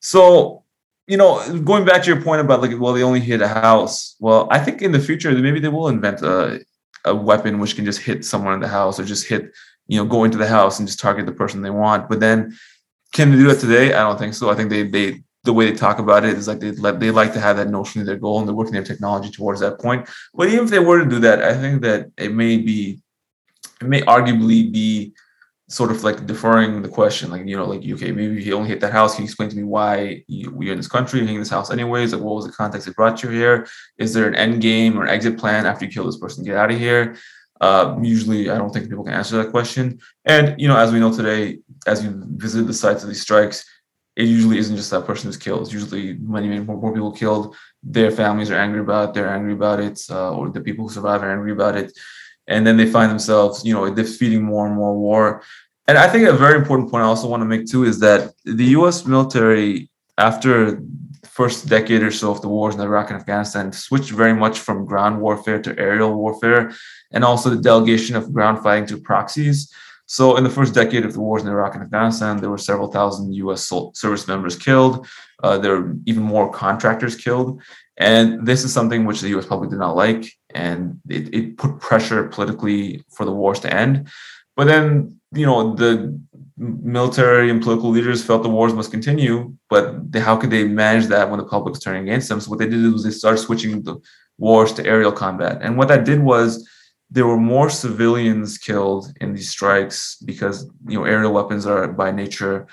So 0.00 0.61
you 1.12 1.18
know, 1.18 1.58
going 1.58 1.84
back 1.84 2.02
to 2.02 2.08
your 2.10 2.22
point 2.22 2.40
about 2.40 2.62
like, 2.62 2.72
well, 2.80 2.94
they 2.94 3.02
only 3.02 3.20
hit 3.20 3.42
a 3.42 3.48
house. 3.48 4.16
Well, 4.18 4.48
I 4.50 4.58
think 4.58 4.80
in 4.80 4.92
the 4.92 4.98
future, 4.98 5.30
maybe 5.30 5.60
they 5.60 5.68
will 5.68 5.88
invent 5.88 6.22
a, 6.22 6.64
a 7.04 7.14
weapon 7.14 7.58
which 7.58 7.76
can 7.76 7.84
just 7.84 8.00
hit 8.00 8.24
someone 8.24 8.54
in 8.54 8.60
the 8.60 8.68
house 8.68 8.98
or 8.98 9.04
just 9.04 9.28
hit, 9.28 9.52
you 9.88 9.98
know, 9.98 10.06
go 10.06 10.24
into 10.24 10.38
the 10.38 10.46
house 10.46 10.78
and 10.78 10.88
just 10.88 11.00
target 11.00 11.26
the 11.26 11.32
person 11.32 11.60
they 11.60 11.68
want. 11.68 12.08
But 12.08 12.20
then, 12.20 12.56
can 13.12 13.30
they 13.30 13.36
do 13.36 13.48
that 13.48 13.60
today? 13.60 13.92
I 13.92 14.04
don't 14.04 14.18
think 14.18 14.32
so. 14.32 14.48
I 14.48 14.54
think 14.54 14.70
they 14.70 14.84
they 14.84 15.22
the 15.44 15.52
way 15.52 15.70
they 15.70 15.76
talk 15.76 15.98
about 15.98 16.24
it 16.24 16.32
is 16.32 16.48
like 16.48 16.60
they 16.60 16.70
they 16.70 17.10
like 17.10 17.34
to 17.34 17.40
have 17.40 17.58
that 17.58 17.68
notion 17.68 18.00
of 18.00 18.06
their 18.06 18.16
goal 18.16 18.38
and 18.38 18.48
they're 18.48 18.54
working 18.54 18.72
their 18.72 18.82
technology 18.82 19.30
towards 19.30 19.60
that 19.60 19.78
point. 19.80 20.08
But 20.32 20.48
even 20.48 20.64
if 20.64 20.70
they 20.70 20.78
were 20.78 21.04
to 21.04 21.10
do 21.14 21.18
that, 21.18 21.42
I 21.42 21.52
think 21.52 21.82
that 21.82 22.10
it 22.16 22.32
may 22.32 22.56
be, 22.56 23.02
it 23.82 23.86
may 23.86 24.00
arguably 24.00 24.72
be 24.72 25.12
sort 25.72 25.90
of 25.90 26.04
like 26.04 26.26
deferring 26.26 26.82
the 26.82 26.88
question, 26.88 27.30
like 27.30 27.46
you 27.46 27.56
know, 27.56 27.64
like 27.64 27.80
okay, 27.80 28.12
maybe 28.12 28.44
he 28.44 28.52
only 28.52 28.68
hit 28.68 28.80
that 28.80 28.92
house. 28.92 29.14
Can 29.14 29.22
you 29.22 29.28
explain 29.28 29.48
to 29.48 29.56
me 29.56 29.62
why 29.62 30.22
you, 30.28 30.50
we're 30.50 30.72
in 30.72 30.76
this 30.76 30.86
country, 30.86 31.20
hitting 31.20 31.38
this 31.38 31.48
house 31.48 31.70
anyways? 31.70 32.12
Like, 32.12 32.22
what 32.22 32.36
was 32.36 32.46
the 32.46 32.52
context 32.52 32.86
that 32.86 32.94
brought 32.94 33.22
you 33.22 33.30
here? 33.30 33.66
Is 33.96 34.12
there 34.12 34.28
an 34.28 34.34
end 34.34 34.60
game 34.60 34.98
or 34.98 35.06
exit 35.06 35.38
plan 35.38 35.64
after 35.64 35.86
you 35.86 35.90
kill 35.90 36.04
this 36.04 36.18
person? 36.18 36.44
Get 36.44 36.56
out 36.56 36.70
of 36.70 36.78
here. 36.78 37.16
Uh, 37.58 37.96
usually, 38.02 38.50
I 38.50 38.58
don't 38.58 38.70
think 38.70 38.90
people 38.90 39.04
can 39.04 39.14
answer 39.14 39.42
that 39.42 39.50
question. 39.50 39.98
And 40.26 40.60
you 40.60 40.68
know, 40.68 40.76
as 40.76 40.92
we 40.92 41.00
know 41.00 41.12
today, 41.12 41.60
as 41.86 42.04
you 42.04 42.22
visit 42.36 42.66
the 42.66 42.74
sites 42.74 43.02
of 43.02 43.08
these 43.08 43.22
strikes, 43.22 43.64
it 44.14 44.24
usually 44.24 44.58
isn't 44.58 44.76
just 44.76 44.90
that 44.90 45.06
person 45.06 45.28
who's 45.28 45.38
killed. 45.38 45.62
It's 45.62 45.72
usually 45.72 46.18
many, 46.18 46.48
many 46.48 46.60
more, 46.60 46.76
more 46.76 46.92
people 46.92 47.12
killed. 47.12 47.56
Their 47.82 48.10
families 48.10 48.50
are 48.50 48.58
angry 48.58 48.80
about 48.80 49.08
it. 49.08 49.14
They're 49.14 49.34
angry 49.34 49.54
about 49.54 49.80
it, 49.80 50.02
uh, 50.10 50.36
or 50.36 50.50
the 50.50 50.60
people 50.60 50.86
who 50.86 50.92
survive 50.92 51.22
are 51.22 51.32
angry 51.32 51.52
about 51.52 51.76
it 51.78 51.92
and 52.48 52.66
then 52.66 52.76
they 52.76 52.86
find 52.86 53.10
themselves, 53.10 53.64
you 53.64 53.72
know, 53.72 53.92
defeating 53.94 54.42
more 54.42 54.66
and 54.66 54.74
more 54.74 54.98
war. 54.98 55.42
And 55.88 55.98
I 55.98 56.08
think 56.08 56.28
a 56.28 56.32
very 56.32 56.56
important 56.56 56.90
point 56.90 57.02
I 57.02 57.06
also 57.06 57.28
want 57.28 57.40
to 57.40 57.44
make 57.44 57.66
too 57.66 57.84
is 57.84 57.98
that 58.00 58.32
the 58.44 58.66
U.S. 58.78 59.04
military, 59.04 59.90
after 60.16 60.72
the 60.72 61.28
first 61.28 61.68
decade 61.68 62.02
or 62.02 62.10
so 62.10 62.30
of 62.30 62.40
the 62.40 62.48
wars 62.48 62.74
in 62.74 62.80
Iraq 62.80 63.10
and 63.10 63.18
Afghanistan, 63.18 63.72
switched 63.72 64.10
very 64.10 64.34
much 64.34 64.60
from 64.60 64.84
ground 64.84 65.20
warfare 65.20 65.60
to 65.62 65.78
aerial 65.78 66.14
warfare, 66.14 66.72
and 67.10 67.24
also 67.24 67.50
the 67.50 67.60
delegation 67.60 68.14
of 68.14 68.32
ground 68.32 68.62
fighting 68.62 68.86
to 68.86 68.96
proxies. 68.98 69.72
So, 70.06 70.36
in 70.36 70.44
the 70.44 70.50
first 70.50 70.74
decade 70.74 71.04
of 71.04 71.14
the 71.14 71.20
wars 71.20 71.42
in 71.42 71.48
Iraq 71.48 71.74
and 71.74 71.82
Afghanistan, 71.82 72.36
there 72.36 72.50
were 72.50 72.58
several 72.58 72.92
thousand 72.92 73.34
U.S. 73.34 73.72
service 73.94 74.28
members 74.28 74.56
killed. 74.56 75.06
Uh, 75.42 75.58
there 75.58 75.80
were 75.80 75.96
even 76.06 76.22
more 76.22 76.50
contractors 76.52 77.16
killed. 77.16 77.60
And 77.96 78.46
this 78.46 78.64
is 78.64 78.72
something 78.72 79.04
which 79.04 79.20
the 79.20 79.28
U.S. 79.30 79.46
public 79.46 79.70
did 79.70 79.78
not 79.78 79.96
like, 79.96 80.30
and 80.54 81.00
it, 81.08 81.34
it 81.34 81.56
put 81.56 81.80
pressure 81.80 82.28
politically 82.28 83.04
for 83.10 83.24
the 83.24 83.32
wars 83.32 83.60
to 83.60 83.72
end. 83.72 84.08
But 84.56 84.66
then, 84.66 85.20
you 85.32 85.46
know, 85.46 85.74
the 85.74 86.20
military 86.56 87.50
and 87.50 87.62
political 87.62 87.90
leaders 87.90 88.24
felt 88.24 88.42
the 88.42 88.48
wars 88.48 88.74
must 88.74 88.90
continue, 88.90 89.54
but 89.70 89.96
how 90.16 90.36
could 90.36 90.50
they 90.50 90.64
manage 90.64 91.06
that 91.06 91.28
when 91.30 91.38
the 91.38 91.46
public 91.46 91.72
was 91.72 91.82
turning 91.82 92.02
against 92.02 92.28
them? 92.28 92.40
So 92.40 92.50
what 92.50 92.58
they 92.58 92.68
did 92.68 92.92
was 92.92 93.04
they 93.04 93.10
started 93.10 93.38
switching 93.38 93.82
the 93.82 94.00
wars 94.38 94.72
to 94.74 94.86
aerial 94.86 95.12
combat, 95.12 95.58
and 95.62 95.76
what 95.76 95.88
that 95.88 96.04
did 96.04 96.20
was 96.20 96.68
there 97.12 97.26
were 97.26 97.36
more 97.36 97.68
civilians 97.68 98.56
killed 98.56 99.12
in 99.20 99.34
these 99.34 99.50
strikes 99.50 100.16
because 100.24 100.70
you 100.88 100.98
know 100.98 101.04
aerial 101.04 101.32
weapons 101.32 101.66
are 101.66 101.86
by 101.88 102.10
nature 102.10 102.66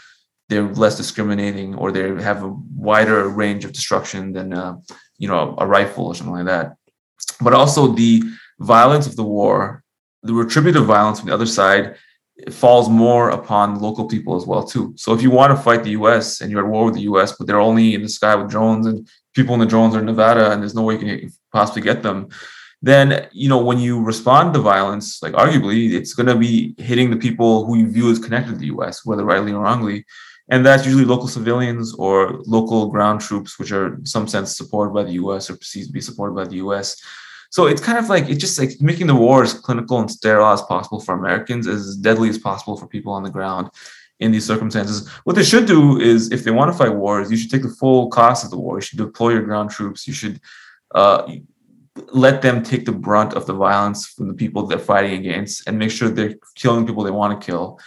they're 0.47 0.73
less 0.83 0.95
discriminating 0.97 1.75
or 1.75 1.91
they 1.91 2.07
have 2.23 2.43
a 2.43 2.55
wider 2.73 3.27
range 3.27 3.65
of 3.65 3.73
destruction 3.73 4.31
than 4.31 4.53
uh, 4.53 4.75
you 5.17 5.27
know 5.27 5.55
a 5.57 5.67
rifle 5.67 6.07
or 6.07 6.15
something 6.15 6.33
like 6.33 6.45
that 6.45 6.77
but 7.41 7.53
also 7.53 7.87
the 7.87 8.23
violence 8.59 9.05
of 9.07 9.17
the 9.17 9.23
war 9.23 9.83
the 10.23 10.33
retributive 10.33 10.85
violence 10.85 11.19
from 11.19 11.29
the 11.29 11.35
other 11.35 11.45
side 11.45 11.95
falls 12.49 12.89
more 12.89 13.29
upon 13.31 13.79
local 13.81 14.07
people 14.07 14.35
as 14.35 14.45
well 14.45 14.63
too. 14.63 14.93
So 14.95 15.13
if 15.13 15.21
you 15.21 15.29
want 15.29 15.55
to 15.55 15.61
fight 15.61 15.83
the 15.83 15.91
us 15.91 16.41
and 16.41 16.49
you're 16.49 16.63
at 16.65 16.71
war 16.71 16.85
with 16.85 16.95
the 16.95 17.01
us 17.01 17.33
but 17.33 17.47
they're 17.47 17.59
only 17.59 17.95
in 17.95 18.01
the 18.01 18.09
sky 18.09 18.35
with 18.35 18.49
drones 18.49 18.85
and 18.85 19.07
people 19.35 19.53
in 19.53 19.59
the 19.59 19.65
drones 19.65 19.95
are 19.95 19.99
in 19.99 20.05
nevada 20.05 20.51
and 20.51 20.61
there's 20.61 20.75
no 20.75 20.83
way 20.83 20.93
you 20.95 20.99
can 20.99 21.31
possibly 21.51 21.81
get 21.81 22.01
them 22.01 22.29
then 22.81 23.27
you 23.31 23.49
know 23.49 23.61
when 23.61 23.77
you 23.77 24.01
respond 24.01 24.53
to 24.53 24.59
violence 24.59 25.21
like 25.21 25.33
arguably 25.33 25.93
it's 25.93 26.13
going 26.13 26.27
to 26.27 26.35
be 26.35 26.73
hitting 26.77 27.09
the 27.09 27.17
people 27.17 27.65
who 27.65 27.77
you 27.77 27.91
view 27.91 28.09
as 28.09 28.19
connected 28.19 28.53
to 28.53 28.57
the 28.57 28.67
us 28.67 29.05
whether 29.05 29.25
rightly 29.25 29.51
or 29.51 29.63
wrongly. 29.63 30.05
And 30.51 30.65
that's 30.65 30.83
usually 30.83 31.05
local 31.05 31.27
civilians 31.27 31.93
or 31.93 32.39
local 32.45 32.87
ground 32.87 33.21
troops 33.21 33.59
which 33.59 33.71
are 33.71 33.95
in 33.95 34.05
some 34.05 34.27
sense 34.27 34.57
supported 34.57 34.93
by 34.93 35.03
the 35.03 35.13
us 35.13 35.49
or 35.49 35.57
perceived 35.57 35.87
to 35.87 35.93
be 35.93 36.01
supported 36.01 36.33
by 36.33 36.45
the 36.45 36.57
us 36.57 36.99
so 37.49 37.65
it's 37.65 37.81
kind 37.81 37.97
of 37.97 38.09
like 38.09 38.29
it's 38.29 38.39
just 38.39 38.59
like 38.59 38.71
making 38.79 39.07
the 39.07 39.15
war 39.15 39.43
as 39.43 39.53
clinical 39.53 39.99
and 39.99 40.09
sterile 40.09 40.47
as 40.47 40.61
possible 40.63 40.99
for 40.99 41.15
americans 41.15 41.67
as 41.67 41.95
deadly 41.95 42.29
as 42.29 42.37
possible 42.37 42.77
for 42.77 42.87
people 42.87 43.13
on 43.13 43.23
the 43.23 43.29
ground 43.29 43.69
in 44.19 44.31
these 44.31 44.45
circumstances. 44.45 45.07
What 45.23 45.35
they 45.35 45.43
should 45.43 45.65
do 45.65 45.99
is, 45.99 46.31
if 46.31 46.43
they 46.43 46.51
want 46.51 46.71
to 46.71 46.77
fight 46.77 46.93
wars, 46.93 47.31
you 47.31 47.37
should 47.37 47.51
take 47.51 47.63
the 47.63 47.69
full 47.69 48.09
cost 48.09 48.43
of 48.43 48.51
the 48.51 48.57
war. 48.57 48.77
You 48.77 48.81
should 48.81 48.97
deploy 48.97 49.29
your 49.29 49.43
ground 49.43 49.69
troops. 49.71 50.07
You 50.07 50.13
should 50.13 50.41
uh, 50.93 51.31
let 52.11 52.41
them 52.41 52.63
take 52.63 52.85
the 52.85 52.91
brunt 52.91 53.33
of 53.33 53.45
the 53.45 53.53
violence 53.53 54.07
from 54.07 54.27
the 54.27 54.33
people 54.33 54.65
they're 54.65 54.79
fighting 54.79 55.13
against 55.13 55.67
and 55.67 55.79
make 55.79 55.91
sure 55.91 56.09
they're 56.09 56.35
killing 56.55 56.85
people 56.85 57.03
they 57.03 57.11
want 57.11 57.39
to 57.39 57.45
kill. 57.45 57.79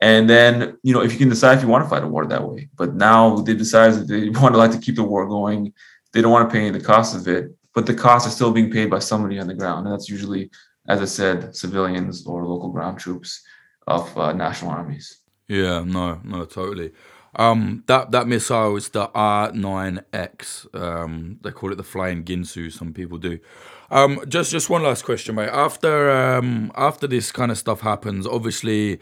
And 0.00 0.28
then, 0.28 0.76
you 0.82 0.92
know, 0.92 1.02
if 1.02 1.12
you 1.12 1.18
can 1.18 1.28
decide 1.28 1.56
if 1.56 1.62
you 1.62 1.68
want 1.68 1.84
to 1.84 1.88
fight 1.88 2.04
a 2.04 2.08
war 2.08 2.26
that 2.26 2.46
way. 2.46 2.68
But 2.76 2.94
now 2.94 3.36
they 3.40 3.54
decide 3.54 3.94
that 3.94 4.08
they 4.08 4.28
want 4.40 4.54
to 4.54 4.58
like 4.58 4.72
to 4.72 4.78
keep 4.78 4.96
the 4.96 5.02
war 5.02 5.26
going. 5.26 5.72
They 6.12 6.22
don't 6.22 6.32
want 6.32 6.48
to 6.48 6.52
pay 6.52 6.60
any 6.60 6.68
of 6.68 6.74
the 6.74 6.80
cost 6.80 7.14
of 7.14 7.28
it, 7.28 7.54
but 7.76 7.84
the 7.84 7.94
cost 7.94 8.26
is 8.26 8.34
still 8.34 8.50
being 8.50 8.70
paid 8.70 8.88
by 8.88 8.98
somebody 8.98 9.38
on 9.38 9.46
the 9.46 9.54
ground. 9.54 9.86
And 9.86 9.92
that's 9.92 10.08
usually, 10.08 10.50
as 10.88 11.02
I 11.02 11.04
said, 11.04 11.54
civilians 11.54 12.26
or 12.26 12.46
local 12.46 12.70
ground 12.70 12.98
troops 12.98 13.42
of 13.86 14.16
uh, 14.16 14.32
national 14.32 14.70
armies. 14.70 15.18
Yeah, 15.46 15.84
no, 15.84 16.18
no, 16.24 16.46
totally. 16.46 16.92
Um, 17.34 17.84
that 17.86 18.12
that 18.12 18.26
missile 18.26 18.76
is 18.76 18.88
the 18.88 19.08
R9X. 19.08 20.74
Um, 20.74 21.38
they 21.42 21.50
call 21.50 21.70
it 21.70 21.76
the 21.76 21.84
Flying 21.84 22.24
Ginsu. 22.24 22.72
Some 22.72 22.94
people 22.94 23.18
do. 23.18 23.38
Um, 23.90 24.20
just 24.26 24.52
just 24.52 24.70
one 24.70 24.82
last 24.82 25.04
question, 25.04 25.34
mate. 25.34 25.50
After 25.50 26.10
um, 26.10 26.72
after 26.76 27.06
this 27.06 27.30
kind 27.30 27.52
of 27.52 27.58
stuff 27.58 27.82
happens, 27.82 28.26
obviously, 28.26 29.00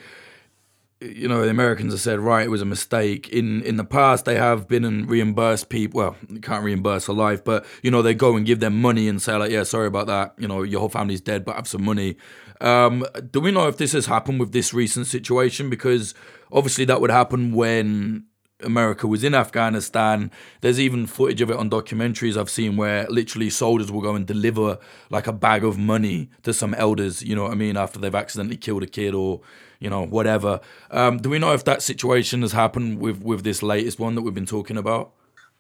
you 1.05 1.29
know 1.29 1.43
the 1.43 1.51
Americans 1.51 1.93
have 1.93 2.01
said 2.01 2.19
right, 2.19 2.47
it 2.47 2.51
was 2.51 2.63
a 2.63 2.67
mistake. 2.67 3.29
In 3.29 3.63
in 3.63 3.77
the 3.77 3.85
past, 3.85 4.25
they 4.25 4.37
have 4.37 4.69
been 4.69 4.85
and 4.85 5.09
reimbursed 5.09 5.69
people. 5.69 5.99
Well, 5.99 6.17
you 6.29 6.41
can't 6.41 6.65
reimburse 6.65 7.07
a 7.07 7.13
life, 7.13 7.45
but 7.45 7.65
you 7.83 7.91
know 7.91 8.03
they 8.03 8.15
go 8.15 8.37
and 8.37 8.47
give 8.47 8.61
them 8.61 8.81
money 8.81 9.09
and 9.09 9.21
say 9.21 9.37
like, 9.37 9.51
yeah, 9.51 9.63
sorry 9.63 9.87
about 9.87 10.07
that. 10.07 10.35
You 10.39 10.49
know 10.49 10.63
your 10.63 10.81
whole 10.81 10.89
family's 10.89 11.21
dead, 11.21 11.45
but 11.45 11.57
have 11.57 11.69
some 11.69 11.85
money. 11.85 12.17
Um, 12.61 13.05
do 13.31 13.41
we 13.41 13.51
know 13.51 13.69
if 13.69 13.77
this 13.77 13.93
has 13.93 14.07
happened 14.07 14.41
with 14.41 14.53
this 14.53 14.73
recent 14.73 15.07
situation? 15.07 15.69
Because 15.69 16.15
obviously 16.53 16.85
that 16.87 17.01
would 17.01 17.11
happen 17.11 17.53
when 17.53 18.27
America 18.63 19.07
was 19.07 19.25
in 19.25 19.35
Afghanistan. 19.35 20.31
There's 20.61 20.79
even 20.79 21.07
footage 21.07 21.41
of 21.41 21.51
it 21.51 21.57
on 21.57 21.69
documentaries 21.69 22.37
I've 22.37 22.51
seen 22.51 22.77
where 22.77 23.07
literally 23.09 23.51
soldiers 23.51 23.91
will 23.91 24.01
go 24.01 24.15
and 24.15 24.27
deliver 24.27 24.79
like 25.11 25.27
a 25.27 25.33
bag 25.33 25.65
of 25.65 25.77
money 25.77 26.31
to 26.45 26.55
some 26.55 26.75
elders, 26.75 27.23
you 27.23 27.35
know 27.35 27.45
what 27.45 27.53
I 27.53 27.57
mean, 27.57 27.77
after 27.77 27.99
they've 27.99 28.15
accidentally 28.15 28.57
killed 28.57 28.83
a 28.83 28.87
kid 28.87 29.15
or, 29.15 29.41
you 29.81 29.91
know, 29.91 30.05
whatever. 30.07 30.61
Um, 30.91 31.19
do 31.19 31.31
we 31.31 31.39
know 31.39 31.53
if 31.53 31.65
that 31.65 31.83
situation 31.83 32.43
has 32.43 32.53
happened 32.53 33.01
with, 33.01 33.23
with 33.23 33.43
this 33.43 33.63
latest 33.63 33.99
one 33.99 34.15
that 34.15 34.23
we've 34.23 34.35
been 34.35 34.47
talking 34.47 34.77
about? 34.77 35.13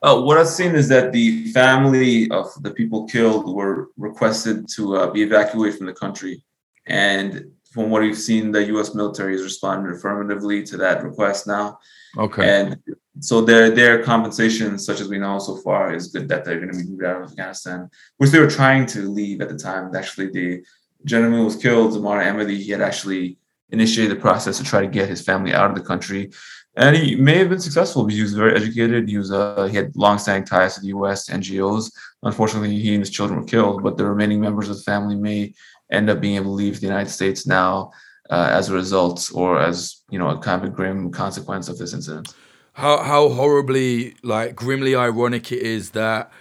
Uh, 0.02 0.20
what 0.20 0.38
I've 0.38 0.48
seen 0.48 0.74
is 0.74 0.88
that 0.88 1.12
the 1.12 1.50
family 1.52 2.30
of 2.30 2.46
the 2.62 2.70
people 2.70 3.06
killed 3.06 3.52
were 3.54 3.88
requested 3.96 4.68
to 4.76 4.96
uh, 4.96 5.10
be 5.10 5.22
evacuated 5.22 5.78
from 5.78 5.86
the 5.86 5.94
country. 5.94 6.44
And 6.86 7.53
from 7.74 7.90
what 7.90 8.02
we've 8.02 8.16
seen, 8.16 8.52
the 8.52 8.64
U.S. 8.66 8.94
military 8.94 9.32
has 9.32 9.42
responded 9.42 9.96
affirmatively 9.96 10.62
to 10.62 10.76
that 10.76 11.02
request 11.02 11.48
now. 11.48 11.80
Okay. 12.16 12.48
And 12.48 12.78
so 13.18 13.40
their 13.40 13.70
their 13.70 14.02
compensation, 14.04 14.78
such 14.78 15.00
as 15.00 15.08
we 15.08 15.18
know 15.18 15.40
so 15.40 15.56
far, 15.56 15.92
is 15.92 16.06
good 16.06 16.28
that 16.28 16.44
they're 16.44 16.60
going 16.60 16.72
to 16.72 16.78
be 16.78 16.88
moved 16.88 17.04
out 17.04 17.20
of 17.20 17.30
Afghanistan, 17.30 17.90
which 18.18 18.30
they 18.30 18.38
were 18.38 18.56
trying 18.60 18.86
to 18.86 19.10
leave 19.10 19.40
at 19.40 19.48
the 19.48 19.58
time. 19.58 19.92
Actually, 19.94 20.30
the 20.30 20.64
gentleman 21.04 21.40
who 21.40 21.46
was 21.46 21.56
killed, 21.56 21.92
Zemari 21.92 22.24
Ahmadi, 22.26 22.56
he 22.58 22.70
had 22.70 22.80
actually 22.80 23.38
initiated 23.70 24.16
the 24.16 24.20
process 24.20 24.58
to 24.58 24.64
try 24.64 24.80
to 24.80 24.86
get 24.86 25.08
his 25.08 25.20
family 25.20 25.52
out 25.52 25.70
of 25.70 25.76
the 25.76 25.82
country. 25.82 26.30
And 26.76 26.96
he 26.96 27.16
may 27.16 27.38
have 27.38 27.48
been 27.48 27.60
successful 27.60 28.04
because 28.04 28.16
he 28.16 28.22
was 28.22 28.34
very 28.34 28.54
educated. 28.54 29.08
He 29.08 29.18
was 29.18 29.32
uh, 29.32 29.66
he 29.70 29.76
had 29.76 29.96
long-standing 29.96 30.46
ties 30.46 30.74
to 30.74 30.80
the 30.80 30.88
U.S. 30.88 31.28
NGOs. 31.28 31.90
Unfortunately, 32.24 32.78
he 32.78 32.94
and 32.94 33.02
his 33.02 33.10
children 33.10 33.38
were 33.38 33.46
killed, 33.46 33.82
but 33.82 33.96
the 33.96 34.06
remaining 34.06 34.40
members 34.40 34.68
of 34.68 34.76
the 34.76 34.82
family 34.82 35.14
may 35.14 35.54
end 35.92 36.10
up 36.10 36.20
being 36.20 36.36
able 36.36 36.46
to 36.46 36.62
leave 36.62 36.80
the 36.80 36.86
United 36.86 37.10
States 37.10 37.46
now 37.46 37.92
uh, 38.30 38.48
as 38.50 38.68
a 38.68 38.74
result 38.74 39.30
or 39.34 39.60
as 39.60 40.02
you 40.10 40.18
know 40.18 40.30
a 40.30 40.38
kind 40.38 40.64
of 40.64 40.74
grim 40.74 41.10
consequence 41.10 41.68
of 41.68 41.78
this 41.78 41.92
incident. 41.92 42.34
How 42.72 43.02
how 43.02 43.28
horribly 43.28 44.16
like 44.22 44.56
grimly 44.56 44.96
ironic 44.96 45.52
it 45.52 45.62
is 45.62 45.90
that 45.90 46.32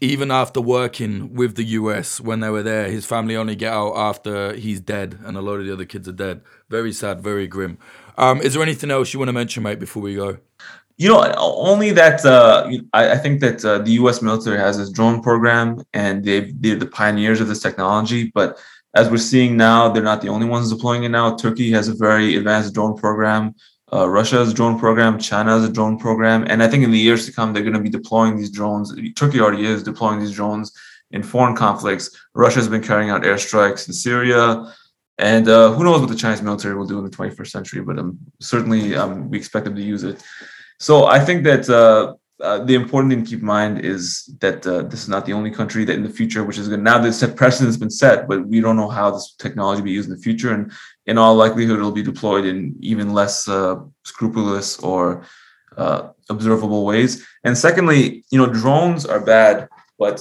even 0.00 0.30
after 0.30 0.60
working 0.60 1.34
with 1.34 1.56
the 1.56 1.64
US 1.64 2.20
when 2.20 2.40
they 2.40 2.50
were 2.50 2.62
there, 2.62 2.90
his 2.90 3.04
family 3.04 3.36
only 3.36 3.54
get 3.54 3.72
out 3.72 3.94
after 3.96 4.54
he's 4.54 4.80
dead, 4.80 5.18
and 5.24 5.36
a 5.36 5.42
lot 5.42 5.60
of 5.60 5.66
the 5.66 5.72
other 5.72 5.84
kids 5.84 6.08
are 6.08 6.12
dead. 6.12 6.40
Very 6.68 6.92
sad, 6.92 7.20
very 7.20 7.46
grim. 7.46 7.78
Um, 8.16 8.40
is 8.40 8.54
there 8.54 8.62
anything 8.62 8.90
else 8.90 9.12
you 9.12 9.18
want 9.18 9.28
to 9.28 9.34
mention, 9.34 9.62
mate, 9.62 9.80
before 9.80 10.02
we 10.02 10.14
go? 10.14 10.38
You 10.96 11.08
know, 11.08 11.34
only 11.36 11.90
that 11.92 12.24
uh, 12.24 12.70
I, 12.92 13.12
I, 13.12 13.18
think 13.18 13.40
that 13.40 13.64
uh, 13.64 13.78
the 13.78 13.92
U.S. 13.92 14.22
military 14.22 14.58
has 14.58 14.78
this 14.78 14.90
drone 14.90 15.20
program, 15.22 15.82
and 15.92 16.24
they 16.24 16.52
they're 16.52 16.76
the 16.76 16.86
pioneers 16.86 17.40
of 17.40 17.48
this 17.48 17.60
technology. 17.60 18.30
But 18.32 18.58
as 18.94 19.10
we're 19.10 19.18
seeing 19.18 19.56
now, 19.56 19.88
they're 19.88 20.04
not 20.04 20.22
the 20.22 20.28
only 20.28 20.46
ones 20.46 20.70
deploying 20.70 21.02
it 21.02 21.08
now. 21.08 21.34
Turkey 21.34 21.72
has 21.72 21.88
a 21.88 21.94
very 21.94 22.36
advanced 22.36 22.74
drone 22.74 22.96
program. 22.96 23.54
Uh, 23.92 24.08
Russia 24.08 24.36
has 24.36 24.50
a 24.50 24.54
drone 24.54 24.78
program. 24.78 25.18
China 25.18 25.50
has 25.50 25.68
a 25.68 25.72
drone 25.72 25.98
program. 25.98 26.44
And 26.48 26.62
I 26.62 26.68
think 26.68 26.84
in 26.84 26.90
the 26.90 26.98
years 26.98 27.26
to 27.26 27.32
come, 27.32 27.52
they're 27.52 27.62
going 27.62 27.74
to 27.74 27.80
be 27.80 27.88
deploying 27.88 28.36
these 28.36 28.50
drones. 28.50 28.94
Turkey 29.14 29.40
already 29.40 29.66
is 29.66 29.82
deploying 29.82 30.20
these 30.20 30.32
drones 30.32 30.72
in 31.10 31.22
foreign 31.22 31.54
conflicts. 31.54 32.10
Russia 32.34 32.56
has 32.56 32.68
been 32.68 32.82
carrying 32.82 33.10
out 33.10 33.22
airstrikes 33.22 33.86
in 33.86 33.94
Syria. 33.94 34.72
And 35.18 35.48
uh, 35.48 35.72
who 35.72 35.84
knows 35.84 36.00
what 36.00 36.08
the 36.08 36.16
Chinese 36.16 36.42
military 36.42 36.74
will 36.74 36.86
do 36.86 36.98
in 36.98 37.04
the 37.04 37.10
21st 37.10 37.46
century, 37.46 37.82
but 37.82 37.98
um, 38.00 38.18
certainly 38.40 38.96
um, 38.96 39.30
we 39.30 39.38
expect 39.38 39.64
them 39.64 39.76
to 39.76 39.82
use 39.82 40.02
it. 40.02 40.20
So 40.78 41.06
I 41.06 41.18
think 41.18 41.44
that 41.44 41.68
uh, 41.68 42.14
uh, 42.42 42.64
the 42.64 42.74
important 42.74 43.12
thing 43.12 43.24
to 43.24 43.30
keep 43.30 43.40
in 43.40 43.46
mind 43.46 43.84
is 43.84 44.28
that 44.40 44.66
uh, 44.66 44.82
this 44.82 45.02
is 45.02 45.08
not 45.08 45.24
the 45.24 45.32
only 45.32 45.50
country 45.50 45.84
that 45.84 45.94
in 45.94 46.02
the 46.02 46.10
future, 46.10 46.44
which 46.44 46.58
is 46.58 46.68
good. 46.68 46.82
Now 46.82 46.98
the 46.98 47.34
precedent 47.36 47.68
has 47.68 47.76
been 47.76 47.90
set, 47.90 48.28
but 48.28 48.46
we 48.46 48.60
don't 48.60 48.76
know 48.76 48.88
how 48.88 49.10
this 49.10 49.34
technology 49.38 49.80
will 49.80 49.86
be 49.86 49.92
used 49.92 50.08
in 50.08 50.16
the 50.16 50.22
future. 50.22 50.52
And 50.52 50.72
in 51.06 51.16
all 51.16 51.36
likelihood, 51.36 51.78
it'll 51.78 51.92
be 51.92 52.02
deployed 52.02 52.44
in 52.44 52.76
even 52.80 53.12
less 53.12 53.48
uh, 53.48 53.76
scrupulous 54.04 54.78
or 54.78 55.24
uh, 55.76 56.10
observable 56.28 56.84
ways. 56.84 57.24
And 57.44 57.56
secondly, 57.56 58.24
you 58.30 58.38
know, 58.38 58.52
drones 58.52 59.06
are 59.06 59.20
bad, 59.20 59.68
but 59.98 60.20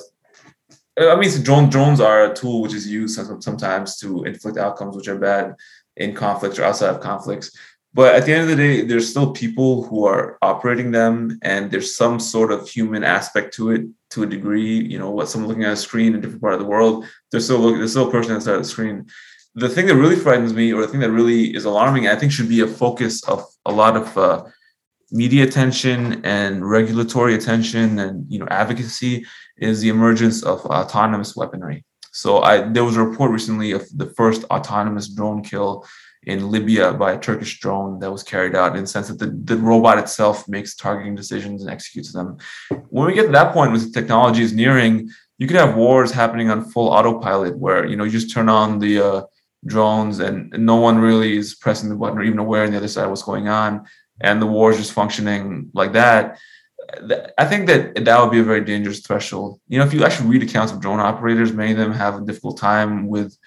uh, 0.99 1.11
I 1.11 1.15
mean, 1.15 1.29
so 1.29 1.41
drone, 1.41 1.69
drones 1.69 1.99
are 1.99 2.25
a 2.25 2.33
tool 2.33 2.61
which 2.61 2.73
is 2.73 2.87
used 2.87 3.19
sometimes 3.41 3.97
to 3.97 4.23
inflict 4.23 4.57
outcomes 4.57 4.95
which 4.95 5.07
are 5.07 5.17
bad 5.17 5.55
in 5.97 6.13
conflicts 6.13 6.59
or 6.59 6.63
outside 6.63 6.89
of 6.89 7.01
conflicts. 7.01 7.51
But 7.93 8.15
at 8.15 8.25
the 8.25 8.33
end 8.33 8.43
of 8.43 8.49
the 8.49 8.55
day, 8.55 8.81
there's 8.81 9.09
still 9.09 9.31
people 9.31 9.83
who 9.83 10.05
are 10.05 10.37
operating 10.41 10.91
them, 10.91 11.37
and 11.43 11.69
there's 11.69 11.95
some 11.95 12.19
sort 12.19 12.51
of 12.51 12.67
human 12.67 13.03
aspect 13.03 13.53
to 13.55 13.69
it 13.71 13.85
to 14.11 14.23
a 14.23 14.27
degree. 14.27 14.83
You 14.83 14.97
know, 14.97 15.11
what 15.11 15.29
someone 15.29 15.47
looking 15.47 15.63
at 15.63 15.73
a 15.73 15.77
screen 15.77 16.13
in 16.13 16.15
a 16.15 16.21
different 16.21 16.41
part 16.41 16.53
of 16.53 16.59
the 16.59 16.65
world, 16.65 17.05
there's 17.31 17.45
still 17.45 17.61
there's 17.61 17.91
still 17.91 18.07
a 18.07 18.11
person 18.11 18.35
inside 18.35 18.57
the 18.57 18.63
screen. 18.63 19.05
The 19.55 19.69
thing 19.69 19.85
that 19.85 19.95
really 19.95 20.15
frightens 20.15 20.53
me, 20.53 20.73
or 20.73 20.81
the 20.81 20.87
thing 20.87 21.01
that 21.01 21.11
really 21.11 21.55
is 21.55 21.65
alarming, 21.65 22.07
I 22.07 22.15
think 22.15 22.31
should 22.31 22.49
be 22.49 22.61
a 22.61 22.67
focus 22.67 23.23
of 23.25 23.45
a 23.65 23.71
lot 23.71 23.95
of 23.95 24.17
uh, 24.17 24.45
media 25.11 25.43
attention 25.43 26.25
and 26.25 26.67
regulatory 26.67 27.35
attention 27.35 27.99
and 27.99 28.25
you 28.27 28.39
know 28.39 28.47
advocacy, 28.49 29.27
is 29.57 29.81
the 29.81 29.89
emergence 29.89 30.41
of 30.41 30.65
autonomous 30.65 31.35
weaponry. 31.35 31.85
So 32.11 32.41
I 32.41 32.61
there 32.61 32.83
was 32.83 32.97
a 32.97 33.03
report 33.03 33.29
recently 33.29 33.71
of 33.71 33.87
the 33.95 34.09
first 34.17 34.45
autonomous 34.45 35.07
drone 35.09 35.43
kill 35.43 35.85
in 36.25 36.49
Libya 36.49 36.93
by 36.93 37.13
a 37.13 37.19
Turkish 37.19 37.59
drone 37.59 37.99
that 37.99 38.11
was 38.11 38.23
carried 38.23 38.55
out 38.55 38.75
in 38.75 38.83
the 38.83 38.87
sense 38.87 39.07
that 39.09 39.19
the, 39.19 39.27
the 39.43 39.61
robot 39.61 39.97
itself 39.97 40.47
makes 40.47 40.75
targeting 40.75 41.15
decisions 41.15 41.61
and 41.61 41.71
executes 41.71 42.13
them. 42.13 42.37
When 42.89 43.07
we 43.07 43.13
get 43.13 43.25
to 43.25 43.31
that 43.31 43.53
point, 43.53 43.71
with 43.71 43.93
technology 43.93 44.41
is 44.41 44.53
nearing, 44.53 45.09
you 45.37 45.47
could 45.47 45.57
have 45.57 45.75
wars 45.75 46.11
happening 46.11 46.49
on 46.49 46.63
full 46.65 46.89
autopilot 46.89 47.57
where 47.57 47.85
you 47.85 47.95
know 47.95 48.03
you 48.03 48.11
just 48.11 48.33
turn 48.33 48.49
on 48.49 48.79
the 48.79 48.99
uh, 48.99 49.21
drones 49.65 50.19
and 50.19 50.51
no 50.57 50.75
one 50.75 50.97
really 50.97 51.37
is 51.37 51.55
pressing 51.55 51.89
the 51.89 51.95
button 51.95 52.17
or 52.17 52.23
even 52.23 52.39
aware 52.39 52.63
on 52.63 52.71
the 52.71 52.77
other 52.77 52.87
side 52.87 53.07
what's 53.07 53.23
going 53.23 53.47
on 53.47 53.85
and 54.21 54.41
the 54.41 54.45
war 54.45 54.71
is 54.71 54.77
just 54.77 54.93
functioning 54.93 55.69
like 55.73 55.93
that 55.93 56.37
i 57.37 57.45
think 57.45 57.65
that 57.67 58.05
that 58.05 58.21
would 58.21 58.31
be 58.31 58.39
a 58.39 58.43
very 58.43 58.63
dangerous 58.63 58.99
threshold 58.99 59.59
you 59.67 59.79
know 59.79 59.85
if 59.85 59.93
you 59.93 60.03
actually 60.03 60.29
read 60.29 60.43
accounts 60.43 60.71
of 60.71 60.81
drone 60.81 60.99
operators 60.99 61.53
many 61.53 61.71
of 61.71 61.77
them 61.77 61.93
have 61.93 62.15
a 62.21 62.25
difficult 62.25 62.57
time 62.57 63.07
with 63.07 63.37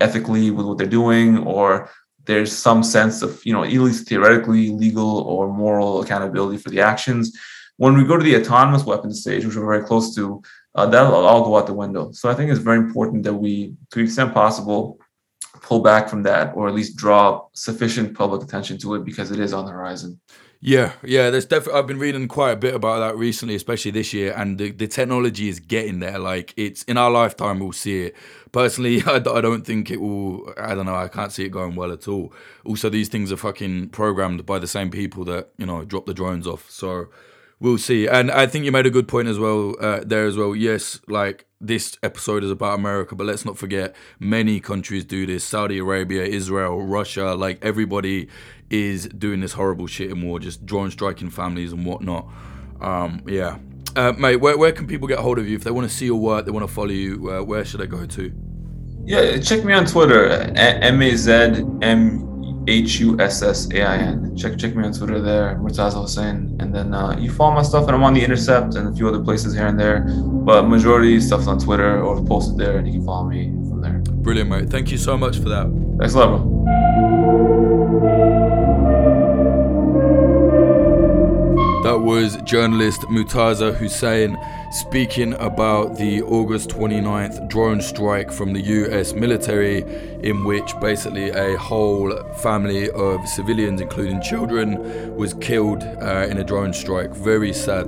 ethically 0.00 0.50
with 0.50 0.66
what 0.66 0.78
they're 0.78 0.86
doing 0.86 1.38
or 1.46 1.90
there's 2.26 2.52
some 2.56 2.82
sense 2.82 3.22
of 3.22 3.40
you 3.44 3.52
know 3.52 3.64
at 3.64 3.72
least 3.72 4.08
theoretically 4.08 4.70
legal 4.70 5.20
or 5.20 5.52
moral 5.52 6.02
accountability 6.02 6.58
for 6.58 6.70
the 6.70 6.80
actions. 6.80 7.36
When 7.76 7.96
we 7.96 8.04
go 8.04 8.16
to 8.16 8.22
the 8.22 8.36
autonomous 8.36 8.84
weapons 8.84 9.22
stage 9.22 9.44
which 9.44 9.56
we're 9.56 9.66
very 9.66 9.84
close 9.84 10.14
to 10.14 10.42
uh, 10.74 10.86
that'll 10.86 11.14
all 11.14 11.44
go 11.44 11.56
out 11.56 11.66
the 11.66 11.74
window 11.74 12.12
so 12.12 12.30
i 12.30 12.34
think 12.34 12.50
it's 12.50 12.60
very 12.60 12.78
important 12.78 13.24
that 13.24 13.34
we 13.34 13.74
to 13.90 13.98
the 13.98 14.04
extent 14.04 14.32
possible 14.32 14.99
pull 15.62 15.80
back 15.80 16.08
from 16.08 16.22
that 16.24 16.54
or 16.54 16.68
at 16.68 16.74
least 16.74 16.96
draw 16.96 17.46
sufficient 17.52 18.16
public 18.16 18.42
attention 18.42 18.78
to 18.78 18.94
it 18.94 19.04
because 19.04 19.30
it 19.30 19.40
is 19.40 19.52
on 19.52 19.66
the 19.66 19.72
horizon. 19.72 20.20
Yeah, 20.62 20.92
yeah, 21.02 21.30
there's 21.30 21.46
definitely. 21.46 21.78
I've 21.78 21.86
been 21.86 21.98
reading 21.98 22.28
quite 22.28 22.52
a 22.52 22.56
bit 22.56 22.74
about 22.74 23.00
that 23.00 23.16
recently, 23.16 23.54
especially 23.54 23.92
this 23.92 24.12
year, 24.12 24.34
and 24.36 24.58
the, 24.58 24.70
the 24.72 24.86
technology 24.86 25.48
is 25.48 25.58
getting 25.58 26.00
there. 26.00 26.18
Like 26.18 26.52
it's 26.54 26.82
in 26.82 26.98
our 26.98 27.10
lifetime, 27.10 27.60
we'll 27.60 27.72
see 27.72 28.02
it. 28.02 28.16
Personally, 28.52 29.02
I, 29.06 29.16
I 29.16 29.40
don't 29.40 29.64
think 29.64 29.90
it 29.90 30.02
will. 30.02 30.52
I 30.58 30.74
don't 30.74 30.84
know. 30.84 30.94
I 30.94 31.08
can't 31.08 31.32
see 31.32 31.46
it 31.46 31.48
going 31.48 31.76
well 31.76 31.92
at 31.92 32.06
all. 32.06 32.34
Also, 32.66 32.90
these 32.90 33.08
things 33.08 33.32
are 33.32 33.38
fucking 33.38 33.88
programmed 33.88 34.44
by 34.44 34.58
the 34.58 34.66
same 34.66 34.90
people 34.90 35.24
that 35.24 35.48
you 35.56 35.64
know 35.64 35.82
drop 35.86 36.04
the 36.04 36.12
drones 36.12 36.46
off. 36.46 36.70
So 36.70 37.06
we'll 37.58 37.78
see. 37.78 38.06
And 38.06 38.30
I 38.30 38.46
think 38.46 38.66
you 38.66 38.72
made 38.72 38.86
a 38.86 38.90
good 38.90 39.08
point 39.08 39.28
as 39.28 39.38
well 39.38 39.76
uh, 39.80 40.00
there 40.04 40.26
as 40.26 40.36
well. 40.36 40.54
Yes, 40.54 41.00
like 41.08 41.46
this 41.60 41.98
episode 42.02 42.42
is 42.42 42.50
about 42.50 42.78
America, 42.78 43.14
but 43.14 43.26
let's 43.26 43.44
not 43.44 43.58
forget 43.58 43.94
many 44.18 44.60
countries 44.60 45.04
do 45.04 45.26
this. 45.26 45.44
Saudi 45.44 45.78
Arabia, 45.78 46.22
Israel, 46.22 46.80
Russia, 46.82 47.34
like 47.34 47.62
everybody 47.62 48.28
is 48.70 49.06
doing 49.08 49.40
this 49.40 49.52
horrible 49.52 49.86
shit 49.86 50.10
in 50.10 50.22
war, 50.22 50.38
just 50.38 50.64
drone 50.64 50.90
striking 50.90 51.28
families 51.28 51.72
and 51.72 51.84
whatnot. 51.84 52.26
Um, 52.80 53.22
yeah. 53.26 53.58
Uh, 53.94 54.12
mate, 54.12 54.36
where, 54.36 54.56
where 54.56 54.72
can 54.72 54.86
people 54.86 55.08
get 55.08 55.18
hold 55.18 55.38
of 55.38 55.48
you 55.48 55.56
if 55.56 55.64
they 55.64 55.70
want 55.70 55.88
to 55.88 55.94
see 55.94 56.06
your 56.06 56.18
work, 56.18 56.46
they 56.46 56.50
want 56.50 56.66
to 56.66 56.72
follow 56.72 56.88
you? 56.88 57.30
Uh, 57.30 57.42
where 57.42 57.64
should 57.64 57.80
they 57.80 57.86
go 57.86 58.06
to? 58.06 58.32
Yeah, 59.04 59.38
check 59.38 59.64
me 59.64 59.72
on 59.72 59.86
Twitter, 59.86 60.26
M 60.56 61.02
A 61.02 61.16
Z 61.16 61.32
M 61.82 62.29
H 62.66 63.00
U 63.00 63.18
S 63.20 63.42
S 63.42 63.68
A 63.72 63.82
I 63.82 63.96
N. 63.96 64.36
Check 64.36 64.58
check 64.58 64.74
me 64.74 64.84
on 64.84 64.92
Twitter 64.92 65.20
there, 65.20 65.56
Murtaza 65.56 66.00
Hussain, 66.00 66.56
and 66.60 66.74
then 66.74 66.94
uh, 66.94 67.16
you 67.18 67.30
follow 67.30 67.54
my 67.54 67.62
stuff, 67.62 67.86
and 67.86 67.96
I'm 67.96 68.02
on 68.02 68.14
the 68.14 68.22
Intercept 68.22 68.74
and 68.74 68.88
a 68.88 68.92
few 68.92 69.08
other 69.08 69.22
places 69.22 69.54
here 69.54 69.66
and 69.66 69.78
there. 69.78 70.04
But 70.48 70.68
majority 70.68 71.20
stuff's 71.20 71.46
on 71.46 71.58
Twitter 71.58 72.02
or 72.02 72.22
posted 72.24 72.58
there, 72.58 72.78
and 72.78 72.86
you 72.86 72.94
can 72.94 73.04
follow 73.04 73.28
me 73.28 73.50
from 73.68 73.80
there. 73.80 73.98
Brilliant, 74.22 74.50
mate. 74.50 74.70
Thank 74.70 74.90
you 74.90 74.98
so 74.98 75.16
much 75.16 75.38
for 75.38 75.48
that. 75.48 75.66
Thanks 75.98 76.14
a 76.14 76.18
lot, 76.18 76.28
bro. 76.28 77.09
Was 82.20 82.36
journalist 82.42 83.00
Murtaza 83.08 83.74
Hussain 83.74 84.36
speaking 84.72 85.32
about 85.34 85.96
the 85.96 86.20
August 86.20 86.68
29th 86.68 87.48
drone 87.48 87.80
strike 87.80 88.30
from 88.30 88.52
the 88.52 88.60
US 88.60 89.14
military, 89.14 89.78
in 90.22 90.44
which 90.44 90.78
basically 90.82 91.30
a 91.30 91.56
whole 91.56 92.14
family 92.42 92.90
of 92.90 93.26
civilians, 93.26 93.80
including 93.80 94.20
children, 94.20 95.16
was 95.16 95.32
killed 95.32 95.82
uh, 95.82 96.26
in 96.28 96.36
a 96.36 96.44
drone 96.44 96.74
strike. 96.74 97.10
Very 97.12 97.54
sad. 97.54 97.86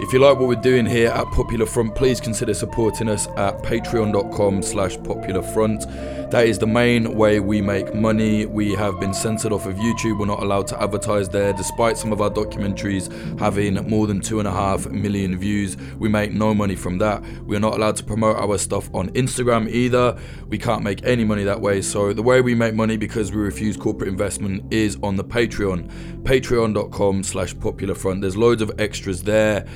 If 0.00 0.12
you 0.12 0.18
like 0.18 0.40
what 0.40 0.48
we're 0.48 0.56
doing 0.56 0.84
here 0.84 1.10
at 1.10 1.24
Popular 1.28 1.66
Front, 1.66 1.94
please 1.94 2.20
consider 2.20 2.52
supporting 2.52 3.08
us 3.08 3.28
at 3.36 3.62
patreon.com 3.62 4.60
slash 4.60 4.96
popularfront. 4.96 6.23
That 6.30 6.46
is 6.46 6.58
the 6.58 6.66
main 6.66 7.14
way 7.14 7.38
we 7.38 7.60
make 7.60 7.94
money. 7.94 8.44
We 8.46 8.74
have 8.74 8.98
been 8.98 9.14
censored 9.14 9.52
off 9.52 9.66
of 9.66 9.76
YouTube. 9.76 10.18
We're 10.18 10.26
not 10.26 10.42
allowed 10.42 10.66
to 10.68 10.82
advertise 10.82 11.28
there, 11.28 11.52
despite 11.52 11.96
some 11.96 12.12
of 12.12 12.20
our 12.20 12.30
documentaries 12.30 13.08
having 13.38 13.74
more 13.88 14.06
than 14.06 14.20
two 14.20 14.38
and 14.40 14.48
a 14.48 14.50
half 14.50 14.88
million 14.88 15.38
views. 15.38 15.76
We 15.98 16.08
make 16.08 16.32
no 16.32 16.52
money 16.52 16.74
from 16.74 16.98
that. 16.98 17.22
We're 17.44 17.60
not 17.60 17.74
allowed 17.74 17.96
to 17.96 18.04
promote 18.04 18.36
our 18.36 18.58
stuff 18.58 18.92
on 18.94 19.10
Instagram 19.10 19.68
either. 19.68 20.18
We 20.48 20.58
can't 20.58 20.82
make 20.82 21.04
any 21.04 21.24
money 21.24 21.44
that 21.44 21.60
way. 21.60 21.82
So 21.82 22.12
the 22.12 22.22
way 22.22 22.40
we 22.40 22.54
make 22.54 22.74
money 22.74 22.96
because 22.96 23.30
we 23.30 23.40
refuse 23.40 23.76
corporate 23.76 24.08
investment 24.08 24.72
is 24.72 24.98
on 25.02 25.16
the 25.16 25.24
Patreon. 25.24 25.88
Patreon.com 26.24 27.22
slash 27.22 27.54
popularfront. 27.54 28.22
There's 28.22 28.36
loads 28.36 28.62
of 28.62 28.72
extras 28.78 29.22
there 29.22 29.66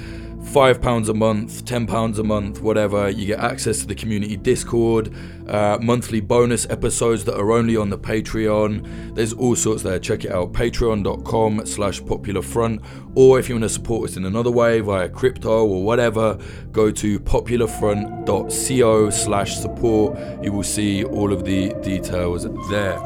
five 0.49 0.81
pounds 0.81 1.09
a 1.09 1.15
month, 1.15 1.65
ten 1.65 1.87
pounds 1.87 2.19
a 2.19 2.25
month, 2.25 2.61
whatever. 2.61 3.11
You 3.11 3.27
get 3.27 3.39
access 3.39 3.81
to 3.81 3.87
the 3.87 3.95
community 3.95 4.37
Discord, 4.37 5.15
uh, 5.47 5.79
monthly 5.81 6.21
bonus 6.21 6.69
episodes 6.71 7.25
that 7.25 7.39
are 7.39 7.53
only 7.53 7.77
on 7.77 7.91
the 7.91 7.99
Patreon. 7.99 9.15
There's 9.15 9.33
all 9.33 9.55
sorts 9.57 9.83
there. 9.83 9.99
Check 9.99 10.25
it 10.25 10.33
out. 10.33 10.53
Patreon.com 10.53 11.67
slash 11.67 12.05
popular 12.05 12.43
front. 12.43 12.81
Or 13.15 13.39
if 13.39 13.49
you 13.49 13.57
want 13.57 13.65
to 13.65 13.69
support 13.69 14.11
us 14.11 14.17
in 14.17 14.25
another 14.25 14.51
way 14.51 14.81
via 14.81 15.09
crypto 15.09 15.67
or 15.67 15.85
whatever, 15.85 16.39
go 16.73 16.91
to 16.91 17.21
popularfront.co 17.21 19.11
slash 19.11 19.57
support. 19.57 20.19
You 20.43 20.53
will 20.53 20.63
see 20.63 21.05
all 21.05 21.33
of 21.33 21.45
the 21.45 21.75
details 21.83 22.47
there. 22.71 22.99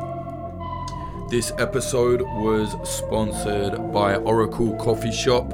This 1.28 1.52
episode 1.58 2.20
was 2.20 2.76
sponsored 2.88 3.92
by 3.92 4.16
Oracle 4.16 4.76
Coffee 4.76 5.12
Shop 5.12 5.50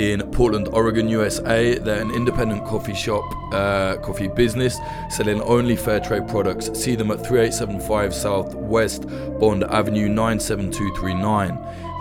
in 0.00 0.22
Portland, 0.30 0.66
Oregon, 0.72 1.10
USA. 1.10 1.78
They're 1.78 2.00
an 2.00 2.10
independent 2.10 2.64
coffee 2.64 2.94
shop, 2.94 3.22
uh, 3.52 3.96
coffee 3.96 4.28
business, 4.28 4.78
selling 5.10 5.42
only 5.42 5.76
fair 5.76 6.00
trade 6.00 6.26
products. 6.26 6.70
See 6.72 6.94
them 6.94 7.10
at 7.10 7.18
3875 7.18 8.14
Southwest 8.14 9.06
Bond 9.38 9.64
Avenue 9.64 10.08
97239. 10.08 11.54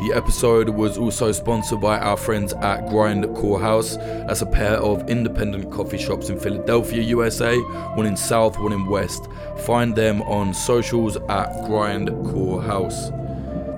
The 0.08 0.14
episode 0.16 0.70
was 0.70 0.97
also 0.97 1.34
sponsored 1.34 1.82
by 1.82 2.00
our 2.00 2.16
friends 2.16 2.54
at 2.54 2.88
Grind 2.88 3.36
Core 3.36 3.60
House. 3.60 3.97
That's 3.97 4.41
a 4.41 4.45
pair 4.45 4.78
of 4.78 5.10
independent 5.10 5.70
coffee 5.70 5.97
shops 5.97 6.30
in 6.30 6.39
Philadelphia, 6.39 7.02
USA, 7.02 7.58
one 7.95 8.06
in 8.06 8.16
South, 8.16 8.58
one 8.60 8.72
in 8.72 8.86
West. 8.86 9.28
Find 9.66 9.93
them 9.93 10.22
on 10.22 10.54
socials 10.54 11.18
at 11.28 11.66
Grind 11.66 12.08
Core 12.32 12.62
House. 12.62 13.10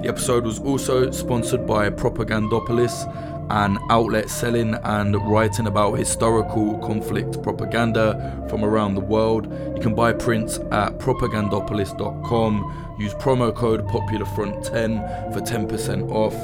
The 0.02 0.10
episode 0.10 0.46
was 0.46 0.58
also 0.60 1.12
sponsored 1.12 1.68
by 1.68 1.90
Propagandopolis 1.92 3.06
an 3.52 3.78
outlet 3.90 4.30
selling 4.30 4.76
and 4.76 5.16
writing 5.30 5.68
about 5.68 5.94
historical 5.94 6.78
conflict 6.80 7.44
propaganda 7.44 8.46
from 8.50 8.64
around 8.64 8.96
the 8.96 9.02
world. 9.02 9.52
You 9.76 9.82
can 9.82 9.94
buy 9.94 10.14
prints 10.14 10.58
at 10.72 10.98
propagandopolis.com. 10.98 12.96
Use 12.98 13.14
promo 13.16 13.54
code 13.54 13.86
POPULARFRONT10 13.88 15.34
for 15.34 15.42
10% 15.42 16.12
off. 16.12 16.36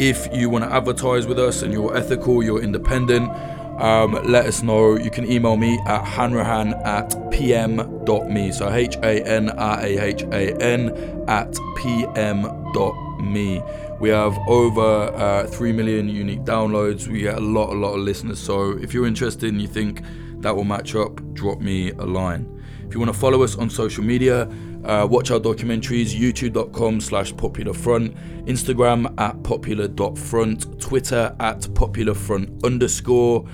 If 0.00 0.28
you 0.32 0.48
want 0.48 0.64
to 0.64 0.72
advertise 0.72 1.26
with 1.26 1.38
us 1.38 1.62
and 1.62 1.72
you're 1.72 1.94
ethical, 1.96 2.42
you're 2.42 2.62
independent, 2.62 3.30
um, 3.78 4.12
let 4.24 4.46
us 4.46 4.62
know. 4.62 4.96
You 4.96 5.10
can 5.10 5.30
email 5.30 5.56
me 5.56 5.78
at 5.86 6.04
hanrahan 6.04 6.74
at 6.84 7.14
pm.me. 7.30 8.52
So 8.52 8.70
H 8.72 8.96
A 8.96 9.22
N 9.22 9.50
R 9.50 9.80
A 9.80 9.98
H 9.98 10.22
A 10.22 10.56
N 10.62 11.24
at 11.28 11.56
pm.me. 11.76 13.62
We 14.00 14.10
have 14.10 14.38
over 14.48 15.12
uh, 15.14 15.46
3 15.48 15.72
million 15.72 16.08
unique 16.08 16.42
downloads. 16.42 17.08
We 17.08 17.20
get 17.20 17.36
a 17.36 17.40
lot, 17.40 17.70
a 17.70 17.74
lot 17.74 17.94
of 17.94 18.00
listeners. 18.00 18.38
So 18.38 18.78
if 18.78 18.94
you're 18.94 19.06
interested 19.06 19.52
and 19.52 19.60
you 19.60 19.68
think 19.68 20.02
that 20.40 20.54
will 20.54 20.64
match 20.64 20.94
up, 20.94 21.20
drop 21.34 21.60
me 21.60 21.90
a 21.90 22.04
line. 22.04 22.54
If 22.86 22.94
you 22.94 23.00
want 23.00 23.12
to 23.12 23.18
follow 23.18 23.42
us 23.42 23.56
on 23.56 23.68
social 23.68 24.04
media, 24.04 24.48
uh, 24.84 25.06
watch 25.10 25.30
our 25.30 25.40
documentaries, 25.40 26.18
youtube.com 26.18 27.00
slash 27.00 27.34
popularfront, 27.34 28.14
Instagram 28.46 29.12
at 29.20 29.42
popular.front, 29.42 30.80
Twitter 30.80 31.34
at 31.40 31.60
popularfront 31.60 32.64
underscore. 32.64 33.46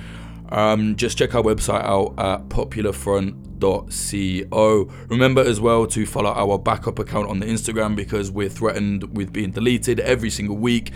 Um, 0.51 0.95
just 0.95 1.19
check 1.19 1.35
our 1.35 1.43
website 1.43 1.83
out 1.83 2.15
at 2.19 2.49
popularfront.co. 3.65 4.91
Remember 5.09 5.43
as 5.43 5.61
well 5.61 5.87
to 5.87 6.07
follow 6.07 6.31
our 6.31 6.59
backup 6.59 6.99
account 6.99 7.29
on 7.29 7.41
the 7.41 7.47
Instagram 7.47 7.97
because 7.97 8.31
we're 8.31 8.49
threatened 8.49 9.17
with 9.17 9.33
being 9.33 9.51
deleted 9.51 10.01
every 10.01 10.31
single 10.31 10.57
week. 10.57 10.93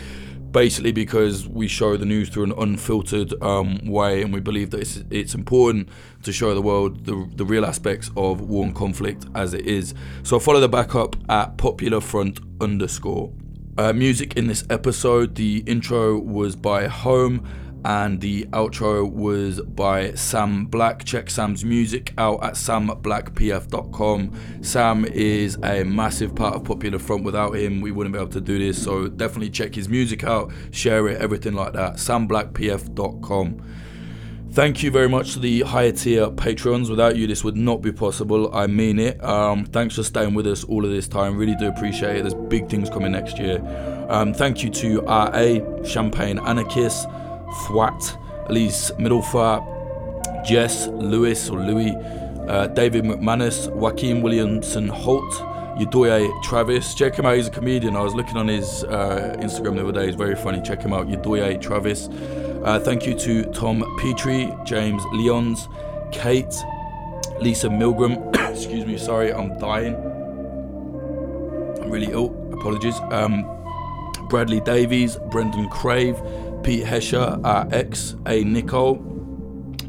Basically, 0.50 0.92
because 0.92 1.46
we 1.46 1.68
show 1.68 1.98
the 1.98 2.06
news 2.06 2.30
through 2.30 2.44
an 2.44 2.52
unfiltered 2.56 3.34
um, 3.42 3.78
way, 3.84 4.22
and 4.22 4.32
we 4.32 4.40
believe 4.40 4.70
that 4.70 4.80
it's, 4.80 5.04
it's 5.10 5.34
important 5.34 5.90
to 6.22 6.32
show 6.32 6.54
the 6.54 6.62
world 6.62 7.04
the, 7.04 7.30
the 7.36 7.44
real 7.44 7.66
aspects 7.66 8.10
of 8.16 8.40
war 8.40 8.64
and 8.64 8.74
conflict 8.74 9.26
as 9.34 9.52
it 9.52 9.66
is. 9.66 9.92
So 10.22 10.38
follow 10.38 10.58
the 10.58 10.68
backup 10.68 11.16
at 11.28 11.58
popular 11.58 12.00
front 12.00 12.40
underscore. 12.62 13.30
Uh, 13.76 13.92
music 13.92 14.38
in 14.38 14.46
this 14.46 14.64
episode, 14.70 15.34
the 15.34 15.62
intro 15.66 16.18
was 16.18 16.56
by 16.56 16.86
Home 16.86 17.46
and 17.84 18.20
the 18.20 18.44
outro 18.46 19.10
was 19.10 19.60
by 19.60 20.12
Sam 20.14 20.66
Black. 20.66 21.04
Check 21.04 21.30
Sam's 21.30 21.64
music 21.64 22.12
out 22.18 22.42
at 22.42 22.54
samblackpf.com. 22.54 24.62
Sam 24.62 25.04
is 25.06 25.56
a 25.62 25.84
massive 25.84 26.34
part 26.34 26.54
of 26.54 26.64
Popular 26.64 26.98
Front. 26.98 27.24
Without 27.24 27.56
him, 27.56 27.80
we 27.80 27.92
wouldn't 27.92 28.14
be 28.14 28.18
able 28.18 28.32
to 28.32 28.40
do 28.40 28.58
this. 28.58 28.82
So 28.82 29.08
definitely 29.08 29.50
check 29.50 29.74
his 29.74 29.88
music 29.88 30.24
out, 30.24 30.52
share 30.70 31.08
it, 31.08 31.20
everything 31.20 31.54
like 31.54 31.72
that. 31.74 31.94
samblackpf.com. 31.94 33.62
Thank 34.50 34.82
you 34.82 34.90
very 34.90 35.08
much 35.08 35.34
to 35.34 35.38
the 35.38 35.60
higher 35.60 35.92
tier 35.92 36.30
patrons. 36.30 36.88
Without 36.88 37.16
you, 37.16 37.26
this 37.26 37.44
would 37.44 37.56
not 37.56 37.82
be 37.82 37.92
possible. 37.92 38.52
I 38.54 38.66
mean 38.66 38.98
it. 38.98 39.22
Um, 39.22 39.66
thanks 39.66 39.94
for 39.94 40.02
staying 40.02 40.34
with 40.34 40.46
us 40.46 40.64
all 40.64 40.84
of 40.84 40.90
this 40.90 41.06
time. 41.06 41.36
Really 41.36 41.54
do 41.54 41.68
appreciate 41.68 42.16
it. 42.16 42.22
There's 42.22 42.34
big 42.34 42.68
things 42.68 42.88
coming 42.88 43.12
next 43.12 43.38
year. 43.38 43.60
Um, 44.08 44.32
thank 44.32 44.64
you 44.64 44.70
to 44.70 45.02
RA, 45.02 45.84
Champagne 45.84 46.38
Anarchist, 46.38 47.06
Thwat, 47.64 48.16
Elise 48.48 48.90
Middlefart, 48.92 49.64
Jess, 50.44 50.86
Lewis 50.88 51.50
or 51.50 51.58
Louis, 51.60 51.94
uh, 52.48 52.66
David 52.68 53.04
McManus, 53.04 53.72
Joaquin 53.74 54.22
Williamson 54.22 54.88
Holt, 54.88 55.32
Yudoye 55.78 56.42
Travis. 56.42 56.94
Check 56.94 57.16
him 57.16 57.26
out, 57.26 57.36
he's 57.36 57.46
a 57.46 57.50
comedian. 57.50 57.96
I 57.96 58.02
was 58.02 58.14
looking 58.14 58.36
on 58.36 58.48
his 58.48 58.84
uh, 58.84 59.36
Instagram 59.38 59.76
the 59.76 59.82
other 59.82 59.92
day, 59.92 60.06
he's 60.06 60.14
very 60.14 60.34
funny. 60.36 60.60
Check 60.62 60.82
him 60.82 60.92
out, 60.92 61.08
Yudoye 61.08 61.60
Travis. 61.60 62.08
Uh, 62.64 62.80
thank 62.80 63.06
you 63.06 63.14
to 63.14 63.44
Tom 63.52 63.84
Petrie, 64.00 64.52
James 64.64 65.02
Leons, 65.12 65.68
Kate, 66.12 66.54
Lisa 67.40 67.68
Milgram. 67.68 68.34
Excuse 68.50 68.84
me, 68.86 68.98
sorry, 68.98 69.32
I'm 69.32 69.56
dying. 69.58 69.94
I'm 71.82 71.90
really 71.90 72.10
ill. 72.12 72.34
Apologies. 72.52 72.98
Um, 73.12 73.44
Bradley 74.28 74.60
Davies, 74.60 75.16
Brendan 75.30 75.68
Crave, 75.70 76.20
Pete 76.68 76.84
Hesher, 76.84 77.40
RX, 77.72 78.16
A. 78.26 78.44
Nicole, 78.44 78.96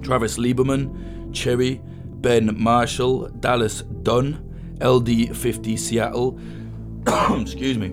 Travis 0.02 0.38
Lieberman, 0.38 1.36
Cherry, 1.36 1.82
Ben 1.84 2.58
Marshall, 2.58 3.28
Dallas 3.42 3.82
Dunn, 3.82 4.78
LD50 4.78 5.78
Seattle, 5.78 6.40
excuse 7.42 7.78
me, 7.78 7.90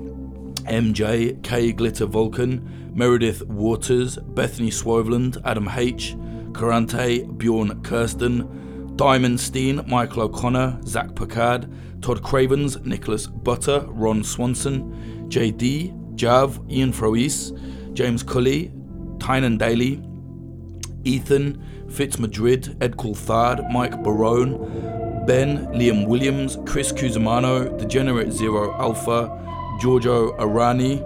MJ, 0.66 1.43
K 1.43 1.72
Glitter 1.72 2.07
Vulcan, 2.07 2.93
Meredith 2.95 3.43
Waters, 3.49 4.18
Bethany 4.18 4.70
Swoveland, 4.70 5.43
Adam 5.45 5.68
H, 5.68 6.14
Karante, 6.53 7.26
Bjorn 7.37 7.82
Kirsten, 7.82 8.95
Diamond 8.95 9.41
Steen, 9.41 9.84
Michael 9.89 10.22
O'Connor, 10.22 10.78
Zach 10.84 11.12
Packard, 11.16 11.68
Todd 12.03 12.22
Cravens, 12.22 12.78
Nicholas 12.87 13.26
Butter, 13.26 13.84
Ron 13.89 14.22
Swanson, 14.22 15.28
JD, 15.28 16.14
Jav, 16.14 16.61
Ian 16.70 16.93
Frois, 16.93 17.51
James 17.93 18.22
Cully, 18.22 18.70
Tynan 19.27 19.59
Daly, 19.59 20.01
Ethan, 21.05 21.61
Fitz 21.91 22.16
Madrid, 22.16 22.77
Ed 22.81 22.97
Coulthard, 22.97 23.68
Mike 23.72 24.01
Barone, 24.05 25.24
Ben, 25.27 25.66
Liam 25.72 26.07
Williams, 26.07 26.59
Chris 26.64 26.93
Cusimano, 26.93 27.77
Degenerate 27.77 28.31
Zero 28.33 28.72
Alpha, 28.74 29.29
Giorgio 29.81 30.37
Arani, 30.39 31.03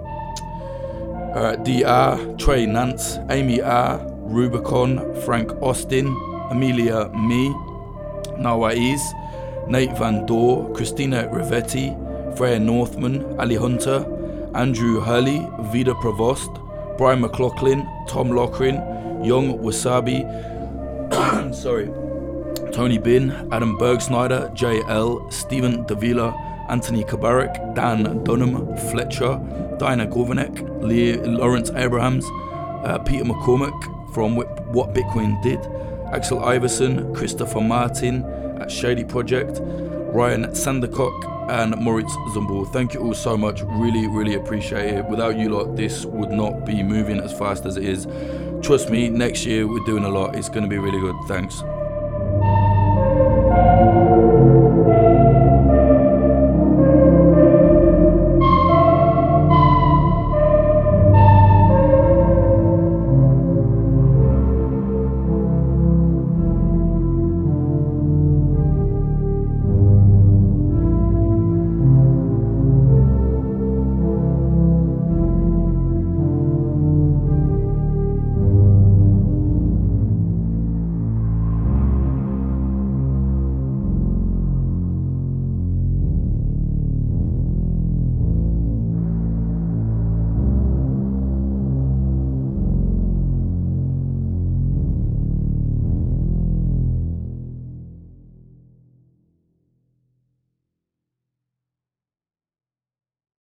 uh, 1.35 1.57
DR, 1.65 2.37
Trey 2.39 2.67
Nance, 2.67 3.19
Amy 3.31 3.63
R, 3.63 4.07
Rubicon, 4.25 5.15
Frank 5.23 5.53
Austin, 5.63 6.09
Amelia 6.51 7.09
Me, 7.15 7.49
Nawaiz, 8.37 9.01
Nate 9.67 9.97
Van 9.97 10.27
Dor, 10.27 10.71
Christina 10.75 11.27
Rivetti, 11.33 11.97
Freya 12.37 12.59
Northman, 12.59 13.25
Ali 13.41 13.55
Hunter, 13.55 14.05
Andrew 14.55 15.01
Hurley, 15.01 15.49
Vida 15.73 15.95
Provost, 15.95 16.51
Brian 17.01 17.23
McLaughlin, 17.23 17.89
Tom 18.07 18.29
Lochrin, 18.29 18.77
Young 19.25 19.59
Wasabi, 19.61 20.21
sorry, 21.55 21.87
Tony 22.73 22.99
Bin, 22.99 23.31
Adam 23.51 23.79
Bergsnyder, 23.79 24.55
JL, 24.55 25.33
Stephen 25.33 25.87
Davila, 25.87 26.35
Anthony 26.69 27.03
Kabarak, 27.03 27.75
Dan 27.75 28.23
Dunham, 28.23 28.77
Fletcher, 28.91 29.41
Dinah 29.79 30.09
Gorvanek, 30.09 30.61
Lawrence 31.39 31.71
Abrahams, 31.71 32.27
uh, 32.85 32.99
Peter 33.07 33.25
McCormick 33.25 34.13
from 34.13 34.37
What 34.37 34.93
Bitcoin 34.93 35.43
Did, 35.43 35.61
Axel 36.13 36.45
Iverson, 36.45 37.15
Christopher 37.15 37.63
Martin 37.63 38.25
at 38.61 38.71
Shady 38.71 39.05
Project, 39.05 39.59
Ryan 40.13 40.49
Sandercock, 40.49 41.40
and 41.51 41.77
Moritz 41.77 42.15
Zumbul. 42.33 42.67
Thank 42.73 42.95
you 42.95 43.01
all 43.01 43.15
so 43.15 43.37
much. 43.37 43.63
Really, 43.63 44.07
really 44.07 44.35
appreciate 44.35 44.95
it. 44.95 45.05
Without 45.07 45.37
you 45.37 45.49
lot, 45.49 45.75
this 45.75 46.07
would 46.07 46.31
not 46.31 46.65
be 46.65 46.83
moving 46.83 47.19
as 47.19 47.37
fast 47.37 47.67
as 47.67 47.77
it 47.77 47.85
is. 47.85 48.07
Trust 48.63 48.89
me, 48.89 49.09
next 49.09 49.45
year 49.45 49.67
we're 49.67 49.85
doing 49.85 50.05
a 50.05 50.09
lot. 50.09 50.37
It's 50.37 50.49
going 50.49 50.63
to 50.63 50.69
be 50.69 50.79
really 50.79 51.01
good. 51.01 51.17
Thanks. 51.27 51.63